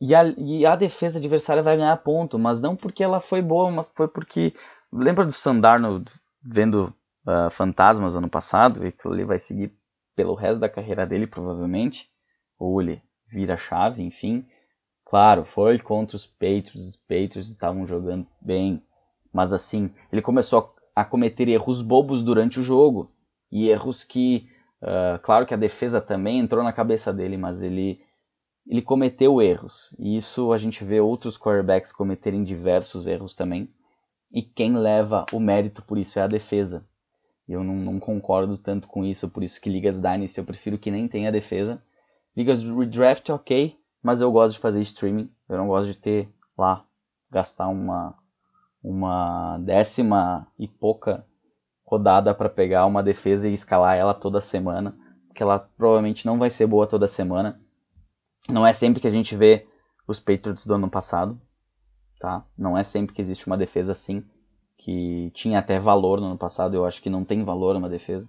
e 0.00 0.14
a, 0.14 0.24
e 0.36 0.66
a 0.66 0.76
defesa 0.76 1.18
adversária 1.18 1.62
vai 1.62 1.76
ganhar 1.76 1.96
ponto, 1.98 2.38
mas 2.38 2.60
não 2.60 2.76
porque 2.76 3.02
ela 3.02 3.20
foi 3.20 3.40
boa, 3.40 3.70
mas 3.70 3.86
foi 3.94 4.08
porque. 4.08 4.52
Lembra 4.92 5.24
do 5.24 5.32
Sandarno 5.32 6.04
vendo 6.42 6.94
uh, 7.26 7.50
Fantasmas 7.50 8.16
ano 8.16 8.28
passado? 8.28 8.84
E 8.84 8.88
aquilo 8.88 9.14
ali 9.14 9.24
vai 9.24 9.38
seguir 9.38 9.72
pelo 10.14 10.34
resto 10.34 10.60
da 10.60 10.68
carreira 10.68 11.06
dele, 11.06 11.26
provavelmente. 11.26 12.08
Ou 12.58 12.80
ele 12.80 13.02
vira 13.26 13.56
chave, 13.56 14.02
enfim. 14.02 14.46
Claro, 15.04 15.44
foi 15.44 15.78
contra 15.78 16.16
os 16.16 16.26
Patriots, 16.26 16.88
os 16.88 16.96
Patriots 16.96 17.48
estavam 17.48 17.86
jogando 17.86 18.26
bem. 18.40 18.82
Mas 19.32 19.52
assim, 19.52 19.92
ele 20.12 20.22
começou 20.22 20.74
a 20.94 21.04
cometer 21.04 21.48
erros 21.48 21.82
bobos 21.82 22.22
durante 22.22 22.60
o 22.60 22.62
jogo. 22.62 23.12
E 23.50 23.68
erros 23.68 24.04
que, 24.04 24.48
uh, 24.82 25.18
claro 25.22 25.46
que 25.46 25.54
a 25.54 25.58
defesa 25.58 26.00
também 26.00 26.38
entrou 26.38 26.62
na 26.62 26.72
cabeça 26.72 27.12
dele, 27.12 27.36
mas 27.36 27.62
ele 27.62 28.00
ele 28.66 28.82
cometeu 28.82 29.42
erros. 29.42 29.94
E 29.98 30.16
isso 30.16 30.52
a 30.52 30.58
gente 30.58 30.84
vê 30.84 31.00
outros 31.00 31.38
quarterbacks 31.38 31.92
cometerem 31.92 32.42
diversos 32.42 33.06
erros 33.06 33.34
também. 33.34 33.68
E 34.32 34.42
quem 34.42 34.76
leva 34.76 35.24
o 35.32 35.38
mérito 35.38 35.82
por 35.82 35.98
isso 35.98 36.18
é 36.18 36.22
a 36.22 36.26
defesa. 36.26 36.86
Eu 37.46 37.62
não, 37.62 37.76
não 37.76 38.00
concordo 38.00 38.56
tanto 38.56 38.88
com 38.88 39.04
isso, 39.04 39.28
por 39.28 39.42
isso 39.42 39.60
que 39.60 39.68
ligas 39.68 40.00
Dynasty 40.00 40.38
eu 40.38 40.44
prefiro 40.44 40.78
que 40.78 40.90
nem 40.90 41.06
tenha 41.06 41.30
defesa. 41.30 41.82
Ligas 42.34 42.64
Redraft, 42.64 43.30
ok, 43.30 43.78
mas 44.02 44.20
eu 44.20 44.32
gosto 44.32 44.56
de 44.56 44.60
fazer 44.60 44.80
streaming. 44.80 45.30
Eu 45.48 45.58
não 45.58 45.68
gosto 45.68 45.92
de 45.92 45.98
ter 45.98 46.28
lá, 46.56 46.84
gastar 47.30 47.68
uma, 47.68 48.14
uma 48.82 49.58
décima 49.58 50.48
e 50.58 50.66
pouca 50.66 51.24
rodada 51.84 52.34
para 52.34 52.48
pegar 52.48 52.86
uma 52.86 53.02
defesa 53.02 53.48
e 53.48 53.52
escalar 53.52 53.96
ela 53.96 54.14
toda 54.14 54.40
semana. 54.40 54.96
Porque 55.28 55.42
ela 55.42 55.58
provavelmente 55.58 56.24
não 56.24 56.38
vai 56.38 56.48
ser 56.48 56.66
boa 56.66 56.86
toda 56.86 57.06
semana. 57.06 57.58
Não 58.48 58.66
é 58.66 58.72
sempre 58.72 59.00
que 59.00 59.08
a 59.08 59.10
gente 59.10 59.34
vê 59.36 59.66
os 60.06 60.20
Patriots 60.20 60.66
do 60.66 60.74
ano 60.74 60.90
passado, 60.90 61.40
tá? 62.20 62.44
Não 62.56 62.76
é 62.76 62.82
sempre 62.82 63.14
que 63.14 63.20
existe 63.20 63.46
uma 63.46 63.56
defesa 63.56 63.92
assim, 63.92 64.22
que 64.76 65.30
tinha 65.34 65.58
até 65.58 65.78
valor 65.78 66.20
no 66.20 66.26
ano 66.26 66.38
passado, 66.38 66.74
eu 66.74 66.84
acho 66.84 67.02
que 67.02 67.08
não 67.08 67.24
tem 67.24 67.42
valor 67.42 67.74
uma 67.74 67.88
defesa. 67.88 68.28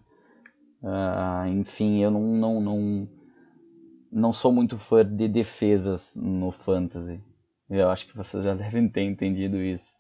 Uh, 0.82 1.48
enfim, 1.50 2.02
eu 2.02 2.12
não, 2.12 2.22
não, 2.22 2.62
não, 2.62 3.10
não 4.12 4.32
sou 4.32 4.54
muito 4.54 4.78
fã 4.78 5.04
de 5.06 5.28
defesas 5.28 6.16
no 6.16 6.52
fantasy. 6.52 7.22
Eu 7.70 7.90
acho 7.90 8.08
que 8.08 8.16
vocês 8.16 8.44
já 8.44 8.54
devem 8.56 8.88
ter 8.88 9.02
entendido 9.02 9.58
isso. 9.58 9.98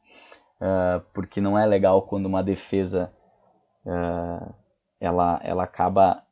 Uh, 0.61 1.03
porque 1.13 1.41
não 1.41 1.59
é 1.59 1.65
legal 1.65 2.03
quando 2.03 2.27
uma 2.27 2.41
defesa 2.41 3.11
uh, 3.85 4.53
ela, 4.99 5.39
ela 5.43 5.63
acaba 5.63 6.23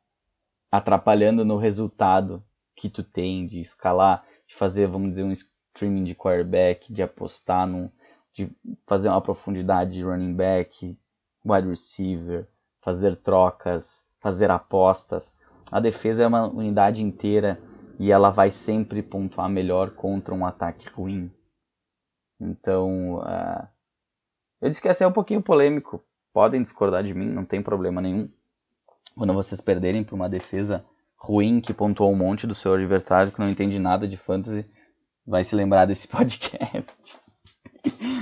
atrapalhando 0.70 1.44
no 1.44 1.58
resultado 1.58 2.42
que 2.74 2.88
tu 2.88 3.02
tem 3.02 3.46
de 3.46 3.60
escalar, 3.60 4.24
de 4.46 4.54
fazer, 4.54 4.86
vamos 4.86 5.10
dizer, 5.10 5.22
um 5.22 5.32
streaming 5.32 6.04
de 6.04 6.14
quarterback, 6.14 6.92
de 6.92 7.02
apostar 7.02 7.66
num, 7.66 7.90
de 8.32 8.50
fazer 8.86 9.08
uma 9.08 9.20
profundidade 9.20 9.92
de 9.92 10.02
running 10.02 10.34
back, 10.34 10.98
wide 11.44 11.68
receiver, 11.68 12.48
fazer 12.80 13.16
trocas, 13.16 14.10
fazer 14.20 14.50
apostas. 14.50 15.36
A 15.70 15.80
defesa 15.80 16.24
é 16.24 16.26
uma 16.26 16.46
unidade 16.46 17.02
inteira 17.02 17.60
e 17.98 18.10
ela 18.10 18.30
vai 18.30 18.50
sempre 18.50 19.02
pontuar 19.02 19.48
melhor 19.48 19.90
contra 19.90 20.34
um 20.34 20.44
ataque 20.44 20.88
ruim. 20.88 21.32
Então, 22.40 23.18
uh, 23.20 23.68
eu 24.60 24.68
disse 24.68 24.82
que 24.82 24.88
ia 24.88 24.94
ser 24.94 25.06
um 25.06 25.12
pouquinho 25.12 25.42
polêmico. 25.42 26.04
Podem 26.32 26.60
discordar 26.60 27.04
de 27.04 27.14
mim, 27.14 27.28
não 27.28 27.44
tem 27.44 27.62
problema 27.62 28.00
nenhum. 28.00 28.28
Quando 29.16 29.32
vocês 29.32 29.60
perderem 29.60 30.02
por 30.02 30.16
uma 30.16 30.28
defesa 30.28 30.84
ruim 31.16 31.60
que 31.60 31.72
pontuou 31.72 32.12
um 32.12 32.16
monte 32.16 32.46
do 32.46 32.54
seu 32.54 32.74
adversário 32.74 33.32
que 33.32 33.40
não 33.40 33.48
entende 33.48 33.78
nada 33.78 34.06
de 34.06 34.16
fantasy, 34.16 34.66
vai 35.26 35.42
se 35.44 35.56
lembrar 35.56 35.86
desse 35.86 36.06
podcast. 36.08 37.18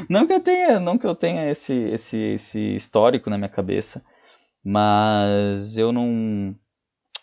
não 0.08 0.26
que 0.26 0.32
eu 0.32 0.40
tenha, 0.40 0.80
não 0.80 0.98
que 0.98 1.06
eu 1.06 1.14
tenha 1.14 1.48
esse, 1.50 1.74
esse, 1.74 2.18
esse 2.18 2.74
histórico 2.74 3.30
na 3.30 3.38
minha 3.38 3.48
cabeça, 3.48 4.04
mas 4.64 5.76
eu 5.76 5.92
não 5.92 6.54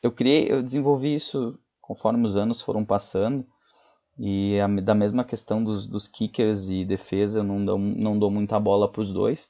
eu 0.02 0.12
criei, 0.12 0.50
eu 0.50 0.64
desenvolvi 0.64 1.14
isso 1.14 1.60
conforme 1.82 2.26
os 2.26 2.38
anos 2.38 2.62
foram 2.62 2.86
passando 2.86 3.46
e 4.18 4.60
a, 4.60 4.68
da 4.68 4.94
mesma 4.94 5.24
questão 5.24 5.64
dos, 5.64 5.88
dos 5.88 6.08
kickers 6.08 6.70
e 6.70 6.84
defesa 6.84 7.40
eu 7.40 7.44
não 7.44 7.64
dou, 7.64 7.80
não 7.80 8.20
dou 8.20 8.30
muita 8.30 8.60
bola 8.60 8.92
para 8.92 9.02
os 9.02 9.14
dois. 9.14 9.50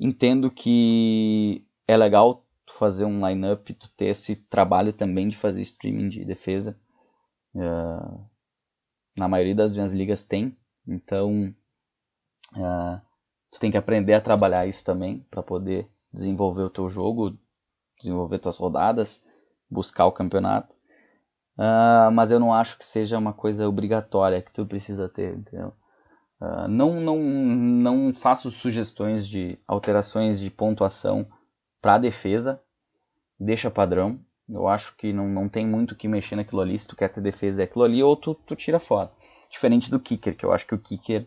Entendo 0.00 0.50
que 0.50 1.64
é 1.86 1.96
legal 1.96 2.44
tu 2.66 2.74
fazer 2.74 3.04
um 3.04 3.26
lineup, 3.26 3.68
tu 3.70 3.88
ter 3.96 4.06
esse 4.06 4.36
trabalho 4.36 4.92
também 4.92 5.28
de 5.28 5.36
fazer 5.36 5.62
streaming 5.62 6.08
de 6.08 6.24
defesa. 6.24 6.78
Uh, 7.54 8.24
na 9.16 9.28
maioria 9.28 9.54
das 9.54 9.72
minhas 9.72 9.92
ligas 9.92 10.24
tem, 10.24 10.56
então 10.86 11.54
Uh, 12.56 13.00
tu 13.50 13.58
tem 13.58 13.70
que 13.70 13.76
aprender 13.76 14.14
a 14.14 14.20
trabalhar 14.20 14.66
isso 14.66 14.84
também 14.84 15.26
para 15.30 15.42
poder 15.42 15.88
desenvolver 16.12 16.62
o 16.62 16.70
teu 16.70 16.88
jogo, 16.88 17.36
desenvolver 17.98 18.38
tuas 18.38 18.58
rodadas, 18.58 19.26
buscar 19.70 20.06
o 20.06 20.12
campeonato. 20.12 20.76
Uh, 21.56 22.10
mas 22.12 22.30
eu 22.30 22.40
não 22.40 22.52
acho 22.52 22.78
que 22.78 22.84
seja 22.84 23.18
uma 23.18 23.32
coisa 23.32 23.68
obrigatória 23.68 24.42
que 24.42 24.52
tu 24.52 24.66
precisa 24.66 25.08
ter, 25.08 25.36
entendeu? 25.36 25.74
Uh, 26.40 26.68
não, 26.68 27.00
não, 27.00 27.18
não 27.18 28.14
faço 28.14 28.50
sugestões 28.50 29.26
de 29.28 29.58
alterações 29.66 30.40
de 30.40 30.50
pontuação 30.50 31.26
para 31.82 31.98
defesa, 31.98 32.62
deixa 33.38 33.70
padrão. 33.70 34.18
Eu 34.48 34.68
acho 34.68 34.96
que 34.96 35.12
não, 35.12 35.28
não 35.28 35.48
tem 35.48 35.66
muito 35.66 35.94
que 35.94 36.08
mexer 36.08 36.36
naquilo 36.36 36.62
ali. 36.62 36.78
Se 36.78 36.88
tu 36.88 36.96
quer 36.96 37.08
ter 37.08 37.20
defesa 37.20 37.62
é 37.62 37.64
aquilo 37.64 37.84
ali, 37.84 38.02
ou 38.02 38.16
tu, 38.16 38.34
tu 38.34 38.56
tira 38.56 38.78
fora. 38.78 39.12
Diferente 39.50 39.90
do 39.90 40.00
kicker, 40.00 40.34
que 40.34 40.46
eu 40.46 40.52
acho 40.52 40.66
que 40.66 40.74
o 40.74 40.78
kicker 40.78 41.26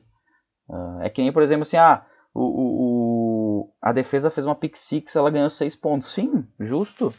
Uh, 0.68 1.02
é 1.02 1.10
que 1.10 1.22
nem, 1.22 1.32
por 1.32 1.44
exemplo, 1.44 1.64
assim, 1.64 1.78
ah, 1.78 2.06
o, 2.34 2.42
o, 2.42 3.74
a 3.82 3.94
defesa 3.94 4.32
fez 4.32 4.46
uma 4.46 4.56
pick 4.56 4.76
six, 4.76 5.16
ela 5.16 5.30
ganhou 5.30 5.50
6 5.50 5.76
pontos. 5.76 6.10
Sim, 6.10 6.46
justo. 6.60 7.14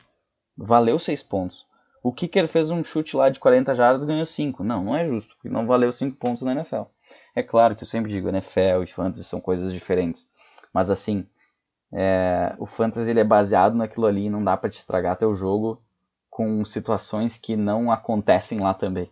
Valeu 0.57 0.99
6 0.99 1.23
pontos. 1.23 1.67
O 2.03 2.13
kicker 2.13 2.47
fez 2.47 2.71
um 2.71 2.85
chute 2.85 3.17
lá 3.17 3.29
de 3.29 3.41
40 3.41 3.75
jardas 3.75 4.05
ganhou 4.05 4.25
5. 4.25 4.63
Não, 4.63 4.85
não 4.85 4.97
é 4.97 5.05
justo, 5.05 5.35
porque 5.35 5.49
não 5.49 5.67
valeu 5.67 5.93
5 5.93 6.17
pontos 6.17 6.43
na 6.43 6.53
NFL. 6.53 6.83
É 7.35 7.43
claro 7.43 7.77
que 7.77 7.83
eu 7.83 7.87
sempre 7.87 8.11
digo, 8.11 8.29
NFL 8.29 8.83
e 8.83 8.87
fantasy 8.87 9.25
são 9.25 9.41
coisas 9.41 9.73
diferentes. 9.73 10.31
Mas 10.73 10.91
assim, 10.91 11.27
é, 11.93 12.55
o 12.59 12.67
fantasy 12.67 13.11
ele 13.11 13.21
é 13.21 13.25
baseado 13.25 13.75
naquilo 13.75 14.07
ali 14.07 14.29
não 14.29 14.43
dá 14.43 14.57
para 14.57 14.71
te 14.71 14.79
estragar 14.79 15.17
teu 15.17 15.35
jogo 15.35 15.83
com 16.29 16.65
situações 16.65 17.39
que 17.39 17.57
não 17.57 17.91
acontecem 17.91 18.59
lá 18.59 18.75
também. 18.75 19.11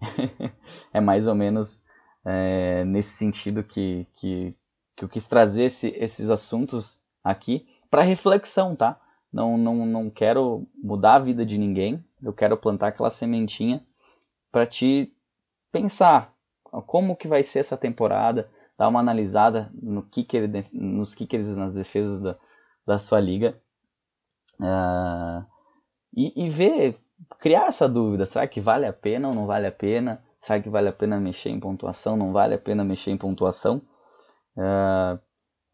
é 0.92 1.00
mais 1.00 1.26
ou 1.26 1.34
menos 1.34 1.82
é, 2.24 2.84
nesse 2.84 3.10
sentido 3.10 3.62
que, 3.62 4.06
que, 4.16 4.54
que 4.96 5.04
eu 5.04 5.08
quis 5.08 5.26
trazer 5.26 5.64
esse, 5.64 5.88
esses 5.98 6.30
assuntos 6.30 7.02
aqui 7.22 7.66
para 7.90 8.02
reflexão, 8.02 8.74
tá? 8.74 8.98
Não, 9.32 9.56
não, 9.58 9.84
não 9.86 10.10
quero 10.10 10.66
mudar 10.82 11.16
a 11.16 11.18
vida 11.18 11.44
de 11.44 11.58
ninguém, 11.58 12.04
eu 12.22 12.32
quero 12.32 12.56
plantar 12.56 12.88
aquela 12.88 13.10
sementinha 13.10 13.84
para 14.50 14.66
te 14.66 15.12
pensar 15.70 16.34
como 16.86 17.16
que 17.16 17.28
vai 17.28 17.42
ser 17.42 17.60
essa 17.60 17.76
temporada, 17.76 18.50
dar 18.78 18.88
uma 18.88 19.00
analisada 19.00 19.70
no 19.74 20.02
kicker, 20.02 20.50
nos 20.72 21.14
kickers 21.14 21.56
nas 21.56 21.72
defesas 21.72 22.20
da, 22.20 22.36
da 22.86 22.98
sua 22.98 23.20
liga 23.20 23.60
uh, 24.60 25.44
e, 26.14 26.44
e 26.44 26.48
ver, 26.48 26.96
criar 27.38 27.66
essa 27.66 27.88
dúvida, 27.88 28.26
será 28.26 28.46
que 28.46 28.60
vale 28.60 28.86
a 28.86 28.92
pena 28.92 29.28
ou 29.28 29.34
não 29.34 29.46
vale 29.46 29.66
a 29.66 29.72
pena? 29.72 30.22
Será 30.40 30.60
que 30.60 30.68
vale 30.68 30.88
a 30.88 30.92
pena 30.92 31.20
mexer 31.20 31.50
em 31.50 31.60
pontuação? 31.60 32.16
Não 32.16 32.32
vale 32.32 32.54
a 32.54 32.58
pena 32.58 32.84
mexer 32.84 33.12
em 33.12 33.16
pontuação? 33.16 33.80
Uh, 34.56 35.18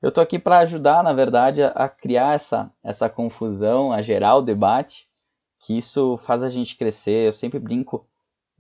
eu 0.01 0.11
estou 0.11 0.22
aqui 0.22 0.38
para 0.38 0.59
ajudar, 0.59 1.03
na 1.03 1.12
verdade, 1.12 1.62
a, 1.62 1.68
a, 1.68 1.88
criar 1.88 2.34
essa, 2.34 2.70
essa 2.84 3.09
confusão, 3.09 3.90
a 3.90 4.03
gerar 4.03 4.36
o 4.36 4.42
debate, 4.42 5.09
que 5.61 5.76
isso 5.76 6.16
faz 6.18 6.42
a 6.42 6.49
gente 6.49 6.76
crescer. 6.76 7.26
Eu 7.26 7.32
sempre 7.32 7.59
brinco, 7.59 8.07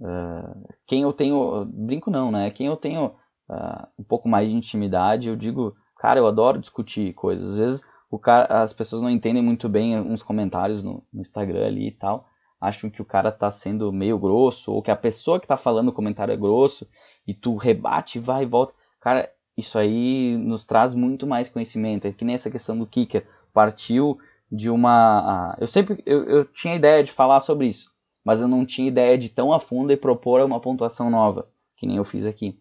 uh, 0.00 0.74
quem 0.86 1.02
eu 1.02 1.12
tenho, 1.12 1.64
brinco 1.66 2.10
não, 2.10 2.32
né? 2.32 2.50
Quem 2.50 2.66
eu 2.66 2.76
tenho 2.76 3.14
uh, 3.48 3.86
um 3.98 4.04
pouco 4.04 4.28
mais 4.28 4.50
de 4.50 4.56
intimidade, 4.56 5.28
eu 5.28 5.36
digo, 5.36 5.76
cara, 5.98 6.20
eu 6.20 6.26
adoro 6.26 6.58
discutir 6.58 7.12
coisas. 7.14 7.52
Às 7.52 7.58
vezes 7.58 7.86
cara, 8.22 8.62
as 8.62 8.72
pessoas 8.72 9.02
não 9.02 9.10
entendem 9.10 9.42
muito 9.42 9.68
bem 9.68 9.98
uns 9.98 10.22
comentários 10.22 10.82
no, 10.82 11.02
no 11.12 11.20
Instagram 11.20 11.66
ali 11.66 11.88
e 11.88 11.92
tal 11.92 12.28
acham 12.60 12.90
que 12.90 13.00
o 13.00 13.04
cara 13.04 13.30
tá 13.30 13.50
sendo 13.50 13.92
meio 13.92 14.18
grosso, 14.18 14.72
ou 14.72 14.82
que 14.82 14.90
a 14.90 14.96
pessoa 14.96 15.38
que 15.38 15.46
tá 15.46 15.56
falando 15.56 15.88
o 15.88 15.92
comentário 15.92 16.32
é 16.32 16.36
grosso, 16.36 16.88
e 17.26 17.32
tu 17.32 17.56
rebate, 17.56 18.18
vai 18.18 18.42
e 18.42 18.46
volta. 18.46 18.74
Cara, 19.00 19.30
isso 19.56 19.78
aí 19.78 20.36
nos 20.36 20.64
traz 20.64 20.94
muito 20.94 21.26
mais 21.26 21.48
conhecimento. 21.48 22.06
É 22.06 22.12
que 22.12 22.24
nem 22.24 22.34
essa 22.34 22.50
questão 22.50 22.76
do 22.78 22.86
kicker. 22.86 23.26
Partiu 23.52 24.18
de 24.50 24.70
uma. 24.70 25.56
Eu 25.58 25.66
sempre 25.66 26.02
eu, 26.04 26.24
eu 26.24 26.44
tinha 26.44 26.74
ideia 26.74 27.02
de 27.02 27.12
falar 27.12 27.40
sobre 27.40 27.66
isso, 27.66 27.90
mas 28.24 28.40
eu 28.40 28.48
não 28.48 28.64
tinha 28.64 28.88
ideia 28.88 29.16
de 29.16 29.28
tão 29.28 29.52
a 29.52 29.60
fundo 29.60 29.92
e 29.92 29.96
propor 29.96 30.40
uma 30.42 30.60
pontuação 30.60 31.10
nova, 31.10 31.48
que 31.76 31.86
nem 31.86 31.96
eu 31.96 32.04
fiz 32.04 32.26
aqui. 32.26 32.58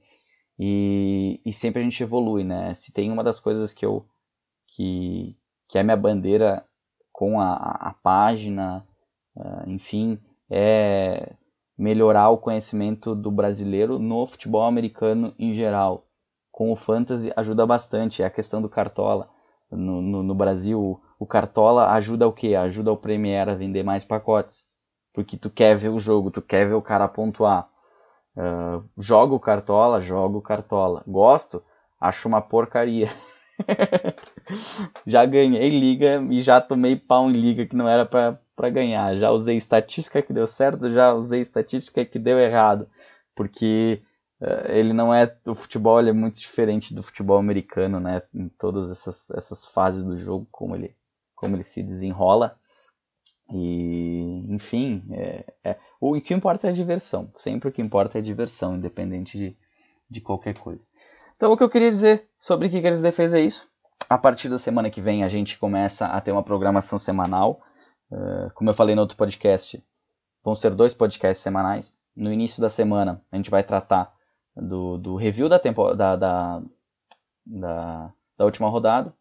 E, 0.59 1.39
e 1.45 1.53
sempre 1.53 1.81
a 1.81 1.83
gente 1.83 2.01
evolui, 2.01 2.43
né? 2.43 2.73
Se 2.73 2.91
tem 2.91 3.11
uma 3.11 3.23
das 3.23 3.39
coisas 3.39 3.73
que 3.73 3.85
eu. 3.85 4.05
que, 4.67 5.37
que 5.67 5.77
é 5.77 5.83
minha 5.83 5.97
bandeira 5.97 6.65
com 7.11 7.39
a, 7.41 7.53
a 7.55 7.93
página, 8.03 8.85
uh, 9.35 9.69
enfim, 9.69 10.19
é 10.49 11.33
melhorar 11.77 12.29
o 12.29 12.37
conhecimento 12.37 13.13
do 13.13 13.31
brasileiro 13.31 13.99
no 13.99 14.25
futebol 14.25 14.63
americano 14.63 15.33
em 15.37 15.53
geral. 15.53 16.07
Com 16.51 16.71
o 16.71 16.75
fantasy 16.75 17.31
ajuda 17.35 17.65
bastante, 17.65 18.23
é 18.23 18.25
a 18.25 18.31
questão 18.31 18.61
do 18.61 18.69
cartola. 18.69 19.29
No, 19.69 20.01
no, 20.01 20.23
no 20.23 20.35
Brasil, 20.35 20.99
o 21.19 21.25
cartola 21.25 21.91
ajuda 21.93 22.27
o 22.27 22.33
quê? 22.33 22.55
Ajuda 22.55 22.91
o 22.91 22.97
Premier 22.97 23.49
a 23.49 23.55
vender 23.55 23.83
mais 23.83 24.03
pacotes. 24.03 24.67
Porque 25.13 25.37
tu 25.37 25.49
quer 25.49 25.75
ver 25.75 25.89
o 25.89 25.99
jogo, 25.99 26.31
tu 26.31 26.41
quer 26.41 26.67
ver 26.67 26.73
o 26.75 26.81
cara 26.81 27.07
pontuar. 27.07 27.69
Uh, 28.37 28.87
joga 28.95 29.33
o 29.33 29.39
cartola, 29.39 29.99
joga 29.99 30.37
o 30.37 30.41
cartola. 30.41 31.03
Gosto? 31.07 31.63
Acho 31.99 32.27
uma 32.27 32.39
porcaria. 32.39 33.09
já 35.07 35.25
ganhei 35.25 35.69
liga 35.69 36.21
e 36.29 36.39
já 36.41 36.61
tomei 36.61 36.95
pau 36.95 37.27
em 37.31 37.33
liga 37.33 37.65
que 37.65 37.75
não 37.75 37.89
era 37.89 38.05
para 38.05 38.69
ganhar. 38.69 39.15
Já 39.15 39.31
usei 39.31 39.57
estatística 39.57 40.21
que 40.21 40.31
deu 40.31 40.45
certo, 40.45 40.91
já 40.93 41.13
usei 41.13 41.41
estatística 41.41 42.05
que 42.05 42.19
deu 42.19 42.37
errado, 42.37 42.87
porque 43.35 44.03
uh, 44.39 44.71
ele 44.71 44.93
não 44.93 45.11
é 45.11 45.35
o 45.47 45.55
futebol 45.55 45.99
é 45.99 46.13
muito 46.13 46.39
diferente 46.39 46.93
do 46.93 47.01
futebol 47.01 47.39
americano, 47.39 47.99
né? 47.99 48.21
Em 48.35 48.49
todas 48.49 48.91
essas, 48.91 49.31
essas 49.31 49.65
fases 49.65 50.03
do 50.03 50.15
jogo, 50.15 50.47
como 50.51 50.75
ele 50.75 50.95
como 51.35 51.55
ele 51.55 51.63
se 51.63 51.81
desenrola. 51.83 52.56
E, 53.53 54.45
enfim, 54.49 55.03
é, 55.11 55.53
é, 55.63 55.77
o 55.99 56.19
que 56.19 56.33
importa 56.33 56.67
é 56.67 56.69
a 56.69 56.73
diversão. 56.73 57.31
Sempre 57.35 57.69
o 57.69 57.71
que 57.71 57.81
importa 57.81 58.17
é 58.17 58.19
a 58.19 58.23
diversão, 58.23 58.75
independente 58.75 59.37
de, 59.37 59.57
de 60.09 60.21
qualquer 60.21 60.57
coisa. 60.57 60.87
Então, 61.35 61.51
o 61.51 61.57
que 61.57 61.63
eu 61.63 61.69
queria 61.69 61.89
dizer 61.89 62.27
sobre 62.39 62.69
Kickers 62.69 63.01
Defesa 63.01 63.39
é 63.39 63.41
isso. 63.41 63.69
A 64.09 64.17
partir 64.17 64.49
da 64.49 64.57
semana 64.57 64.89
que 64.89 65.01
vem, 65.01 65.23
a 65.23 65.29
gente 65.29 65.57
começa 65.57 66.07
a 66.07 66.19
ter 66.19 66.31
uma 66.31 66.43
programação 66.43 66.97
semanal. 66.97 67.61
Uh, 68.11 68.51
como 68.53 68.69
eu 68.69 68.73
falei 68.73 68.95
no 68.95 69.01
outro 69.01 69.17
podcast, 69.17 69.83
vão 70.43 70.55
ser 70.55 70.71
dois 70.71 70.93
podcasts 70.93 71.43
semanais. 71.43 71.97
No 72.15 72.31
início 72.31 72.61
da 72.61 72.69
semana, 72.69 73.21
a 73.31 73.35
gente 73.35 73.51
vai 73.51 73.63
tratar 73.63 74.13
do, 74.55 74.97
do 74.97 75.15
review 75.15 75.47
da, 75.47 75.59
tempo, 75.59 75.93
da, 75.93 76.15
da, 76.15 76.61
da, 77.45 78.13
da 78.37 78.45
última 78.45 78.69
rodada. 78.69 79.13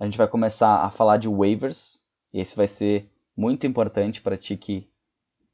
a 0.00 0.04
gente 0.04 0.18
vai 0.18 0.26
começar 0.26 0.84
a 0.84 0.90
falar 0.90 1.18
de 1.18 1.28
waivers. 1.28 2.02
Esse 2.32 2.56
vai 2.56 2.66
ser 2.66 3.10
muito 3.38 3.68
importante 3.68 4.20
para 4.20 4.36
ti 4.36 4.56
que 4.56 4.90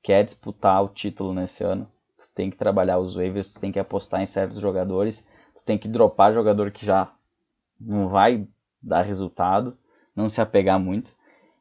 quer 0.02 0.24
disputar 0.24 0.82
o 0.82 0.88
título 0.88 1.34
nesse 1.34 1.62
ano. 1.62 1.86
Tu 2.16 2.26
tem 2.34 2.50
que 2.50 2.56
trabalhar 2.56 2.98
os 2.98 3.14
waivers, 3.14 3.52
tu 3.52 3.60
tem 3.60 3.70
que 3.70 3.78
apostar 3.78 4.22
em 4.22 4.26
certos 4.26 4.58
jogadores, 4.58 5.28
tu 5.54 5.62
tem 5.62 5.76
que 5.76 5.86
dropar 5.86 6.32
jogador 6.32 6.70
que 6.70 6.86
já 6.86 7.12
não 7.78 8.08
vai 8.08 8.48
dar 8.82 9.02
resultado, 9.02 9.76
não 10.16 10.30
se 10.30 10.40
apegar 10.40 10.80
muito. 10.80 11.14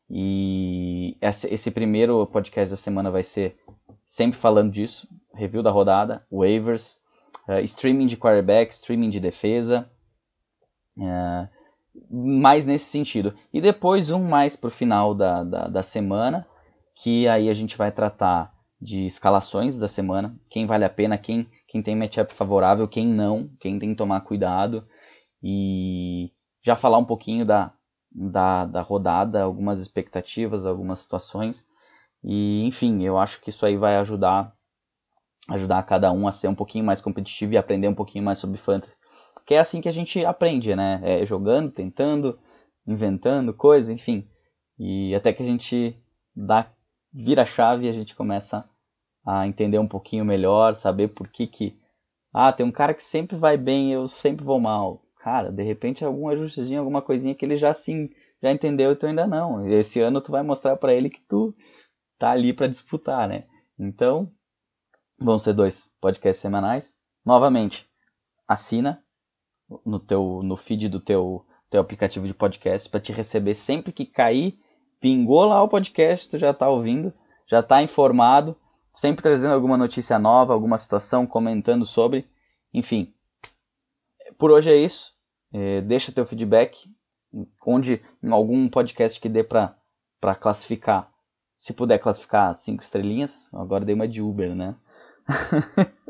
E 0.10 1.18
esse 1.22 1.72
primeiro 1.72 2.26
podcast 2.28 2.70
da 2.70 2.78
semana 2.78 3.12
vai 3.12 3.24
ser 3.24 3.58
sempre 4.06 4.40
falando 4.40 4.72
disso, 4.72 5.10
review 5.34 5.62
da 5.62 5.72
rodada, 5.72 6.26
waivers, 6.32 7.04
uh, 7.50 7.60
streaming 7.64 8.08
de 8.08 8.16
quarterback, 8.16 8.72
streaming 8.74 9.10
de 9.10 9.20
defesa, 9.20 9.92
uh, 10.98 11.50
mais 12.10 12.66
nesse 12.66 12.86
sentido. 12.86 13.34
E 13.54 13.62
depois 13.62 14.12
um 14.12 14.24
mais 14.24 14.56
para 14.56 14.68
o 14.68 14.72
final 14.72 15.14
da, 15.14 15.44
da, 15.44 15.68
da 15.68 15.84
semana, 15.84 16.48
que 16.96 17.28
aí 17.28 17.50
a 17.50 17.54
gente 17.54 17.78
vai 17.78 17.92
tratar 17.92 18.54
de 18.80 19.06
escalações 19.06 19.78
da 19.78 19.88
semana, 19.88 20.36
quem 20.50 20.66
vale 20.66 20.84
a 20.84 20.90
pena, 20.90 21.18
quem, 21.18 21.48
quem 21.68 21.82
tem 21.82 21.96
matchup 21.96 22.34
favorável, 22.34 22.88
quem 22.88 23.08
não, 23.08 23.50
quem 23.60 23.80
tem 23.80 23.90
que 23.90 23.96
tomar 23.96 24.22
cuidado, 24.22 24.86
e 25.42 26.32
já 26.62 26.76
falar 26.76 26.98
um 26.98 27.06
pouquinho 27.06 27.46
da, 27.46 27.74
da, 28.12 28.66
da 28.66 28.82
rodada, 28.82 29.42
algumas 29.42 29.80
expectativas, 29.80 30.66
algumas 30.66 31.00
situações. 31.00 31.66
E, 32.24 32.64
enfim, 32.66 33.04
eu 33.04 33.18
acho 33.18 33.42
que 33.42 33.50
isso 33.50 33.66
aí 33.66 33.78
vai 33.78 33.98
ajudar 33.98 34.54
ajudar 35.50 35.84
cada 35.84 36.10
um 36.10 36.26
a 36.26 36.32
ser 36.32 36.48
um 36.48 36.56
pouquinho 36.56 36.86
mais 36.86 37.02
competitivo 37.02 37.54
e 37.54 37.58
aprender 37.58 37.90
um 37.90 37.94
pouquinho 37.94 38.24
mais 38.24 38.40
sobre 38.40 38.58
fantasy. 38.58 38.96
Que 39.46 39.56
é 39.56 39.60
assim 39.60 39.82
que 39.82 39.90
a 39.90 39.94
gente 39.94 40.24
aprende, 40.26 40.76
né? 40.76 41.02
É 41.04 41.26
jogando, 41.26 41.72
tentando, 41.72 42.40
inventando 42.88 43.54
coisa, 43.54 43.92
enfim. 43.92 44.28
E 44.78 45.14
até 45.16 45.34
que 45.34 45.44
a 45.44 45.46
gente 45.46 45.98
dá 46.36 46.72
vira 47.14 47.44
a 47.44 47.46
chave 47.46 47.86
e 47.86 47.90
a 47.90 47.94
gente 47.94 48.16
começa 48.16 48.68
a 49.26 49.48
entender 49.48 49.78
um 49.78 49.88
pouquinho 49.88 50.26
melhor, 50.26 50.76
saber 50.76 51.10
por 51.10 51.28
que 51.28 51.46
que 51.48 51.78
ah, 52.34 52.52
tem 52.52 52.66
um 52.66 52.72
cara 52.72 52.94
que 52.94 53.04
sempre 53.04 53.38
vai 53.38 53.56
bem, 53.56 53.94
eu 53.94 54.08
sempre 54.08 54.44
vou 54.44 54.60
mal 54.60 55.04
cara, 55.24 55.50
de 55.50 55.64
repente 55.64 56.04
algum 56.04 56.28
ajustezinho, 56.28 56.80
alguma 56.80 57.02
coisinha 57.02 57.34
que 57.34 57.46
ele 57.46 57.56
já 57.56 57.74
sim, 57.74 58.10
já 58.42 58.52
entendeu 58.52 58.92
e 58.92 58.96
tu 58.96 59.08
ainda 59.08 59.26
não. 59.26 59.66
Esse 59.66 60.02
ano 60.02 60.20
tu 60.20 60.32
vai 60.32 60.44
mostrar 60.44 60.76
para 60.76 60.94
ele 60.94 61.10
que 61.10 61.22
tu 61.22 61.54
tá 62.20 62.32
ali 62.32 62.52
para 62.52 62.68
disputar, 62.68 63.28
né? 63.28 63.46
Então, 63.80 64.30
vão 65.20 65.40
ser 65.40 65.54
dois 65.54 65.96
podcasts 66.02 66.42
semanais. 66.42 67.00
Novamente, 67.26 67.90
assina 68.46 69.02
no 69.86 70.00
teu 70.00 70.42
no 70.44 70.56
feed 70.56 70.90
do 70.90 71.00
teu 71.00 71.46
teu 71.70 71.82
aplicativo 71.82 72.28
de 72.28 72.34
podcast 72.36 72.88
para 72.88 73.00
te 73.00 73.12
receber 73.12 73.56
sempre 73.56 73.92
que 73.92 74.06
cair, 74.06 74.60
pingou 75.00 75.44
lá 75.44 75.64
o 75.64 75.68
podcast, 75.68 76.30
tu 76.30 76.38
já 76.38 76.54
tá 76.54 76.70
ouvindo, 76.70 77.12
já 77.48 77.64
tá 77.64 77.82
informado, 77.82 78.56
sempre 78.88 79.24
trazendo 79.24 79.56
alguma 79.56 79.76
notícia 79.76 80.20
nova, 80.20 80.54
alguma 80.54 80.78
situação, 80.78 81.26
comentando 81.26 81.84
sobre, 81.84 82.30
enfim. 82.72 83.12
Por 84.38 84.52
hoje 84.52 84.72
é 84.72 84.76
isso. 84.76 85.16
É, 85.52 85.82
deixa 85.82 86.12
teu 86.12 86.28
feedback, 86.28 86.88
onde 87.66 88.02
em 88.22 88.32
algum 88.32 88.70
podcast 88.70 89.20
que 89.20 89.28
dê 89.28 89.44
para 89.44 90.36
classificar, 90.40 91.12
se 91.58 91.74
puder 91.74 91.98
classificar 91.98 92.54
cinco 92.54 92.84
estrelinhas, 92.84 93.52
agora 93.54 93.84
dei 93.84 93.96
uma 93.96 94.08
de 94.08 94.22
Uber, 94.22 94.54
né? 94.54 94.76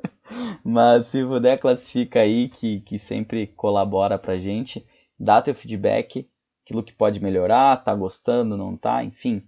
Mas 0.64 1.08
se 1.08 1.24
puder, 1.24 1.60
classifica 1.60 2.22
aí, 2.22 2.50
que, 2.50 2.82
que 2.82 2.98
sempre 2.98 3.48
colabora 3.48 4.18
pra 4.18 4.38
gente. 4.38 4.86
Dá 5.20 5.42
teu 5.42 5.54
feedback, 5.54 6.30
aquilo 6.64 6.84
que 6.84 6.94
pode 6.94 7.20
melhorar, 7.22 7.84
tá 7.84 7.94
gostando, 7.94 8.58
não 8.58 8.78
tá, 8.78 9.04
enfim. 9.04 9.48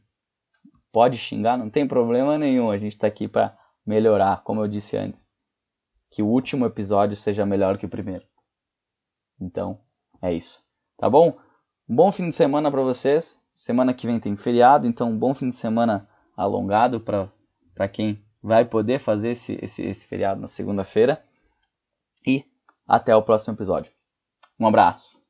Pode 0.91 1.17
xingar, 1.17 1.57
não 1.57 1.69
tem 1.69 1.87
problema 1.87 2.37
nenhum, 2.37 2.71
a 2.71 2.77
gente 2.77 2.97
tá 2.97 3.07
aqui 3.07 3.27
para 3.27 3.57
melhorar, 3.85 4.43
como 4.43 4.61
eu 4.61 4.67
disse 4.67 4.97
antes. 4.97 5.29
Que 6.09 6.21
o 6.21 6.27
último 6.27 6.65
episódio 6.65 7.15
seja 7.15 7.45
melhor 7.45 7.77
que 7.77 7.85
o 7.85 7.89
primeiro. 7.89 8.25
Então, 9.39 9.79
é 10.21 10.33
isso. 10.33 10.63
Tá 10.97 11.09
bom? 11.09 11.37
Um 11.87 11.95
bom 11.95 12.11
fim 12.11 12.29
de 12.29 12.35
semana 12.35 12.71
para 12.71 12.81
vocês. 12.81 13.43
Semana 13.53 13.93
que 13.93 14.07
vem 14.07 14.19
tem 14.19 14.35
feriado, 14.35 14.87
então 14.87 15.11
um 15.11 15.17
bom 15.17 15.33
fim 15.33 15.49
de 15.49 15.55
semana 15.55 16.09
alongado 16.35 16.99
para 16.99 17.87
quem 17.87 18.24
vai 18.45 18.63
poder 18.63 18.99
fazer 18.99 19.29
esse, 19.29 19.57
esse, 19.59 19.83
esse 19.83 20.07
feriado 20.07 20.39
na 20.39 20.47
segunda-feira. 20.47 21.23
E 22.25 22.45
até 22.87 23.15
o 23.15 23.23
próximo 23.23 23.55
episódio. 23.55 23.91
Um 24.59 24.67
abraço. 24.67 25.24